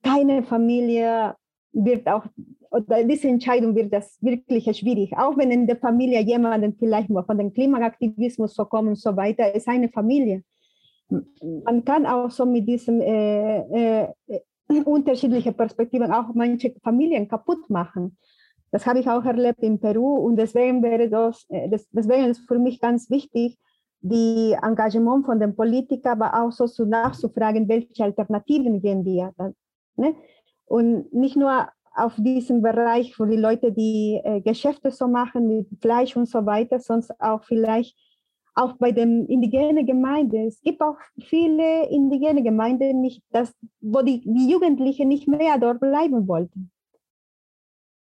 keine 0.04 0.44
Familie 0.44 1.36
wird 1.72 2.08
auch, 2.08 2.26
oder 2.74 3.04
diese 3.04 3.28
Entscheidung 3.28 3.76
wird 3.76 3.94
das 3.94 4.18
wirklich 4.22 4.66
schwierig. 4.76 5.16
Auch 5.16 5.38
wenn 5.38 5.52
in 5.52 5.68
der 5.68 5.78
Familie 5.78 6.22
jemanden 6.22 6.76
vielleicht 6.76 7.10
nur 7.10 7.24
von 7.24 7.38
dem 7.38 7.54
Klimaaktivismus 7.54 8.56
so 8.56 8.66
kommt 8.66 8.90
und 8.90 8.98
so 8.98 9.16
weiter, 9.16 9.54
ist 9.54 9.68
eine 9.68 9.90
Familie. 9.90 10.44
Man 11.66 11.86
kann 11.86 12.08
auch 12.08 12.32
so 12.32 12.46
mit 12.48 12.68
diesen 12.68 13.00
äh, 13.00 14.06
äh, 14.06 14.08
unterschiedlichen 14.86 15.54
Perspektiven 15.54 16.12
auch 16.12 16.34
manche 16.34 16.74
Familien 16.84 17.28
kaputt 17.28 17.70
machen. 17.70 18.18
Das 18.72 18.88
habe 18.88 19.00
ich 19.00 19.08
auch 19.08 19.24
erlebt 19.24 19.62
in 19.62 19.80
Peru 19.80 20.16
und 20.26 20.38
deswegen 20.38 20.82
wäre 20.82 21.08
das, 21.10 21.46
äh, 21.50 21.70
deswegen 21.70 22.26
ist 22.26 22.48
für 22.48 22.58
mich 22.58 22.80
ganz 22.80 23.08
wichtig, 23.12 23.60
die 24.02 24.58
Engagement 24.64 25.28
von 25.28 25.40
den 25.40 25.56
Politikern, 25.56 26.20
aber 26.20 26.44
auch 26.44 26.52
so 26.52 26.66
zu 26.66 26.86
nachzufragen, 26.88 27.70
welche 27.70 28.04
Alternativen 28.04 28.82
gehen 28.82 29.06
wir. 29.06 29.32
Ne? 29.96 30.16
Und 30.66 31.14
nicht 31.14 31.38
nur 31.38 31.68
auf 31.94 32.16
diesem 32.18 32.62
Bereich, 32.62 33.18
wo 33.20 33.26
die 33.26 33.38
Leute 33.38 33.72
die 33.72 34.20
äh, 34.24 34.42
Geschäfte 34.42 34.92
so 34.92 35.08
machen 35.08 35.48
mit 35.48 35.68
Fleisch 35.82 36.16
und 36.16 36.28
so 36.28 36.46
weiter, 36.46 36.80
sondern 36.80 37.16
auch 37.20 37.44
vielleicht 37.44 37.98
auch 38.56 38.74
bei 38.78 38.92
den 38.92 39.26
indigenen 39.28 39.86
Gemeinden. 39.86 40.48
Es 40.48 40.62
gibt 40.62 40.82
auch 40.82 40.98
viele 41.20 41.90
indigene 41.90 42.44
Gemeinden, 42.44 43.02
nicht, 43.02 43.24
dass, 43.32 43.54
wo 43.82 44.02
die, 44.02 44.22
die 44.22 44.52
Jugendlichen 44.52 45.08
nicht 45.08 45.28
mehr 45.28 45.58
dort 45.58 45.80
bleiben 45.80 46.28
wollten. 46.28 46.72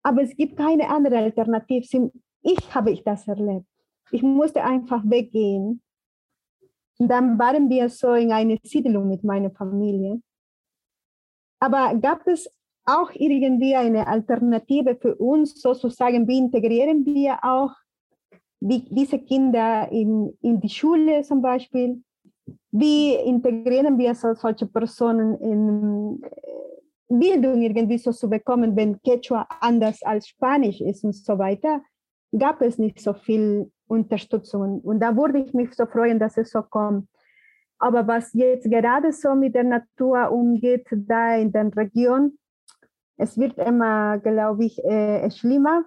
Aber 0.03 0.21
es 0.21 0.35
gibt 0.35 0.55
keine 0.55 0.89
andere 0.89 1.17
Alternative. 1.17 2.11
Ich 2.41 2.75
habe 2.75 2.91
ich 2.91 3.03
das 3.03 3.27
erlebt. 3.27 3.65
Ich 4.11 4.23
musste 4.23 4.63
einfach 4.63 5.03
weggehen. 5.03 5.81
Und 6.97 7.09
dann 7.09 7.37
waren 7.37 7.69
wir 7.69 7.89
so 7.89 8.13
in 8.13 8.31
einer 8.31 8.57
Siedlung 8.63 9.09
mit 9.09 9.23
meiner 9.23 9.51
Familie. 9.51 10.21
Aber 11.59 11.93
gab 11.95 12.25
es 12.27 12.49
auch 12.87 13.11
irgendwie 13.13 13.75
eine 13.75 14.07
Alternative 14.07 14.95
für 14.95 15.15
uns, 15.15 15.61
sozusagen, 15.61 16.27
wie 16.27 16.37
integrieren 16.37 17.05
wir 17.05 17.37
auch 17.43 17.71
die, 18.59 18.87
diese 18.89 19.19
Kinder 19.19 19.91
in, 19.91 20.35
in 20.41 20.59
die 20.61 20.69
Schule 20.69 21.21
zum 21.23 21.41
Beispiel? 21.41 22.01
Wie 22.71 23.13
integrieren 23.13 23.97
wir 23.97 24.15
so, 24.15 24.33
solche 24.33 24.67
Personen 24.67 25.37
in 25.39 26.23
äh, 26.23 26.29
Bildung 27.09 27.61
irgendwie 27.61 27.97
so 27.97 28.11
zu 28.11 28.29
bekommen, 28.29 28.75
wenn 28.75 29.01
Quechua 29.01 29.47
anders 29.59 30.01
als 30.03 30.27
Spanisch 30.29 30.79
ist 30.81 31.03
und 31.03 31.13
so 31.13 31.37
weiter? 31.37 31.81
Gab 32.37 32.61
es 32.61 32.77
nicht 32.77 32.99
so 32.99 33.13
viel 33.13 33.69
Unterstützung. 33.87 34.79
Und 34.81 34.99
da 35.01 35.15
würde 35.15 35.39
ich 35.39 35.53
mich 35.53 35.73
so 35.73 35.85
freuen, 35.85 36.19
dass 36.19 36.37
es 36.37 36.51
so 36.51 36.61
kommt. 36.61 37.07
Aber 37.79 38.07
was 38.07 38.33
jetzt 38.33 38.69
gerade 38.69 39.11
so 39.11 39.35
mit 39.35 39.55
der 39.55 39.63
Natur 39.63 40.31
umgeht, 40.31 40.87
da 40.91 41.35
in 41.35 41.51
der 41.51 41.75
Region, 41.75 42.37
es 43.17 43.37
wird 43.37 43.57
immer, 43.57 44.19
glaube 44.19 44.65
ich, 44.65 44.83
äh, 44.83 45.29
schlimmer. 45.31 45.85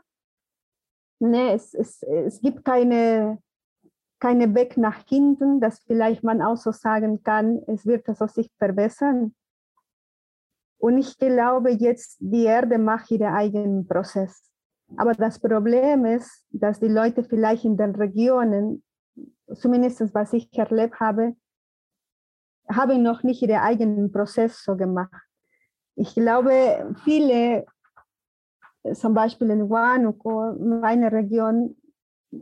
Ne, 1.21 1.53
es, 1.53 1.75
es, 1.75 2.03
es 2.03 2.41
gibt 2.41 2.65
keine, 2.65 3.39
keine 4.19 4.55
Weg 4.55 4.77
nach 4.77 5.07
hinten, 5.07 5.61
dass 5.61 5.81
vielleicht 5.81 6.25
man 6.25 6.43
auch 6.43 6.57
so 6.57 6.73
sagen 6.73 7.23
kann, 7.23 7.63
es 7.67 7.87
wird 7.87 8.09
also 8.09 8.27
sich 8.27 8.51
verbessern. 8.59 9.35
Und 10.79 10.99
ich 10.99 11.19
glaube 11.19 11.71
jetzt, 11.71 12.17
die 12.21 12.45
Erde 12.45 12.79
macht 12.79 13.11
ihren 13.11 13.35
eigenen 13.35 13.87
Prozess. 13.87 14.51
Aber 14.97 15.13
das 15.13 15.39
Problem 15.39 16.05
ist, 16.07 16.47
dass 16.51 16.81
die 16.81 16.89
Leute 16.89 17.23
vielleicht 17.23 17.65
in 17.65 17.77
den 17.77 17.95
Regionen, 17.95 18.83
zumindest 19.55 20.15
was 20.15 20.33
ich 20.33 20.53
erlebt 20.59 20.99
habe, 20.99 21.37
haben 22.69 23.03
noch 23.03 23.23
nicht 23.23 23.43
ihren 23.43 23.61
eigenen 23.61 24.11
Prozess 24.11 24.65
so 24.65 24.75
gemacht. 24.75 25.30
Ich 25.97 26.15
glaube, 26.15 26.95
viele, 27.05 27.67
zum 28.95 29.15
Beispiel 29.15 29.51
in 29.51 29.69
Huánuco, 29.69 30.55
meine 30.59 31.13
Region, 31.13 31.77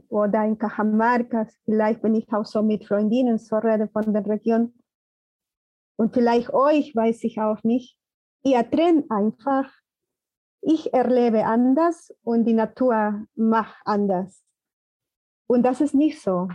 oder 0.09 0.45
in 0.45 0.59
Cajamarca, 0.59 1.47
vielleicht 1.65 2.03
wenn 2.03 2.15
ich 2.15 2.31
auch 2.33 2.45
so 2.45 2.63
mit 2.63 2.85
Freundinnen 2.87 3.39
so 3.39 3.57
rede 3.57 3.89
von 3.89 4.13
der 4.13 4.27
Region, 4.27 4.75
und 5.97 6.15
vielleicht 6.15 6.53
euch 6.53 6.95
weiß 6.95 7.25
ich 7.25 7.41
auch 7.41 7.63
nicht, 7.65 7.99
ihr 8.45 8.71
trennt 8.71 9.11
einfach, 9.11 9.73
ich 10.61 10.93
erlebe 10.93 11.45
anders 11.45 12.15
und 12.23 12.45
die 12.45 12.53
Natur 12.53 13.25
macht 13.35 13.81
anders. 13.85 14.45
Und 15.49 15.65
das 15.65 15.81
ist 15.81 15.95
nicht 15.95 16.21
so. 16.21 16.49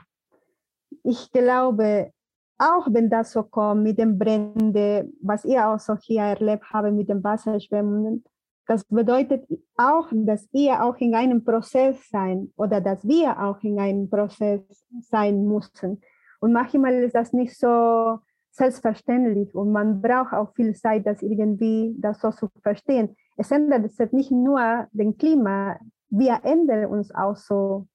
Ich 1.04 1.32
glaube, 1.32 2.14
auch 2.58 2.88
wenn 2.92 3.10
das 3.10 3.32
so 3.32 3.44
kommt 3.44 3.84
mit 3.84 3.98
den 3.98 4.18
Bränden, 4.18 5.14
was 5.22 5.46
ihr 5.46 5.68
auch 5.68 5.80
so 5.80 5.96
hier 5.96 6.22
erlebt 6.22 6.64
habt 6.72 6.92
mit 6.94 7.10
den 7.10 7.24
Wasserschwemmungen, 7.24 8.24
das 8.68 8.86
bedeutet 8.86 9.46
auch, 9.76 10.08
dass 10.12 10.48
ihr 10.54 10.82
auch 10.84 10.96
in 10.98 11.16
einem 11.16 11.44
Prozess 11.44 12.10
sein 12.10 12.54
oder 12.56 12.80
dass 12.80 13.06
wir 13.06 13.38
auch 13.44 13.62
in 13.62 13.78
einem 13.78 14.10
Prozess 14.10 14.62
sein 15.02 15.46
mussten. 15.46 16.02
Und 16.40 16.54
manchmal 16.54 16.94
ist 17.04 17.16
das 17.16 17.34
nicht 17.34 17.58
so 17.58 18.20
selbstverständlich 18.52 19.54
und 19.54 19.72
man 19.72 20.02
braucht 20.02 20.34
auch 20.34 20.54
viel 20.54 20.74
Zeit, 20.76 21.06
das 21.06 21.22
irgendwie 21.22 21.96
das 22.00 22.22
so 22.22 22.32
zu 22.32 22.48
verstehen. 22.62 23.16
Es 23.36 23.52
ändert 23.52 23.92
sich 23.92 24.12
nicht 24.12 24.32
nur 24.32 24.88
den 24.92 25.18
Klima, 25.18 25.78
wir 26.10 26.40
ändern 26.44 26.86
uns 26.86 27.14
auch 27.14 27.36
so 27.36 27.88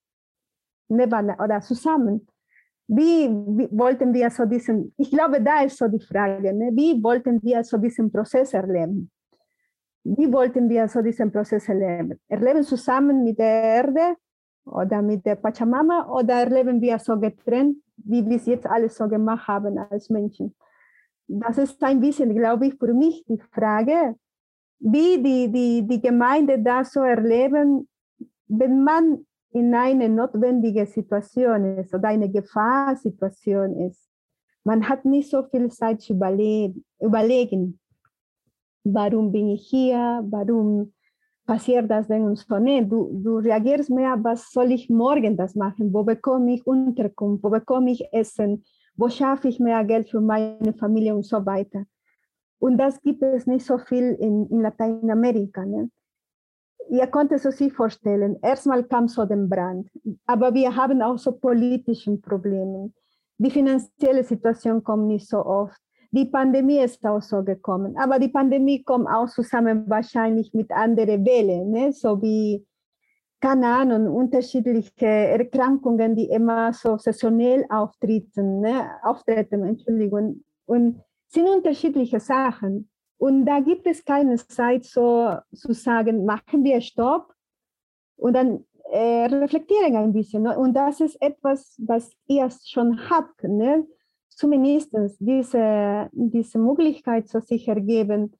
oder 0.90 1.60
zusammen 1.60 2.26
wie, 2.88 3.28
wie, 3.28 3.68
wollten 3.70 4.14
wir 4.14 4.30
so 4.30 4.46
diesen, 4.46 4.94
ich 4.96 5.10
glaube, 5.10 5.42
da 5.42 5.62
ist 5.62 5.76
so 5.76 5.88
die 5.88 6.00
Frage, 6.00 6.54
ne? 6.54 6.70
wie 6.72 7.02
wollten 7.02 7.40
wir 7.42 7.62
so 7.62 7.76
diesen 7.76 8.10
Prozess 8.10 8.54
erleben? 8.54 9.10
Wie 10.04 10.32
wollten 10.32 10.70
wir 10.70 10.88
so 10.88 11.02
diesen 11.02 11.30
Prozess 11.30 11.68
erleben? 11.68 12.18
Erleben 12.28 12.62
zusammen 12.62 13.24
mit 13.24 13.38
der 13.38 13.62
Erde 13.62 14.16
oder 14.64 15.02
mit 15.02 15.24
der 15.26 15.36
Pachamama 15.36 16.08
oder 16.10 16.34
erleben 16.34 16.80
wir 16.80 16.98
so 16.98 17.18
getrennt, 17.20 17.76
wie 17.96 18.24
wir 18.26 18.36
es 18.36 18.46
jetzt 18.46 18.66
alles 18.66 18.96
so 18.96 19.06
gemacht 19.06 19.46
haben 19.46 19.76
als 19.76 20.08
Menschen? 20.08 20.54
Das 21.26 21.58
ist 21.58 21.82
ein 21.84 22.00
bisschen, 22.00 22.34
glaube 22.34 22.68
ich, 22.68 22.74
für 22.78 22.94
mich 22.94 23.22
die 23.28 23.38
Frage, 23.52 24.14
wie 24.78 25.22
die, 25.22 25.52
die, 25.52 25.86
die 25.86 26.00
Gemeinde 26.00 26.58
das 26.58 26.92
so 26.92 27.00
erleben, 27.00 27.86
wenn 28.46 28.82
man 28.82 29.26
in 29.50 29.74
eine 29.74 30.08
notwendige 30.08 30.86
Situation 30.86 31.78
ist 31.78 31.94
oder 31.94 32.08
eine 32.08 32.30
Gefahrsituation 32.30 33.76
ist, 33.88 34.08
man 34.64 34.88
hat 34.88 35.04
nicht 35.04 35.30
so 35.30 35.44
viel 35.44 35.70
Zeit 35.70 36.00
zu 36.02 36.12
überlegen, 36.12 37.78
warum 38.84 39.32
bin 39.32 39.48
ich 39.48 39.66
hier, 39.68 40.22
warum 40.28 40.92
passiert 41.46 41.90
das 41.90 42.06
denn 42.08 42.24
und 42.24 42.36
so. 42.36 42.58
Nee, 42.58 42.84
du, 42.84 43.10
du 43.24 43.38
reagierst 43.38 43.88
mehr, 43.88 44.18
was 44.22 44.52
soll 44.52 44.70
ich 44.70 44.90
morgen 44.90 45.36
das 45.36 45.54
machen, 45.54 45.92
wo 45.94 46.02
bekomme 46.04 46.54
ich 46.54 46.66
Unterkunft, 46.66 47.42
wo 47.42 47.48
bekomme 47.48 47.90
ich 47.90 48.12
Essen, 48.12 48.64
wo 48.96 49.08
schaffe 49.08 49.48
ich 49.48 49.58
mehr 49.58 49.82
Geld 49.84 50.10
für 50.10 50.20
meine 50.20 50.74
Familie 50.78 51.14
und 51.14 51.24
so 51.24 51.46
weiter. 51.46 51.84
Und 52.58 52.76
das 52.76 53.00
gibt 53.00 53.22
es 53.22 53.46
nicht 53.46 53.64
so 53.64 53.78
viel 53.78 54.16
in, 54.20 54.46
in 54.50 54.60
Lateinamerika. 54.60 55.64
Ne? 55.64 55.90
Ihr 56.90 57.06
könnt 57.06 57.32
es 57.32 57.42
sich 57.42 57.72
vorstellen, 57.72 58.38
erstmal 58.42 58.84
kam 58.84 59.08
so 59.08 59.24
der 59.26 59.36
Brand, 59.36 59.90
aber 60.26 60.54
wir 60.54 60.74
haben 60.74 61.02
auch 61.02 61.18
so 61.18 61.32
politische 61.32 62.16
Probleme. 62.16 62.92
Die 63.36 63.50
finanzielle 63.50 64.24
Situation 64.24 64.82
kommt 64.82 65.06
nicht 65.06 65.28
so 65.28 65.44
oft. 65.44 65.78
Die 66.10 66.24
Pandemie 66.24 66.78
ist 66.78 67.04
auch 67.04 67.20
so 67.20 67.44
gekommen, 67.44 67.94
aber 67.98 68.18
die 68.18 68.28
Pandemie 68.28 68.82
kommt 68.82 69.06
auch 69.06 69.28
zusammen 69.28 69.84
wahrscheinlich 69.88 70.54
mit 70.54 70.70
anderen 70.70 71.24
Wellen, 71.26 71.70
ne? 71.70 71.92
so 71.92 72.22
wie, 72.22 72.66
keine 73.40 73.66
Ahnung, 73.66 74.08
unterschiedliche 74.08 75.06
Erkrankungen, 75.06 76.16
die 76.16 76.30
immer 76.30 76.72
so 76.72 76.96
saisonell 76.96 77.66
auftreten, 77.68 78.60
ne? 78.60 78.90
auftreten, 79.02 79.64
Entschuldigung, 79.64 80.42
und 80.64 81.02
sind 81.26 81.46
unterschiedliche 81.46 82.20
Sachen. 82.20 82.88
Und 83.18 83.46
da 83.46 83.60
gibt 83.60 83.86
es 83.86 84.04
keine 84.04 84.36
Zeit, 84.36 84.84
so 84.84 85.36
zu 85.52 85.72
sagen, 85.72 86.24
machen 86.24 86.62
wir 86.62 86.80
Stopp 86.80 87.34
und 88.16 88.34
dann 88.34 88.64
äh, 88.90 89.26
reflektieren 89.26 89.96
ein 89.96 90.12
bisschen. 90.12 90.44
Ne? 90.44 90.56
Und 90.56 90.74
das 90.74 91.00
ist 91.00 91.20
etwas, 91.20 91.74
was 91.78 92.12
ihr 92.26 92.48
schon 92.64 93.10
habt. 93.10 93.42
Ne? 93.42 93.86
Zumindest 94.28 94.94
diese, 95.18 96.08
diese 96.12 96.58
Möglichkeit 96.58 97.28
so 97.28 97.40
sich 97.40 97.66
ergeben, 97.66 98.36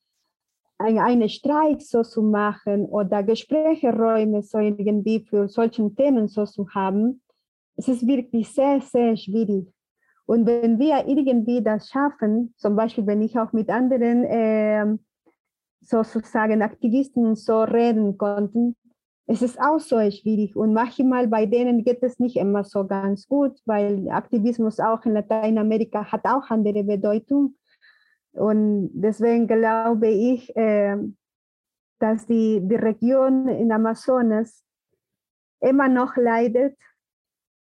ein, 0.79 0.99
eine 0.99 1.29
Streik 1.29 1.83
so 1.83 2.03
zu 2.03 2.22
machen 2.22 2.87
oder 2.87 3.24
Gesprächeräume 3.24 4.43
so 4.43 4.59
irgendwie 4.59 5.20
für 5.20 5.49
solche 5.49 5.93
Themen 5.95 6.29
so 6.29 6.45
zu 6.45 6.68
haben. 6.70 7.20
Es 7.76 7.89
ist 7.89 8.07
wirklich 8.07 8.49
sehr, 8.49 8.81
sehr 8.81 9.16
schwierig. 9.16 9.66
Und 10.29 10.45
wenn 10.45 10.79
wir 10.79 11.07
irgendwie 11.09 11.62
das 11.62 11.89
schaffen, 11.89 12.53
zum 12.59 12.76
Beispiel 12.76 13.07
wenn 13.07 13.22
ich 13.22 13.39
auch 13.39 13.55
mit 13.55 13.70
anderen 13.70 14.24
äh, 14.24 14.99
sozusagen 15.81 16.61
Aktivisten 16.61 17.35
so 17.35 17.62
reden 17.62 18.18
konnte, 18.18 18.74
es 19.26 19.41
ist 19.41 19.59
auch 19.59 19.81
so 19.81 19.97
schwierig. 20.11 20.55
Und 20.55 20.74
manchmal 20.74 21.29
bei 21.29 21.47
denen 21.47 21.83
geht 21.83 22.03
es 22.03 22.18
nicht 22.18 22.37
immer 22.37 22.62
so 22.62 22.87
ganz 22.87 23.26
gut, 23.26 23.59
weil 23.64 24.11
Aktivismus 24.11 24.81
auch 24.81 25.03
in 25.07 25.14
Lateinamerika 25.14 26.12
hat 26.12 26.26
auch 26.26 26.51
andere 26.51 26.85
Bedeutung. 26.85 27.55
Und 28.33 28.91
deswegen 28.93 29.47
glaube 29.47 30.09
ich, 30.09 30.55
äh, 30.57 30.99
dass 32.01 32.26
die, 32.26 32.61
die 32.62 32.76
Region 32.76 33.49
in 33.49 33.72
Amazonas 33.72 34.62
immer 35.61 35.89
noch 35.89 36.18
leidet, 36.18 36.76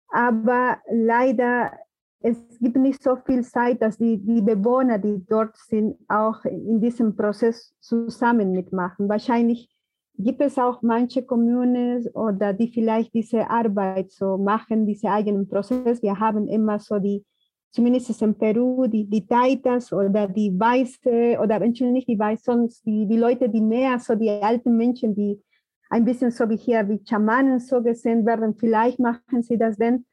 aber 0.08 0.80
leider 0.90 1.74
es 2.22 2.38
gibt 2.60 2.76
nicht 2.78 3.02
so 3.02 3.16
viel 3.16 3.44
Zeit, 3.44 3.82
dass 3.82 3.98
die, 3.98 4.18
die 4.18 4.42
Bewohner, 4.42 4.98
die 4.98 5.24
dort 5.28 5.56
sind, 5.56 5.96
auch 6.10 6.44
in 6.44 6.82
diesem 6.82 7.16
Prozess 7.16 7.74
zusammen 7.80 8.52
mitmachen. 8.52 9.08
Wahrscheinlich 9.08 9.70
gibt 10.18 10.42
es 10.42 10.58
auch 10.58 10.82
manche 10.82 11.24
Kommunen 11.24 12.06
oder 12.10 12.54
die 12.54 12.68
vielleicht 12.68 13.14
diese 13.14 13.50
Arbeit 13.50 14.12
so 14.12 14.38
machen, 14.38 14.86
diesen 14.86 15.10
eigenen 15.10 15.48
Prozess. 15.48 16.02
Wir 16.02 16.20
haben 16.20 16.50
immer 16.50 16.78
so 16.80 17.00
die, 17.00 17.24
zumindest 17.72 18.22
in 18.22 18.36
Peru, 18.36 18.88
die, 18.88 19.06
die 19.10 19.26
Taitas 19.26 19.94
oder 19.94 20.28
die 20.28 20.52
Weiße 20.60 21.40
oder 21.42 21.62
Entschuldigung, 21.62 21.94
nicht 21.94 22.10
die 22.10 22.20
Weiße, 22.20 22.44
sonst 22.44 22.86
die, 22.86 23.08
die 23.08 23.18
Leute, 23.18 23.48
die 23.48 23.62
mehr, 23.62 23.98
so 24.00 24.16
die 24.16 24.30
alten 24.30 24.76
Menschen, 24.76 25.16
die 25.16 25.42
ein 25.90 26.04
bisschen 26.04 26.32
so 26.32 26.50
wie 26.50 26.58
hier, 26.58 26.88
wie 26.90 27.02
Schamanen 27.08 27.60
so 27.60 27.82
gesehen 27.82 28.26
werden, 28.26 28.56
vielleicht 28.56 29.00
machen 29.00 29.42
sie 29.42 29.58
das 29.58 29.78
denn 29.78 30.06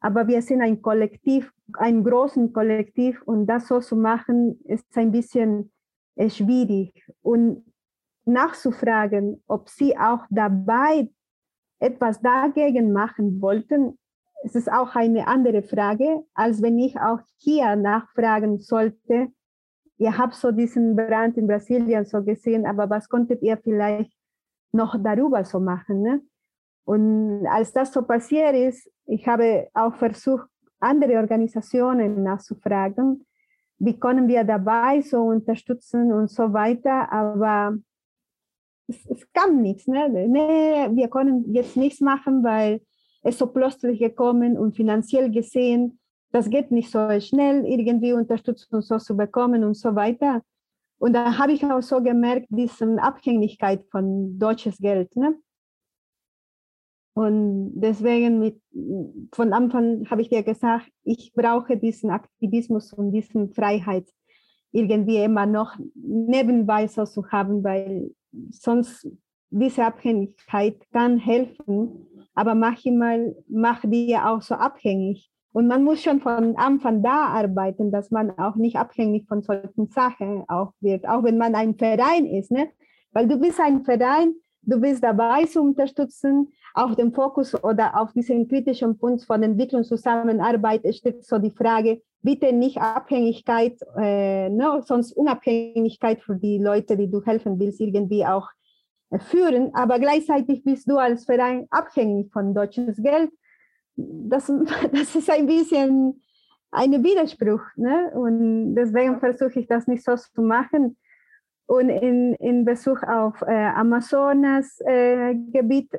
aber 0.00 0.26
wir 0.26 0.42
sind 0.42 0.62
ein 0.62 0.80
Kollektiv, 0.80 1.52
ein 1.74 2.02
großes 2.02 2.52
Kollektiv 2.52 3.22
und 3.22 3.46
das 3.46 3.68
so 3.68 3.80
zu 3.80 3.96
machen, 3.96 4.60
ist 4.64 4.96
ein 4.96 5.12
bisschen 5.12 5.70
äh, 6.16 6.30
schwierig. 6.30 7.06
Und 7.22 7.64
nachzufragen, 8.24 9.42
ob 9.46 9.68
sie 9.68 9.96
auch 9.96 10.24
dabei 10.30 11.10
etwas 11.78 12.20
dagegen 12.20 12.92
machen 12.92 13.40
wollten, 13.40 13.98
es 14.42 14.54
ist 14.54 14.72
auch 14.72 14.94
eine 14.94 15.26
andere 15.26 15.62
Frage, 15.62 16.24
als 16.32 16.62
wenn 16.62 16.78
ich 16.78 16.98
auch 16.98 17.20
hier 17.36 17.76
nachfragen 17.76 18.58
sollte. 18.58 19.28
Ihr 19.98 20.16
habt 20.16 20.34
so 20.34 20.50
diesen 20.50 20.96
Brand 20.96 21.36
in 21.36 21.46
Brasilien 21.46 22.06
so 22.06 22.22
gesehen, 22.22 22.64
aber 22.64 22.88
was 22.88 23.08
konntet 23.08 23.42
ihr 23.42 23.58
vielleicht 23.58 24.12
noch 24.72 24.96
darüber 25.02 25.44
so 25.44 25.60
machen? 25.60 26.00
Ne? 26.00 26.22
Und 26.90 27.46
als 27.46 27.72
das 27.72 27.92
so 27.92 28.02
passiert 28.02 28.56
ist, 28.56 28.90
ich 29.06 29.24
habe 29.28 29.68
auch 29.74 29.94
versucht, 29.94 30.48
andere 30.80 31.18
Organisationen 31.18 32.24
nachzufragen, 32.24 33.24
wie 33.78 33.96
können 34.00 34.26
wir 34.26 34.42
dabei 34.42 35.00
so 35.00 35.22
unterstützen 35.22 36.12
und 36.12 36.28
so 36.30 36.52
weiter, 36.52 37.12
aber 37.12 37.78
es, 38.88 39.06
es 39.08 39.32
kam 39.32 39.62
nichts. 39.62 39.86
Ne? 39.86 40.08
Nee, 40.08 40.88
wir 40.96 41.08
können 41.08 41.54
jetzt 41.54 41.76
nichts 41.76 42.00
machen, 42.00 42.42
weil 42.42 42.80
es 43.22 43.38
so 43.38 43.46
plötzlich 43.46 44.00
gekommen 44.00 44.58
und 44.58 44.74
finanziell 44.74 45.30
gesehen, 45.30 46.00
das 46.32 46.50
geht 46.50 46.72
nicht 46.72 46.90
so 46.90 47.08
schnell, 47.20 47.64
irgendwie 47.66 48.14
Unterstützung 48.14 48.82
so 48.82 48.98
zu 48.98 49.16
bekommen 49.16 49.62
und 49.62 49.74
so 49.76 49.94
weiter. 49.94 50.42
Und 50.98 51.12
da 51.12 51.38
habe 51.38 51.52
ich 51.52 51.64
auch 51.64 51.82
so 51.82 52.02
gemerkt, 52.02 52.48
diese 52.50 53.00
Abhängigkeit 53.00 53.84
von 53.92 54.40
deutsches 54.40 54.76
Geld. 54.78 55.14
Ne? 55.14 55.36
Und 57.20 57.72
deswegen 57.74 58.38
mit, 58.38 58.62
von 59.34 59.52
Anfang 59.52 60.08
habe 60.10 60.22
ich 60.22 60.30
dir 60.30 60.42
gesagt, 60.42 60.90
ich 61.04 61.34
brauche 61.34 61.76
diesen 61.76 62.08
Aktivismus 62.08 62.94
und 62.94 63.12
diesen 63.12 63.52
Freiheit 63.52 64.08
irgendwie 64.72 65.18
immer 65.18 65.44
noch 65.44 65.76
nebenbei 65.94 66.86
so 66.86 67.04
zu 67.04 67.28
haben, 67.30 67.62
weil 67.62 68.10
sonst 68.50 69.06
diese 69.50 69.84
Abhängigkeit 69.84 70.76
kann 70.92 71.18
helfen, 71.18 72.06
aber 72.34 72.54
manchmal 72.54 73.36
macht 73.48 73.92
die 73.92 74.16
auch 74.16 74.40
so 74.40 74.54
abhängig. 74.54 75.30
Und 75.52 75.66
man 75.66 75.84
muss 75.84 76.02
schon 76.02 76.20
von 76.20 76.56
Anfang 76.56 77.02
da 77.02 77.26
arbeiten, 77.26 77.92
dass 77.92 78.10
man 78.10 78.30
auch 78.38 78.56
nicht 78.56 78.76
abhängig 78.76 79.26
von 79.28 79.42
solchen 79.42 79.88
Sachen 79.88 80.48
auch 80.48 80.72
wird, 80.80 81.06
auch 81.06 81.22
wenn 81.22 81.36
man 81.36 81.54
ein 81.54 81.74
Verein 81.74 82.24
ist, 82.24 82.50
ne? 82.50 82.70
Weil 83.12 83.28
du 83.28 83.36
bist 83.36 83.60
ein 83.60 83.84
Verein, 83.84 84.36
du 84.62 84.80
bist 84.80 85.02
dabei 85.02 85.44
zu 85.44 85.60
unterstützen, 85.60 86.52
auf 86.74 86.96
dem 86.96 87.12
Fokus 87.12 87.54
oder 87.62 88.00
auf 88.00 88.12
diesen 88.12 88.48
kritischen 88.48 88.98
Punkt 88.98 89.24
von 89.24 89.42
Entwicklungszusammenarbeit 89.42 90.82
steht 90.94 91.24
so 91.24 91.38
die 91.38 91.50
Frage, 91.50 92.02
bitte 92.22 92.52
nicht 92.52 92.78
Abhängigkeit, 92.78 93.78
äh, 93.96 94.48
no, 94.48 94.80
sonst 94.82 95.12
Unabhängigkeit 95.12 96.20
für 96.20 96.36
die 96.36 96.58
Leute, 96.58 96.96
die 96.96 97.10
du 97.10 97.22
helfen 97.22 97.58
willst, 97.58 97.80
irgendwie 97.80 98.24
auch 98.26 98.48
äh, 99.10 99.18
führen, 99.18 99.74
aber 99.74 99.98
gleichzeitig 99.98 100.62
bist 100.64 100.88
du 100.88 100.98
als 100.98 101.24
Verein 101.24 101.66
abhängig 101.70 102.30
von 102.32 102.54
deutsches 102.54 103.02
Geld. 103.02 103.30
Das, 103.96 104.46
das 104.92 105.14
ist 105.14 105.30
ein 105.30 105.46
bisschen 105.46 106.20
ein 106.70 107.02
Widerspruch. 107.02 107.62
Ne? 107.76 108.10
Und 108.14 108.74
deswegen 108.74 109.18
versuche 109.18 109.60
ich 109.60 109.66
das 109.66 109.86
nicht 109.86 110.04
so 110.04 110.14
zu 110.16 110.42
machen. 110.42 110.98
Und 111.66 111.88
in, 111.88 112.34
in 112.34 112.64
Bezug 112.64 113.04
auf 113.04 113.40
äh, 113.42 113.52
Amazonas-Gebiet 113.52 115.94
äh, 115.94 115.98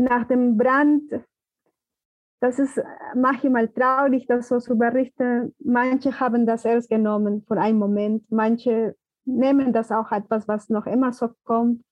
nach 0.00 0.24
dem 0.26 0.56
Brand, 0.56 1.02
das 2.40 2.58
ist 2.58 2.80
manchmal 3.14 3.68
traurig, 3.68 4.26
das 4.26 4.48
so 4.48 4.58
zu 4.58 4.76
berichten. 4.76 5.54
Manche 5.58 6.18
haben 6.18 6.46
das 6.46 6.64
erst 6.64 6.88
genommen 6.88 7.44
für 7.46 7.60
einen 7.60 7.78
Moment, 7.78 8.24
manche 8.30 8.96
nehmen 9.26 9.72
das 9.72 9.92
auch 9.92 10.10
etwas, 10.10 10.48
was 10.48 10.70
noch 10.70 10.86
immer 10.86 11.12
so 11.12 11.28
kommt, 11.44 11.84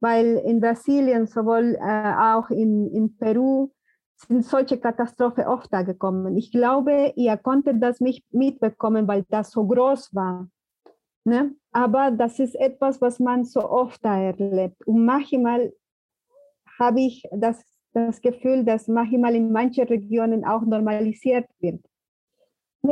weil 0.00 0.42
in 0.44 0.60
Brasilien, 0.60 1.26
sowohl 1.26 1.76
äh, 1.80 2.14
auch 2.16 2.50
in, 2.50 2.90
in 2.90 3.16
Peru, 3.16 3.70
sind 4.16 4.44
solche 4.44 4.78
Katastrophen 4.78 5.44
oft 5.46 5.72
da 5.72 5.82
gekommen. 5.82 6.36
Ich 6.36 6.50
glaube, 6.50 7.12
ihr 7.16 7.36
konntet 7.36 7.82
das 7.82 8.00
nicht 8.00 8.24
mitbekommen, 8.32 9.06
weil 9.06 9.24
das 9.28 9.50
so 9.50 9.66
groß 9.66 10.14
war. 10.14 10.48
Ne? 11.24 11.54
Aber 11.72 12.10
das 12.10 12.38
ist 12.38 12.54
etwas, 12.54 13.00
was 13.00 13.20
man 13.20 13.44
so 13.44 13.68
oft 13.68 14.04
da 14.04 14.18
erlebt. 14.18 14.86
Und 14.86 15.04
manchmal 15.04 15.72
habe 16.78 17.00
ich 17.00 17.24
das, 17.32 17.62
das 17.92 18.20
Gefühl, 18.20 18.64
dass 18.64 18.88
manchmal 18.88 19.34
in 19.34 19.52
manchen 19.52 19.86
Regionen 19.86 20.44
auch 20.44 20.62
normalisiert 20.62 21.46
wird. 21.60 21.80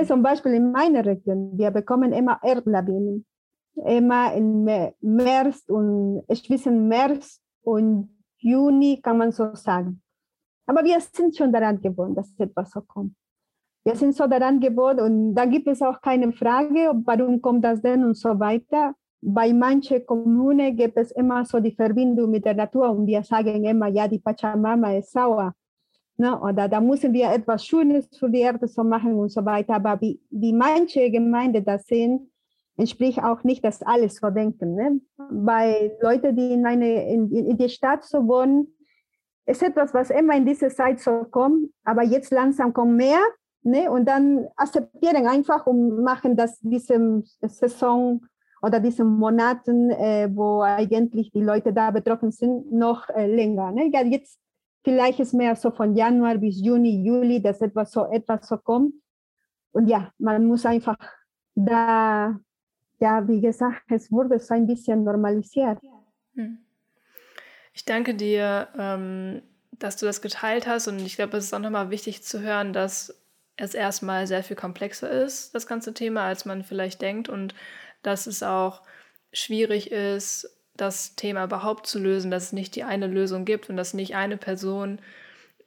Zum 0.06 0.22
Beispiel 0.22 0.54
in 0.54 0.72
meiner 0.72 1.04
Region, 1.04 1.56
wir 1.56 1.70
bekommen 1.70 2.12
immer 2.12 2.40
Erdlawinen. 2.42 3.24
Immer 3.76 4.32
im 4.34 4.64
März 5.00 5.64
und 5.68 6.24
zwischen 6.32 6.86
März 6.86 7.40
und 7.62 8.08
Juni, 8.38 9.00
kann 9.02 9.18
man 9.18 9.32
so 9.32 9.54
sagen. 9.54 10.00
Aber 10.66 10.84
wir 10.84 11.00
sind 11.00 11.36
schon 11.36 11.52
daran 11.52 11.80
gewohnt, 11.80 12.16
dass 12.16 12.38
etwas 12.38 12.70
so 12.70 12.80
kommt. 12.82 13.14
Wir 13.84 13.96
sind 13.96 14.14
so 14.14 14.26
daran 14.26 14.60
gewohnt 14.60 15.00
und 15.00 15.34
da 15.34 15.44
gibt 15.44 15.66
es 15.68 15.82
auch 15.82 16.00
keine 16.00 16.32
Frage, 16.32 16.92
warum 17.04 17.42
kommt 17.42 17.64
das 17.64 17.82
denn 17.82 18.04
und 18.04 18.16
so 18.16 18.38
weiter. 18.38 18.94
Bei 19.26 19.54
manchen 19.54 20.04
Kommunen 20.04 20.76
gibt 20.76 20.98
es 20.98 21.10
immer 21.12 21.46
so 21.46 21.58
die 21.58 21.72
Verbindung 21.72 22.30
mit 22.30 22.44
der 22.44 22.54
Natur 22.54 22.90
und 22.90 23.06
wir 23.06 23.22
sagen 23.22 23.64
immer, 23.64 23.88
ja, 23.88 24.06
die 24.06 24.18
Pachamama 24.18 24.98
ist 24.98 25.12
sauer. 25.12 25.54
Ne? 26.18 26.38
Oder 26.38 26.68
da 26.68 26.78
müssen 26.78 27.10
wir 27.14 27.32
etwas 27.32 27.64
Schönes 27.64 28.06
für 28.18 28.28
die 28.28 28.40
Erde 28.40 28.68
so 28.68 28.84
machen 28.84 29.14
und 29.14 29.30
so 29.30 29.42
weiter. 29.42 29.76
Aber 29.76 29.98
wie, 30.02 30.20
wie 30.28 30.52
manche 30.52 31.10
Gemeinden 31.10 31.64
das 31.64 31.86
sehen, 31.86 32.30
entspricht 32.76 33.22
auch 33.22 33.42
nicht, 33.44 33.64
dass 33.64 33.82
alles 33.82 34.16
so 34.16 34.28
denken. 34.28 34.74
Ne? 34.74 35.00
Bei 35.30 35.96
Leuten, 36.02 36.36
die 36.36 36.52
in, 36.52 36.66
eine, 36.66 37.08
in, 37.08 37.32
in 37.32 37.56
die 37.56 37.70
Stadt 37.70 38.04
so 38.04 38.28
wohnen, 38.28 38.68
ist 39.46 39.62
etwas, 39.62 39.94
was 39.94 40.10
immer 40.10 40.36
in 40.36 40.44
dieser 40.44 40.68
Zeit 40.68 41.00
so 41.00 41.24
kommt, 41.30 41.70
aber 41.84 42.02
jetzt 42.02 42.30
langsam 42.30 42.74
kommt 42.74 42.96
mehr 42.96 43.20
ne? 43.62 43.90
und 43.90 44.06
dann 44.06 44.48
akzeptieren 44.56 45.26
einfach 45.26 45.66
und 45.66 46.02
machen 46.02 46.36
das 46.36 46.60
diese 46.60 47.22
Saison 47.40 48.20
oder 48.64 48.80
diesen 48.80 49.06
Monaten, 49.06 49.90
äh, 49.90 50.28
wo 50.32 50.62
eigentlich 50.62 51.30
die 51.32 51.42
Leute 51.42 51.72
da 51.72 51.90
betroffen 51.90 52.30
sind, 52.30 52.72
noch 52.72 53.08
äh, 53.10 53.26
länger. 53.26 53.70
Ne? 53.72 53.90
Ja, 53.92 54.02
jetzt 54.02 54.38
vielleicht 54.82 55.20
ist 55.20 55.34
mehr 55.34 55.54
so 55.54 55.70
von 55.70 55.94
Januar 55.94 56.38
bis 56.38 56.60
Juni, 56.60 57.04
Juli, 57.04 57.42
dass 57.42 57.60
etwas 57.60 57.92
so 57.92 58.06
etwas 58.06 58.48
so 58.48 58.56
kommt. 58.56 58.94
Und 59.72 59.88
ja, 59.88 60.12
man 60.18 60.46
muss 60.46 60.64
einfach 60.64 60.96
da, 61.54 62.38
ja, 63.00 63.28
wie 63.28 63.40
gesagt, 63.40 63.84
es 63.90 64.10
wurde 64.10 64.38
so 64.38 64.54
ein 64.54 64.66
bisschen 64.66 65.04
normalisiert. 65.04 65.78
Hm. 66.34 66.58
Ich 67.72 67.84
danke 67.84 68.14
dir, 68.14 68.68
ähm, 68.78 69.42
dass 69.72 69.96
du 69.96 70.06
das 70.06 70.22
geteilt 70.22 70.66
hast 70.66 70.88
und 70.88 71.00
ich 71.00 71.16
glaube, 71.16 71.36
es 71.36 71.46
ist 71.46 71.54
auch 71.54 71.58
nochmal 71.58 71.90
wichtig 71.90 72.22
zu 72.22 72.40
hören, 72.40 72.72
dass 72.72 73.20
es 73.56 73.74
erstmal 73.74 74.26
sehr 74.26 74.42
viel 74.42 74.56
komplexer 74.56 75.10
ist, 75.10 75.54
das 75.54 75.66
ganze 75.66 75.94
Thema, 75.94 76.24
als 76.24 76.44
man 76.44 76.64
vielleicht 76.64 77.02
denkt 77.02 77.28
und 77.28 77.54
dass 78.06 78.26
es 78.26 78.42
auch 78.42 78.82
schwierig 79.32 79.90
ist, 79.90 80.48
das 80.76 81.14
Thema 81.14 81.44
überhaupt 81.44 81.86
zu 81.86 81.98
lösen, 81.98 82.30
dass 82.30 82.44
es 82.44 82.52
nicht 82.52 82.74
die 82.76 82.84
eine 82.84 83.06
Lösung 83.06 83.44
gibt 83.44 83.70
und 83.70 83.76
dass 83.76 83.94
nicht 83.94 84.14
eine 84.14 84.36
Person 84.36 85.00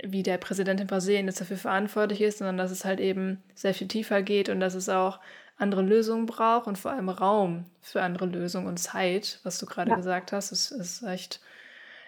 wie 0.03 0.23
der 0.23 0.37
Präsident 0.37 0.79
in 0.79 0.87
Brasilien 0.87 1.27
jetzt 1.27 1.41
dafür 1.41 1.57
verantwortlich 1.57 2.21
ist, 2.21 2.39
sondern 2.39 2.57
dass 2.57 2.71
es 2.71 2.85
halt 2.85 2.99
eben 2.99 3.41
sehr 3.55 3.73
viel 3.73 3.87
tiefer 3.87 4.21
geht 4.21 4.49
und 4.49 4.59
dass 4.59 4.75
es 4.75 4.89
auch 4.89 5.19
andere 5.57 5.81
Lösungen 5.81 6.27
braucht 6.27 6.67
und 6.67 6.77
vor 6.77 6.91
allem 6.91 7.09
Raum 7.09 7.65
für 7.81 8.01
andere 8.01 8.27
Lösungen 8.27 8.67
und 8.67 8.77
Zeit, 8.77 9.39
was 9.43 9.57
du 9.57 9.65
gerade 9.65 9.89
ja. 9.89 9.95
gesagt 9.95 10.31
hast, 10.31 10.51
ist, 10.51 10.71
ist 10.71 11.03
echt, 11.03 11.41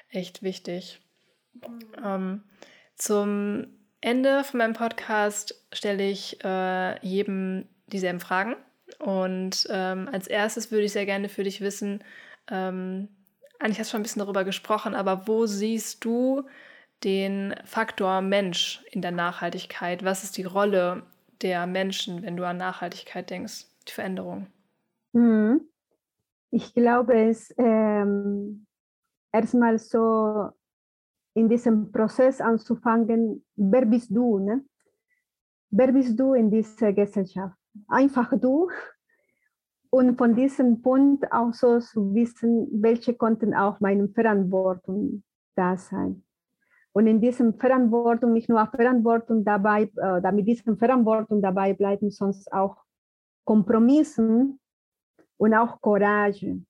echt 0.09 0.43
wichtig. 0.43 1.01
Ähm, 2.03 2.43
zum 2.95 3.67
Ende 4.01 4.43
von 4.43 4.59
meinem 4.59 4.73
Podcast 4.73 5.55
stelle 5.73 6.07
ich 6.07 6.43
äh, 6.43 6.99
jedem 7.05 7.67
dieselben 7.87 8.19
Fragen. 8.19 8.55
Und 8.97 9.67
ähm, 9.69 10.09
als 10.11 10.27
erstes 10.27 10.71
würde 10.71 10.85
ich 10.85 10.93
sehr 10.93 11.05
gerne 11.05 11.29
für 11.29 11.43
dich 11.43 11.61
wissen, 11.61 12.03
ähm, 12.49 13.07
eigentlich 13.59 13.79
hast 13.79 13.89
du 13.89 13.91
schon 13.91 13.99
ein 13.99 14.03
bisschen 14.03 14.21
darüber 14.21 14.43
gesprochen, 14.43 14.95
aber 14.95 15.27
wo 15.27 15.45
siehst 15.45 16.03
du 16.03 16.43
den 17.03 17.53
Faktor 17.65 18.21
Mensch 18.21 18.83
in 18.91 19.01
der 19.01 19.11
Nachhaltigkeit? 19.11 20.03
Was 20.03 20.23
ist 20.23 20.37
die 20.37 20.43
Rolle 20.43 21.03
der 21.41 21.67
Menschen, 21.67 22.23
wenn 22.23 22.37
du 22.37 22.45
an 22.45 22.57
Nachhaltigkeit 22.57 23.29
denkst, 23.29 23.65
die 23.87 23.93
Veränderung? 23.93 24.47
Mhm. 25.13 25.61
Ich 26.51 26.73
glaube, 26.73 27.13
es 27.29 27.53
ähm, 27.57 28.65
erstmal 29.31 29.77
so 29.77 30.49
in 31.35 31.47
diesem 31.47 31.91
Prozess 31.91 32.41
anzufangen, 32.41 33.45
wer 33.55 33.85
bist 33.85 34.09
du? 34.09 34.39
Ne? 34.39 34.65
Wer 35.69 35.91
bist 35.91 36.19
du 36.19 36.33
in 36.33 36.49
dieser 36.49 36.91
Gesellschaft? 36.93 37.58
Einfach 37.87 38.31
du 38.39 38.69
und 39.89 40.17
von 40.17 40.35
diesem 40.35 40.81
Punkt 40.81 41.31
auch 41.31 41.53
so 41.53 41.79
zu 41.79 42.13
wissen, 42.13 42.67
welche 42.81 43.15
konnten 43.15 43.53
auch 43.53 43.79
meine 43.79 44.07
Verantwortung 44.09 45.23
da 45.55 45.77
sein. 45.77 46.23
Und 46.91 47.07
in 47.07 47.21
diesem 47.21 47.53
Verantwortung, 47.53 48.33
nicht 48.33 48.49
nur 48.49 48.65
Verantwortung 48.67 49.43
dabei, 49.43 49.83
äh, 49.83 50.21
damit 50.21 50.47
diesem 50.47 50.77
Verantwortung 50.77 51.41
dabei 51.41 51.73
bleiben, 51.73 52.09
sonst 52.11 52.51
auch 52.51 52.77
Kompromissen 53.45 54.59
und 55.37 55.53
auch 55.53 55.81
Courage. 55.81 56.61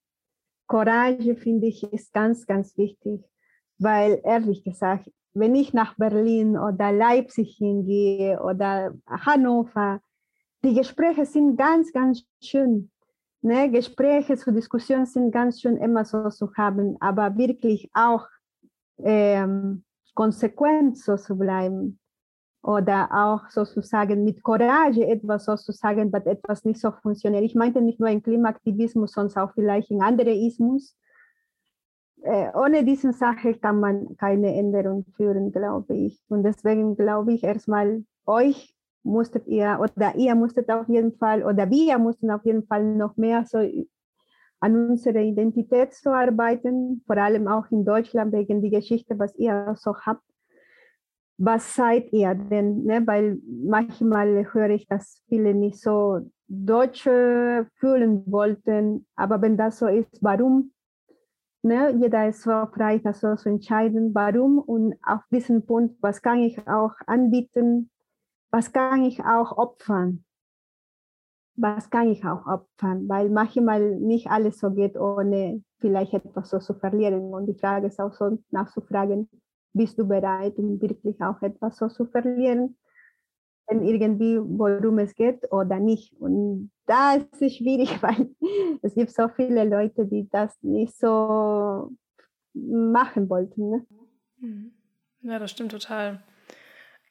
Courage, 0.67 1.35
finde 1.35 1.67
ich, 1.67 1.83
ist 1.91 2.13
ganz, 2.13 2.45
ganz 2.45 2.77
wichtig, 2.77 3.25
weil 3.79 4.21
ehrlich 4.23 4.63
gesagt, 4.63 5.09
wenn 5.33 5.55
ich 5.55 5.73
nach 5.73 5.95
Berlin 5.95 6.57
oder 6.57 6.91
Leipzig 6.91 7.55
hingehe 7.57 8.41
oder 8.41 8.93
Hannover, 9.07 10.01
die 10.63 10.73
Gespräche 10.73 11.25
sind 11.25 11.57
ganz, 11.57 11.91
ganz 11.91 12.23
schön 12.41 12.89
ne, 13.41 13.69
Gespräche 13.71 14.37
zur 14.37 14.53
Diskussion 14.53 15.05
sind 15.05 15.31
ganz 15.31 15.61
schön 15.61 15.77
immer 15.77 16.05
so 16.05 16.29
zu 16.29 16.53
haben, 16.55 16.97
aber 16.99 17.37
wirklich 17.37 17.89
auch 17.93 18.27
ähm, 18.97 19.83
konsequent 20.13 20.97
so 20.97 21.15
zu 21.15 21.37
bleiben 21.37 21.99
oder 22.61 23.09
auch 23.11 23.49
sozusagen 23.49 24.25
mit 24.25 24.43
Courage 24.43 25.05
etwas 25.07 25.45
so 25.45 25.55
zu 25.55 25.71
sagen, 25.71 26.11
was 26.11 26.25
etwas 26.25 26.65
nicht 26.65 26.81
so 26.81 26.91
funktioniert. 26.91 27.43
Ich 27.43 27.55
meinte 27.55 27.81
nicht 27.81 27.99
nur 27.99 28.09
in 28.09 28.21
Klimaaktivismus, 28.21 29.13
sondern 29.13 29.43
auch 29.43 29.53
vielleicht 29.53 29.91
in 29.91 30.01
andere 30.01 30.31
Ismus. 30.31 30.97
Äh, 32.21 32.51
ohne 32.53 32.83
diese 32.83 33.13
Sache 33.13 33.53
kann 33.53 33.79
man 33.79 34.17
keine 34.17 34.53
Änderung 34.53 35.05
führen, 35.15 35.53
glaube 35.53 35.95
ich. 35.95 36.21
Und 36.27 36.43
deswegen 36.43 36.97
glaube 36.97 37.31
ich 37.33 37.45
erstmal 37.45 38.03
euch 38.25 38.75
musstet 39.03 39.47
ihr 39.47 39.79
oder 39.81 40.15
ihr 40.15 40.35
musstet 40.35 40.69
auf 40.69 40.87
jeden 40.89 41.13
Fall 41.17 41.43
oder 41.43 41.69
wir 41.69 41.97
mussten 41.97 42.31
auf 42.31 42.45
jeden 42.45 42.65
Fall 42.65 42.83
noch 42.95 43.17
mehr 43.17 43.45
so 43.45 43.59
an 44.61 44.89
unserer 44.89 45.21
Identität 45.21 45.93
zu 45.93 46.11
arbeiten, 46.11 47.01
vor 47.07 47.17
allem 47.17 47.47
auch 47.47 47.69
in 47.71 47.85
Deutschland 47.85 48.33
wegen 48.33 48.61
der 48.61 48.71
Geschichte, 48.71 49.17
was 49.17 49.35
ihr 49.35 49.73
so 49.77 49.95
habt. 49.95 50.23
Was 51.37 51.75
seid 51.75 52.11
ihr 52.11 52.35
denn? 52.35 52.83
Ne? 52.83 53.01
Weil 53.07 53.39
manchmal 53.47 54.53
höre 54.53 54.71
ich, 54.71 54.87
dass 54.87 55.23
viele 55.29 55.53
nicht 55.53 55.79
so 55.79 56.19
Deutsche 56.47 57.67
fühlen 57.75 58.23
wollten, 58.29 59.05
aber 59.15 59.41
wenn 59.41 59.55
das 59.55 59.79
so 59.79 59.87
ist, 59.87 60.21
warum? 60.21 60.73
Ne? 61.61 61.95
Jeder 61.97 62.27
ist 62.27 62.41
so 62.41 62.65
frei, 62.73 62.99
das 62.99 63.21
so 63.21 63.35
zu 63.35 63.47
entscheiden, 63.47 64.13
warum 64.13 64.59
und 64.59 64.95
auf 65.05 65.21
diesen 65.31 65.65
Punkt, 65.65 65.95
was 66.01 66.21
kann 66.21 66.39
ich 66.39 66.67
auch 66.67 66.93
anbieten, 67.07 67.89
was 68.51 68.71
kann 68.71 69.03
ich 69.03 69.23
auch 69.23 69.57
opfern? 69.57 70.23
Was 71.55 71.89
kann 71.89 72.09
ich 72.09 72.23
auch 72.25 72.45
opfern? 72.47 73.07
Weil 73.07 73.29
manchmal 73.29 73.97
nicht 73.97 74.27
alles 74.27 74.59
so 74.59 74.71
geht, 74.71 74.97
ohne 74.97 75.63
vielleicht 75.79 76.13
etwas 76.13 76.49
so 76.49 76.59
zu 76.59 76.73
verlieren. 76.73 77.33
Und 77.33 77.47
die 77.47 77.59
Frage 77.59 77.87
ist 77.87 77.99
auch 77.99 78.13
so 78.13 78.39
nachzufragen, 78.51 79.29
bist 79.73 79.99
du 79.99 80.07
bereit, 80.07 80.57
um 80.57 80.81
wirklich 80.81 81.21
auch 81.21 81.41
etwas 81.41 81.77
so 81.77 81.87
zu 81.87 82.05
verlieren? 82.05 82.77
Wenn 83.67 83.83
irgendwie, 83.83 84.39
worum 84.39 84.99
es 84.99 85.13
geht 85.13 85.51
oder 85.51 85.79
nicht. 85.79 86.19
Und 86.19 86.71
da 86.87 87.15
ist 87.15 87.41
es 87.41 87.57
schwierig, 87.57 87.89
weil 88.01 88.29
es 88.81 88.95
gibt 88.95 89.11
so 89.11 89.27
viele 89.27 89.63
Leute, 89.65 90.05
die 90.05 90.27
das 90.29 90.57
nicht 90.63 90.97
so 90.97 91.91
machen 92.53 93.29
wollten. 93.29 93.69
Ne? 93.69 93.85
Mhm. 94.39 94.71
Ja, 95.21 95.37
das 95.37 95.51
stimmt 95.51 95.71
total. 95.71 96.23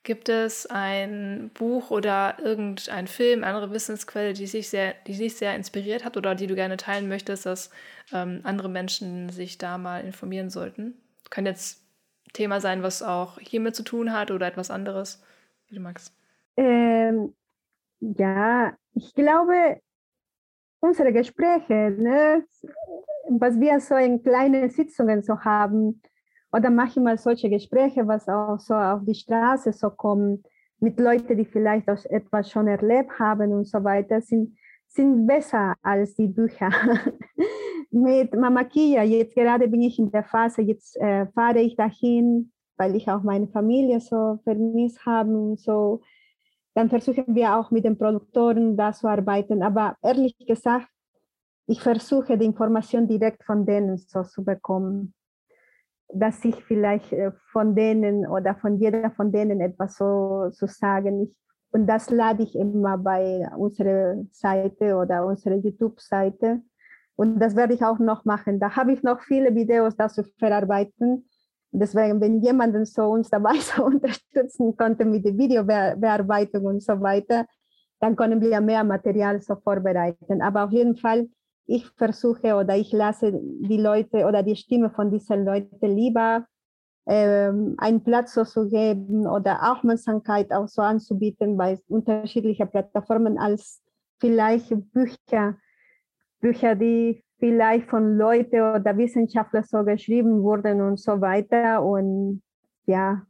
Gibt 0.08 0.30
es 0.30 0.64
ein 0.64 1.50
Buch 1.52 1.90
oder 1.90 2.38
irgendein 2.42 3.06
Film, 3.08 3.44
andere 3.44 3.72
Wissensquelle, 3.72 4.32
die 4.32 4.46
sich 4.46 4.70
sehr, 4.70 4.94
die 5.06 5.12
sich 5.12 5.36
sehr 5.36 5.54
inspiriert 5.54 6.02
hat 6.02 6.16
oder 6.16 6.34
die 6.34 6.46
du 6.46 6.54
gerne 6.54 6.78
teilen 6.78 7.10
möchtest, 7.10 7.44
dass 7.44 7.68
ähm, 8.10 8.40
andere 8.42 8.70
Menschen 8.70 9.28
sich 9.28 9.58
da 9.58 9.76
mal 9.76 10.02
informieren 10.02 10.48
sollten? 10.48 10.94
Kann 11.28 11.44
jetzt 11.44 11.84
Thema 12.32 12.58
sein, 12.62 12.82
was 12.82 13.02
auch 13.02 13.38
hiermit 13.38 13.76
zu 13.76 13.82
tun 13.82 14.14
hat 14.14 14.30
oder 14.30 14.46
etwas 14.46 14.70
anderes, 14.70 15.22
wie 15.66 15.74
du 15.74 15.82
magst. 15.82 16.16
Ähm, 16.56 17.34
ja, 18.00 18.72
ich 18.94 19.12
glaube, 19.12 19.78
unsere 20.80 21.12
Gespräche, 21.12 21.90
ne, 21.98 22.46
was 23.28 23.60
wir 23.60 23.78
so 23.80 23.96
in 23.96 24.22
kleinen 24.22 24.70
Sitzungen 24.70 25.22
so 25.22 25.38
haben, 25.40 26.00
oder 26.52 26.70
manchmal 26.70 27.18
solche 27.18 27.50
Gespräche, 27.50 28.06
was 28.06 28.28
auch 28.28 28.58
so 28.58 28.74
auf 28.74 29.00
die 29.04 29.14
Straße 29.14 29.72
so 29.72 29.90
kommen, 29.90 30.42
mit 30.80 30.98
Leuten, 30.98 31.36
die 31.36 31.44
vielleicht 31.44 31.88
auch 31.90 32.04
etwas 32.04 32.50
schon 32.50 32.68
erlebt 32.68 33.18
haben 33.18 33.52
und 33.52 33.66
so 33.66 33.82
weiter, 33.82 34.20
sind, 34.20 34.56
sind 34.86 35.26
besser 35.26 35.74
als 35.82 36.14
die 36.14 36.28
Bücher. 36.28 36.70
mit 37.90 38.34
Mama 38.34 38.64
Kia, 38.64 39.02
jetzt 39.02 39.34
gerade 39.34 39.68
bin 39.68 39.82
ich 39.82 39.98
in 39.98 40.10
der 40.10 40.24
Phase, 40.24 40.62
jetzt 40.62 40.96
äh, 40.98 41.26
fahre 41.28 41.60
ich 41.60 41.74
dahin, 41.76 42.52
weil 42.76 42.94
ich 42.94 43.08
auch 43.10 43.22
meine 43.22 43.48
Familie 43.48 44.00
so 44.00 44.38
vermisst 44.44 45.04
habe 45.04 45.30
und 45.30 45.58
so. 45.58 46.02
Dann 46.74 46.88
versuchen 46.88 47.34
wir 47.34 47.56
auch 47.56 47.70
mit 47.72 47.84
den 47.84 47.98
Produktoren 47.98 48.76
da 48.76 48.92
zu 48.92 49.08
arbeiten. 49.08 49.62
Aber 49.62 49.96
ehrlich 50.00 50.36
gesagt, 50.38 50.86
ich 51.66 51.82
versuche 51.82 52.38
die 52.38 52.46
Information 52.46 53.08
direkt 53.08 53.42
von 53.42 53.66
denen 53.66 53.98
so 53.98 54.22
zu 54.22 54.44
bekommen 54.44 55.12
dass 56.12 56.44
ich 56.44 56.64
vielleicht 56.64 57.12
äh, 57.12 57.32
von 57.52 57.74
denen 57.74 58.26
oder 58.26 58.54
von 58.56 58.78
jeder 58.78 59.10
von 59.10 59.30
denen 59.32 59.60
etwas 59.60 59.96
so 59.96 60.50
zu 60.50 60.66
so 60.66 60.72
sagen. 60.72 61.22
Ich, 61.22 61.36
und 61.70 61.86
das 61.86 62.10
lade 62.10 62.42
ich 62.42 62.56
immer 62.56 62.96
bei 62.96 63.46
unserer 63.56 64.24
Seite 64.30 64.96
oder 64.96 65.26
unserer 65.26 65.56
YouTube-Seite. 65.56 66.62
Und 67.16 67.40
das 67.40 67.56
werde 67.56 67.74
ich 67.74 67.84
auch 67.84 67.98
noch 67.98 68.24
machen. 68.24 68.60
Da 68.60 68.76
habe 68.76 68.92
ich 68.92 69.02
noch 69.02 69.20
viele 69.20 69.54
Videos 69.54 69.96
dazu 69.96 70.22
verarbeiten. 70.38 71.28
Deswegen, 71.70 72.20
wenn 72.20 72.40
jemand 72.40 72.86
so 72.88 73.10
uns 73.10 73.28
dabei 73.28 73.54
so 73.60 73.84
unterstützen 73.84 74.76
konnte 74.76 75.04
mit 75.04 75.24
der 75.24 75.36
Videobearbeitung 75.36 76.64
und 76.64 76.82
so 76.82 77.00
weiter, 77.00 77.44
dann 78.00 78.16
können 78.16 78.40
wir 78.40 78.60
mehr 78.60 78.84
Material 78.84 79.42
so 79.42 79.56
vorbereiten. 79.56 80.40
Aber 80.40 80.64
auf 80.64 80.72
jeden 80.72 80.96
Fall, 80.96 81.28
ich 81.68 81.86
versuche 81.96 82.54
oder 82.54 82.76
ich 82.76 82.92
lasse 82.92 83.30
die 83.32 83.76
Leute 83.76 84.24
oder 84.24 84.42
die 84.42 84.56
Stimme 84.56 84.90
von 84.90 85.10
diesen 85.10 85.44
Leuten 85.44 85.86
lieber 85.86 86.46
ähm, 87.06 87.74
einen 87.76 88.02
Platz 88.02 88.32
zu 88.32 88.68
geben 88.68 89.26
oder 89.26 89.72
Aufmerksamkeit 89.72 90.50
auch 90.50 90.66
so 90.66 90.80
anzubieten 90.80 91.58
bei 91.58 91.78
unterschiedlichen 91.88 92.70
Plattformen 92.70 93.38
als 93.38 93.82
vielleicht 94.18 94.70
Bücher, 94.92 95.58
Bücher, 96.40 96.74
die 96.74 97.22
vielleicht 97.38 97.88
von 97.90 98.16
Leuten 98.16 98.60
oder 98.60 98.96
Wissenschaftlern 98.96 99.64
so 99.64 99.84
geschrieben 99.84 100.42
wurden 100.42 100.80
und 100.80 100.98
so 100.98 101.20
weiter. 101.20 101.84
Und 101.84 102.42
ja, 102.86 103.22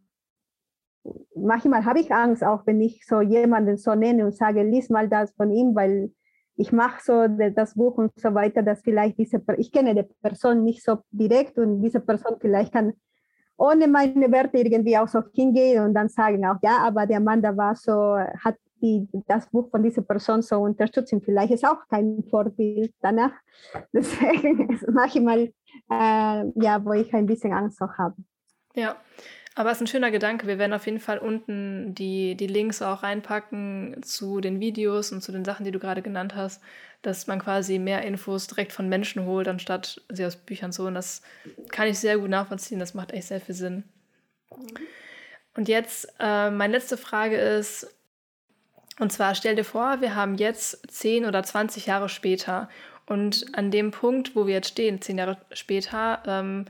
manchmal 1.34 1.84
habe 1.84 1.99
ich 1.99 2.12
Angst, 2.12 2.45
auch 2.45 2.64
wenn 2.66 2.80
ich 2.80 3.05
so 3.05 3.20
jemanden 3.20 3.76
so 3.78 3.97
nenne 3.97 4.24
und 4.24 4.36
sage, 4.36 4.62
lies 4.62 4.91
mal 4.91 5.09
das 5.09 5.32
von 5.32 5.51
ihm, 5.51 5.74
weil 5.74 6.12
ich 6.59 6.73
mache 6.73 7.01
so 7.03 7.27
das 7.29 7.75
Buch 7.75 7.97
und 7.99 8.13
so 8.17 8.35
weiter, 8.35 8.63
dass 8.63 8.83
vielleicht 8.83 9.17
diese, 9.17 9.41
ich 9.57 9.71
kenne 9.71 9.95
die 9.95 10.03
Person 10.21 10.65
nicht 10.65 10.83
so 10.83 10.99
direkt 11.13 11.57
und 11.57 11.83
diese 11.83 12.01
Person 12.01 12.37
vielleicht 12.41 12.73
kann 12.73 12.95
ohne 13.57 13.89
meine 13.89 14.31
Werte 14.31 14.59
irgendwie 14.59 14.99
auch 14.99 15.09
so 15.09 15.23
hingehen 15.33 15.85
und 15.85 15.95
dann 15.95 16.09
sagen 16.09 16.45
auch, 16.47 16.57
ja, 16.63 16.79
aber 16.79 17.07
der 17.07 17.21
Mann, 17.21 17.43
da 17.43 17.57
war 17.57 17.75
so, 17.75 18.17
hat 18.45 18.57
die, 18.81 19.09
das 19.27 19.49
Buch 19.51 19.69
von 19.71 19.83
dieser 19.83 20.03
Person 20.03 20.43
so 20.43 20.61
unterstützen. 20.61 21.21
Vielleicht 21.21 21.53
ist 21.53 21.67
auch 21.67 21.87
kein 21.89 22.23
Vorbild 22.31 22.95
danach. 23.01 23.33
Deswegen 23.93 24.71
ist 24.71 24.87
manchmal, 24.89 25.53
äh, 25.91 26.45
ja, 26.55 26.85
wo 26.85 26.93
ich 26.93 27.13
ein 27.15 27.27
bisschen 27.27 27.53
Angst 27.53 27.83
auch 27.83 27.99
habe. 27.99 28.15
Ja, 28.75 28.97
aber 29.59 29.73
es 29.73 29.79
ist 29.79 29.83
ein 29.83 29.87
schöner 29.89 30.13
Gedanke. 30.13 30.47
Wir 30.47 30.59
werden 30.59 30.73
auf 30.73 30.87
jeden 30.87 31.01
Fall 31.01 31.19
unten 31.19 31.93
die, 31.93 32.37
die 32.37 32.47
Links 32.47 32.81
auch 32.81 33.03
reinpacken 33.03 34.01
zu 34.05 34.41
den 34.41 34.61
Videos 34.61 35.11
und 35.11 35.21
zu 35.21 35.33
den 35.33 35.45
Sachen, 35.45 35.65
die 35.65 35.73
du 35.73 35.81
gerade 35.81 36.01
genannt 36.01 36.37
hast, 36.37 36.63
dass 37.03 37.27
man 37.27 37.41
quasi 37.41 37.81
mehr 37.81 38.03
Infos 38.03 38.47
direkt 38.47 38.73
von 38.73 38.89
Menschen 38.89 39.25
holt, 39.25 39.49
anstatt 39.49 40.01
sie 40.11 40.25
aus 40.25 40.37
Büchern 40.37 40.73
zu 40.73 40.85
holen. 40.85 40.95
Das 40.95 41.23
kann 41.71 41.89
ich 41.89 41.99
sehr 41.99 42.19
gut 42.19 42.31
nachvollziehen. 42.31 42.79
Das 42.79 42.95
macht 42.95 43.11
echt 43.11 43.27
sehr 43.27 43.41
viel 43.41 43.55
Sinn. 43.57 43.83
Und 45.57 45.69
jetzt, 45.69 46.07
äh, 46.21 46.51
meine 46.51 46.75
letzte 46.75 46.97
Frage 46.97 47.37
ist, 47.37 47.93
und 49.01 49.13
zwar 49.13 49.35
stell 49.35 49.57
dir 49.57 49.65
vor, 49.65 50.01
wir 50.01 50.15
haben 50.15 50.37
jetzt 50.37 50.89
10 50.89 51.27
oder 51.27 51.43
20 51.43 51.87
Jahre 51.87 52.09
später 52.09 52.69
und 53.07 53.47
an 53.55 53.73
dem 53.73 53.91
Punkt, 53.91 54.37
wo 54.37 54.47
wir 54.47 54.55
jetzt 54.55 54.69
stehen, 54.69 55.03
10 55.03 55.19
Jahre 55.19 55.37
später, 55.53 56.23
ähm, 56.27 56.67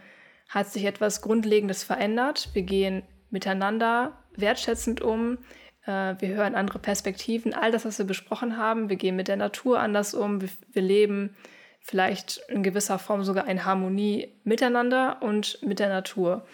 hat 0.48 0.68
sich 0.68 0.84
etwas 0.84 1.20
Grundlegendes 1.22 1.84
verändert. 1.84 2.48
Wir 2.54 2.62
gehen 2.62 3.02
miteinander 3.30 4.24
wertschätzend 4.34 5.02
um. 5.02 5.38
Äh, 5.84 6.14
wir 6.18 6.28
hören 6.28 6.54
andere 6.54 6.78
Perspektiven. 6.78 7.54
All 7.54 7.70
das, 7.70 7.84
was 7.84 7.98
wir 7.98 8.06
besprochen 8.06 8.56
haben. 8.56 8.88
Wir 8.88 8.96
gehen 8.96 9.16
mit 9.16 9.28
der 9.28 9.36
Natur 9.36 9.78
anders 9.80 10.14
um. 10.14 10.40
Wir, 10.40 10.82
leben 10.82 11.36
vielleicht 11.80 12.40
in 12.48 12.62
gewisser 12.62 12.98
Form 12.98 13.24
sogar 13.24 13.46
in 13.46 13.64
Harmonie 13.64 14.40
miteinander 14.44 15.18
und 15.22 15.58
mit 15.62 15.78
der 15.78 15.88
Natur. 15.88 16.46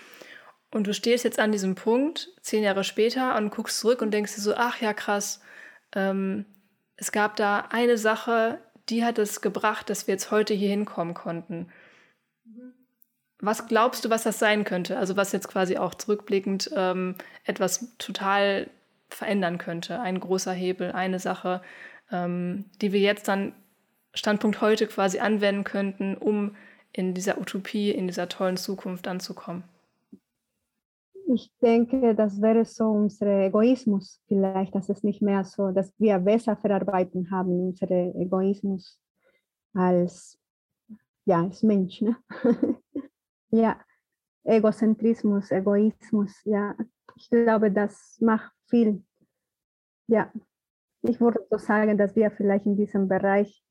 Und 0.70 0.88
du 0.88 0.92
stehst 0.92 1.24
jetzt 1.24 1.38
an 1.38 1.52
diesem 1.52 1.76
Punkt, 1.76 2.30
zehn 2.40 2.64
Jahre 2.64 2.82
später, 2.82 3.36
und 3.36 3.50
guckst 3.50 3.78
zurück 3.78 4.02
und 4.02 4.10
denkst 4.10 4.34
dir 4.34 4.40
so, 4.40 4.54
ach 4.56 4.80
ja, 4.80 4.92
krass, 4.92 5.40
ähm, 5.94 6.46
es 6.96 7.12
gab 7.12 7.36
da 7.36 7.68
eine 7.70 7.96
Sache, 7.96 8.58
die 8.88 9.04
hat 9.04 9.18
es 9.18 9.40
gebracht, 9.40 9.88
dass 9.88 10.06
wir 10.06 10.14
jetzt 10.14 10.30
heute 10.30 10.52
hier 10.52 10.68
hinkommen 10.68 11.14
konnten. 11.14 11.68
Was 13.44 13.66
glaubst 13.66 14.04
du, 14.04 14.10
was 14.10 14.22
das 14.22 14.38
sein 14.38 14.64
könnte? 14.64 14.96
Also 14.96 15.16
was 15.16 15.32
jetzt 15.32 15.48
quasi 15.48 15.76
auch 15.76 15.94
zurückblickend 15.94 16.70
ähm, 16.74 17.16
etwas 17.44 17.94
total 17.98 18.70
verändern 19.08 19.58
könnte. 19.58 20.00
Ein 20.00 20.20
großer 20.20 20.52
Hebel, 20.52 20.92
eine 20.92 21.18
Sache, 21.18 21.62
ähm, 22.10 22.64
die 22.80 22.92
wir 22.92 23.00
jetzt 23.00 23.28
dann 23.28 23.54
Standpunkt 24.14 24.60
heute 24.60 24.86
quasi 24.86 25.18
anwenden 25.18 25.64
könnten, 25.64 26.16
um 26.16 26.56
in 26.92 27.14
dieser 27.14 27.38
Utopie, 27.38 27.90
in 27.90 28.06
dieser 28.06 28.28
tollen 28.28 28.56
Zukunft 28.56 29.08
anzukommen. 29.08 29.64
Ich 31.26 31.50
denke, 31.60 32.14
das 32.14 32.40
wäre 32.40 32.64
so 32.64 32.84
unser 32.84 33.46
Egoismus 33.46 34.20
vielleicht, 34.28 34.74
dass 34.74 34.88
es 34.88 35.02
nicht 35.02 35.22
mehr 35.22 35.42
so, 35.44 35.70
dass 35.70 35.92
wir 35.98 36.18
besser 36.18 36.56
verarbeiten 36.56 37.30
haben, 37.30 37.68
unseren 37.68 38.14
Egoismus 38.14 39.00
als, 39.72 40.38
ja, 41.24 41.42
als 41.42 41.62
Mensch. 41.62 42.02
Ne? 42.02 42.16
Ja, 43.54 43.80
Egozentrismus, 44.42 45.52
Egoismus, 45.52 46.42
ja. 46.44 46.74
Ich 47.14 47.30
glaube, 47.30 47.70
das 47.70 48.18
macht 48.20 48.52
viel. 48.68 49.04
Ja, 50.08 50.32
ich 51.02 51.20
würde 51.20 51.46
so 51.48 51.58
sagen, 51.58 51.96
dass 51.96 52.16
wir 52.16 52.32
vielleicht 52.32 52.66
in 52.66 52.76
diesem 52.76 53.06
Bereich 53.06 53.62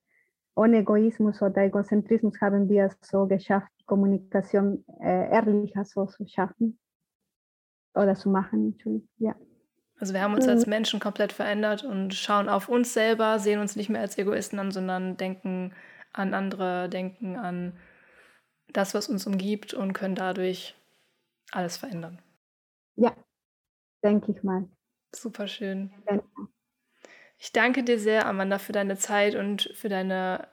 ohne 0.56 0.78
Egoismus 0.78 1.42
oder 1.42 1.64
Egozentrismus 1.64 2.40
haben 2.40 2.70
wir 2.70 2.86
es 2.86 2.98
so 3.02 3.28
geschafft, 3.28 3.74
Kommunikation 3.86 4.86
äh, 5.02 5.30
ehrlicher 5.30 5.84
so 5.84 6.06
zu 6.06 6.26
schaffen 6.28 6.80
oder 7.94 8.16
zu 8.16 8.30
machen. 8.30 8.78
Ja. 9.18 9.36
Also 10.00 10.14
wir 10.14 10.22
haben 10.22 10.34
uns 10.34 10.48
als 10.48 10.66
Menschen 10.66 11.02
komplett 11.02 11.34
verändert 11.34 11.84
und 11.84 12.14
schauen 12.14 12.48
auf 12.48 12.70
uns 12.70 12.94
selber, 12.94 13.38
sehen 13.38 13.60
uns 13.60 13.76
nicht 13.76 13.90
mehr 13.90 14.02
als 14.02 14.18
Egoisten 14.18 14.60
an, 14.60 14.72
sondern 14.72 15.18
denken 15.18 15.74
an 16.14 16.34
andere, 16.34 16.88
denken 16.88 17.36
an 17.36 17.74
das, 18.74 18.94
was 18.94 19.10
uns 19.10 19.26
umgibt 19.26 19.74
und 19.74 19.94
können 19.94 20.16
dadurch 20.16 20.76
alles 21.52 21.78
verändern. 21.78 22.20
Ja, 22.96 23.16
denke 24.04 24.32
ich 24.32 24.44
mal. 24.44 24.68
Super 25.16 25.48
schön. 25.48 25.92
Ich 27.38 27.52
danke 27.52 27.84
dir 27.84 28.00
sehr, 28.00 28.26
Amanda, 28.26 28.58
für 28.58 28.72
deine 28.72 28.98
Zeit 28.98 29.36
und 29.36 29.70
für 29.76 29.90
deine 29.90 30.48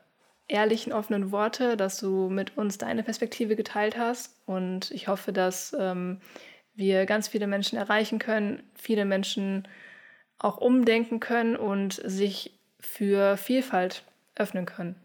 ehrlichen, 0.47 0.91
offenen 0.91 1.31
Worte, 1.31 1.77
dass 1.77 1.99
du 1.99 2.29
mit 2.29 2.57
uns 2.57 2.77
deine 2.77 3.03
Perspektive 3.03 3.55
geteilt 3.55 3.97
hast. 3.97 4.35
Und 4.45 4.91
ich 4.91 5.07
hoffe, 5.07 5.31
dass 5.31 5.75
ähm, 5.79 6.19
wir 6.73 7.05
ganz 7.05 7.27
viele 7.27 7.47
Menschen 7.47 7.77
erreichen 7.77 8.19
können, 8.19 8.63
viele 8.75 9.05
Menschen 9.05 9.67
auch 10.37 10.57
umdenken 10.57 11.19
können 11.19 11.55
und 11.55 11.93
sich 11.93 12.59
für 12.79 13.37
Vielfalt 13.37 14.03
öffnen 14.35 14.65
können. 14.65 14.95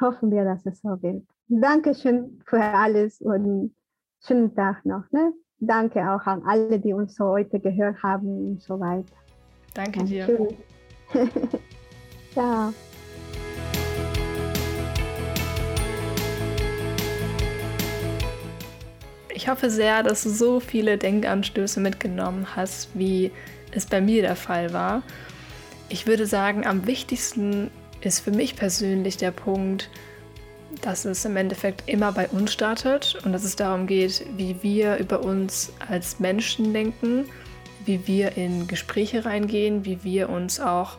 Hoffen 0.00 0.30
wir, 0.30 0.44
dass 0.44 0.64
es 0.64 0.80
so 0.80 1.02
wird. 1.02 1.26
Dankeschön 1.50 2.42
für 2.44 2.62
alles 2.62 3.22
und 3.22 3.74
schönen 4.22 4.54
Tag 4.54 4.84
noch. 4.84 5.10
Ne? 5.12 5.32
Danke 5.60 6.00
auch 6.00 6.26
an 6.26 6.42
alle, 6.44 6.78
die 6.78 6.92
uns 6.92 7.14
so 7.14 7.24
heute 7.24 7.58
gehört 7.58 8.02
haben 8.02 8.50
und 8.50 8.62
so 8.62 8.78
weiter. 8.78 9.16
Danke 9.72 10.04
dir. 10.04 10.26
Ciao. 12.32 12.74
Ich 19.32 19.48
hoffe 19.48 19.70
sehr, 19.70 20.02
dass 20.02 20.24
du 20.24 20.28
so 20.28 20.60
viele 20.60 20.98
Denkanstöße 20.98 21.80
mitgenommen 21.80 22.56
hast, 22.56 22.90
wie 22.92 23.30
es 23.72 23.86
bei 23.86 24.02
mir 24.02 24.20
der 24.20 24.36
Fall 24.36 24.74
war. 24.74 25.02
Ich 25.88 26.06
würde 26.06 26.26
sagen, 26.26 26.66
am 26.66 26.86
wichtigsten 26.86 27.70
ist 28.02 28.20
für 28.20 28.32
mich 28.32 28.54
persönlich 28.54 29.16
der 29.16 29.30
Punkt, 29.30 29.88
dass 30.82 31.04
es 31.04 31.24
im 31.24 31.36
Endeffekt 31.36 31.88
immer 31.88 32.12
bei 32.12 32.28
uns 32.28 32.52
startet 32.52 33.18
und 33.24 33.32
dass 33.32 33.44
es 33.44 33.56
darum 33.56 33.86
geht, 33.86 34.24
wie 34.36 34.56
wir 34.62 34.96
über 34.96 35.22
uns 35.24 35.72
als 35.88 36.20
Menschen 36.20 36.72
denken, 36.72 37.24
wie 37.84 38.06
wir 38.06 38.36
in 38.36 38.66
Gespräche 38.66 39.24
reingehen, 39.24 39.84
wie 39.84 40.04
wir 40.04 40.28
uns 40.28 40.60
auch 40.60 40.98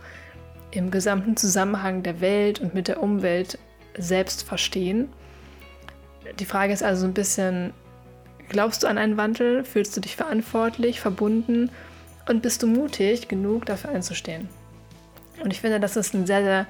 im 0.71 0.91
gesamten 0.91 1.37
Zusammenhang 1.37 2.03
der 2.03 2.21
Welt 2.21 2.59
und 2.59 2.73
mit 2.73 2.87
der 2.87 3.01
Umwelt 3.01 3.57
selbst 3.97 4.43
verstehen. 4.43 5.09
Die 6.39 6.45
Frage 6.45 6.73
ist 6.73 6.83
also 6.83 7.05
ein 7.05 7.13
bisschen, 7.13 7.73
glaubst 8.49 8.83
du 8.83 8.87
an 8.87 8.97
einen 8.97 9.17
Wandel? 9.17 9.63
Fühlst 9.63 9.95
du 9.95 10.01
dich 10.01 10.15
verantwortlich, 10.15 10.99
verbunden 10.99 11.71
und 12.27 12.41
bist 12.41 12.63
du 12.63 12.67
mutig 12.67 13.27
genug, 13.27 13.65
dafür 13.65 13.91
einzustehen? 13.91 14.49
Und 15.43 15.53
ich 15.53 15.61
finde, 15.61 15.79
das 15.79 15.95
ist 15.95 16.13
ein 16.13 16.27
sehr, 16.27 16.43
sehr 16.43 16.67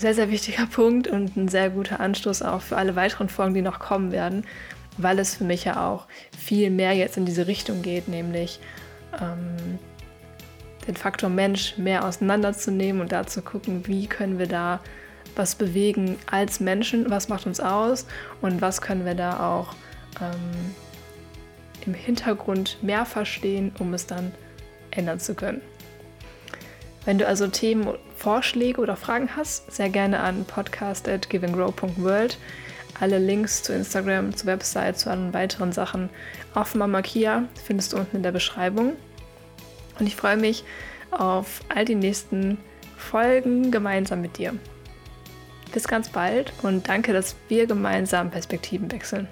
sehr, 0.00 0.14
sehr 0.14 0.30
wichtiger 0.30 0.66
Punkt 0.66 1.08
und 1.08 1.36
ein 1.36 1.48
sehr 1.48 1.70
guter 1.70 2.00
Anstoß 2.00 2.42
auch 2.42 2.62
für 2.62 2.76
alle 2.76 2.96
weiteren 2.96 3.28
Folgen, 3.28 3.54
die 3.54 3.62
noch 3.62 3.78
kommen 3.78 4.12
werden, 4.12 4.44
weil 4.96 5.18
es 5.18 5.36
für 5.36 5.44
mich 5.44 5.64
ja 5.64 5.86
auch 5.88 6.06
viel 6.36 6.70
mehr 6.70 6.94
jetzt 6.94 7.16
in 7.16 7.26
diese 7.26 7.46
Richtung 7.46 7.82
geht, 7.82 8.08
nämlich 8.08 8.60
ähm, 9.20 9.78
den 10.86 10.96
Faktor 10.96 11.28
Mensch 11.28 11.76
mehr 11.76 12.06
auseinanderzunehmen 12.06 13.02
und 13.02 13.12
da 13.12 13.26
zu 13.26 13.42
gucken, 13.42 13.86
wie 13.86 14.06
können 14.06 14.38
wir 14.38 14.46
da 14.46 14.80
was 15.36 15.54
bewegen 15.54 16.16
als 16.30 16.60
Menschen, 16.60 17.10
was 17.10 17.28
macht 17.28 17.46
uns 17.46 17.60
aus 17.60 18.06
und 18.40 18.62
was 18.62 18.80
können 18.80 19.04
wir 19.04 19.14
da 19.14 19.54
auch 19.54 19.74
ähm, 20.20 20.74
im 21.86 21.94
Hintergrund 21.94 22.82
mehr 22.82 23.04
verstehen, 23.04 23.72
um 23.78 23.92
es 23.94 24.06
dann 24.06 24.32
ändern 24.90 25.20
zu 25.20 25.34
können. 25.34 25.60
Wenn 27.04 27.18
du 27.18 27.26
also 27.26 27.46
Themen, 27.46 27.94
Vorschläge 28.16 28.80
oder 28.80 28.96
Fragen 28.96 29.30
hast, 29.36 29.72
sehr 29.72 29.88
gerne 29.88 30.20
an 30.20 30.44
podcast.givinggrow.world. 30.44 32.38
Alle 33.00 33.18
Links 33.18 33.62
zu 33.62 33.72
Instagram, 33.72 34.36
zur 34.36 34.46
Website, 34.48 34.98
zu 34.98 35.10
allen 35.10 35.32
weiteren 35.32 35.72
Sachen 35.72 36.10
auf 36.54 36.74
Mama 36.74 37.00
Kia 37.00 37.44
findest 37.64 37.92
du 37.92 37.96
unten 37.96 38.16
in 38.16 38.22
der 38.22 38.32
Beschreibung. 38.32 38.92
Und 39.98 40.06
ich 40.06 40.16
freue 40.16 40.36
mich 40.36 40.64
auf 41.10 41.60
all 41.68 41.84
die 41.84 41.94
nächsten 41.94 42.58
Folgen 42.96 43.70
gemeinsam 43.70 44.20
mit 44.20 44.36
dir. 44.36 44.54
Bis 45.72 45.88
ganz 45.88 46.10
bald 46.10 46.52
und 46.62 46.88
danke, 46.88 47.12
dass 47.12 47.36
wir 47.48 47.66
gemeinsam 47.66 48.30
Perspektiven 48.30 48.90
wechseln. 48.92 49.28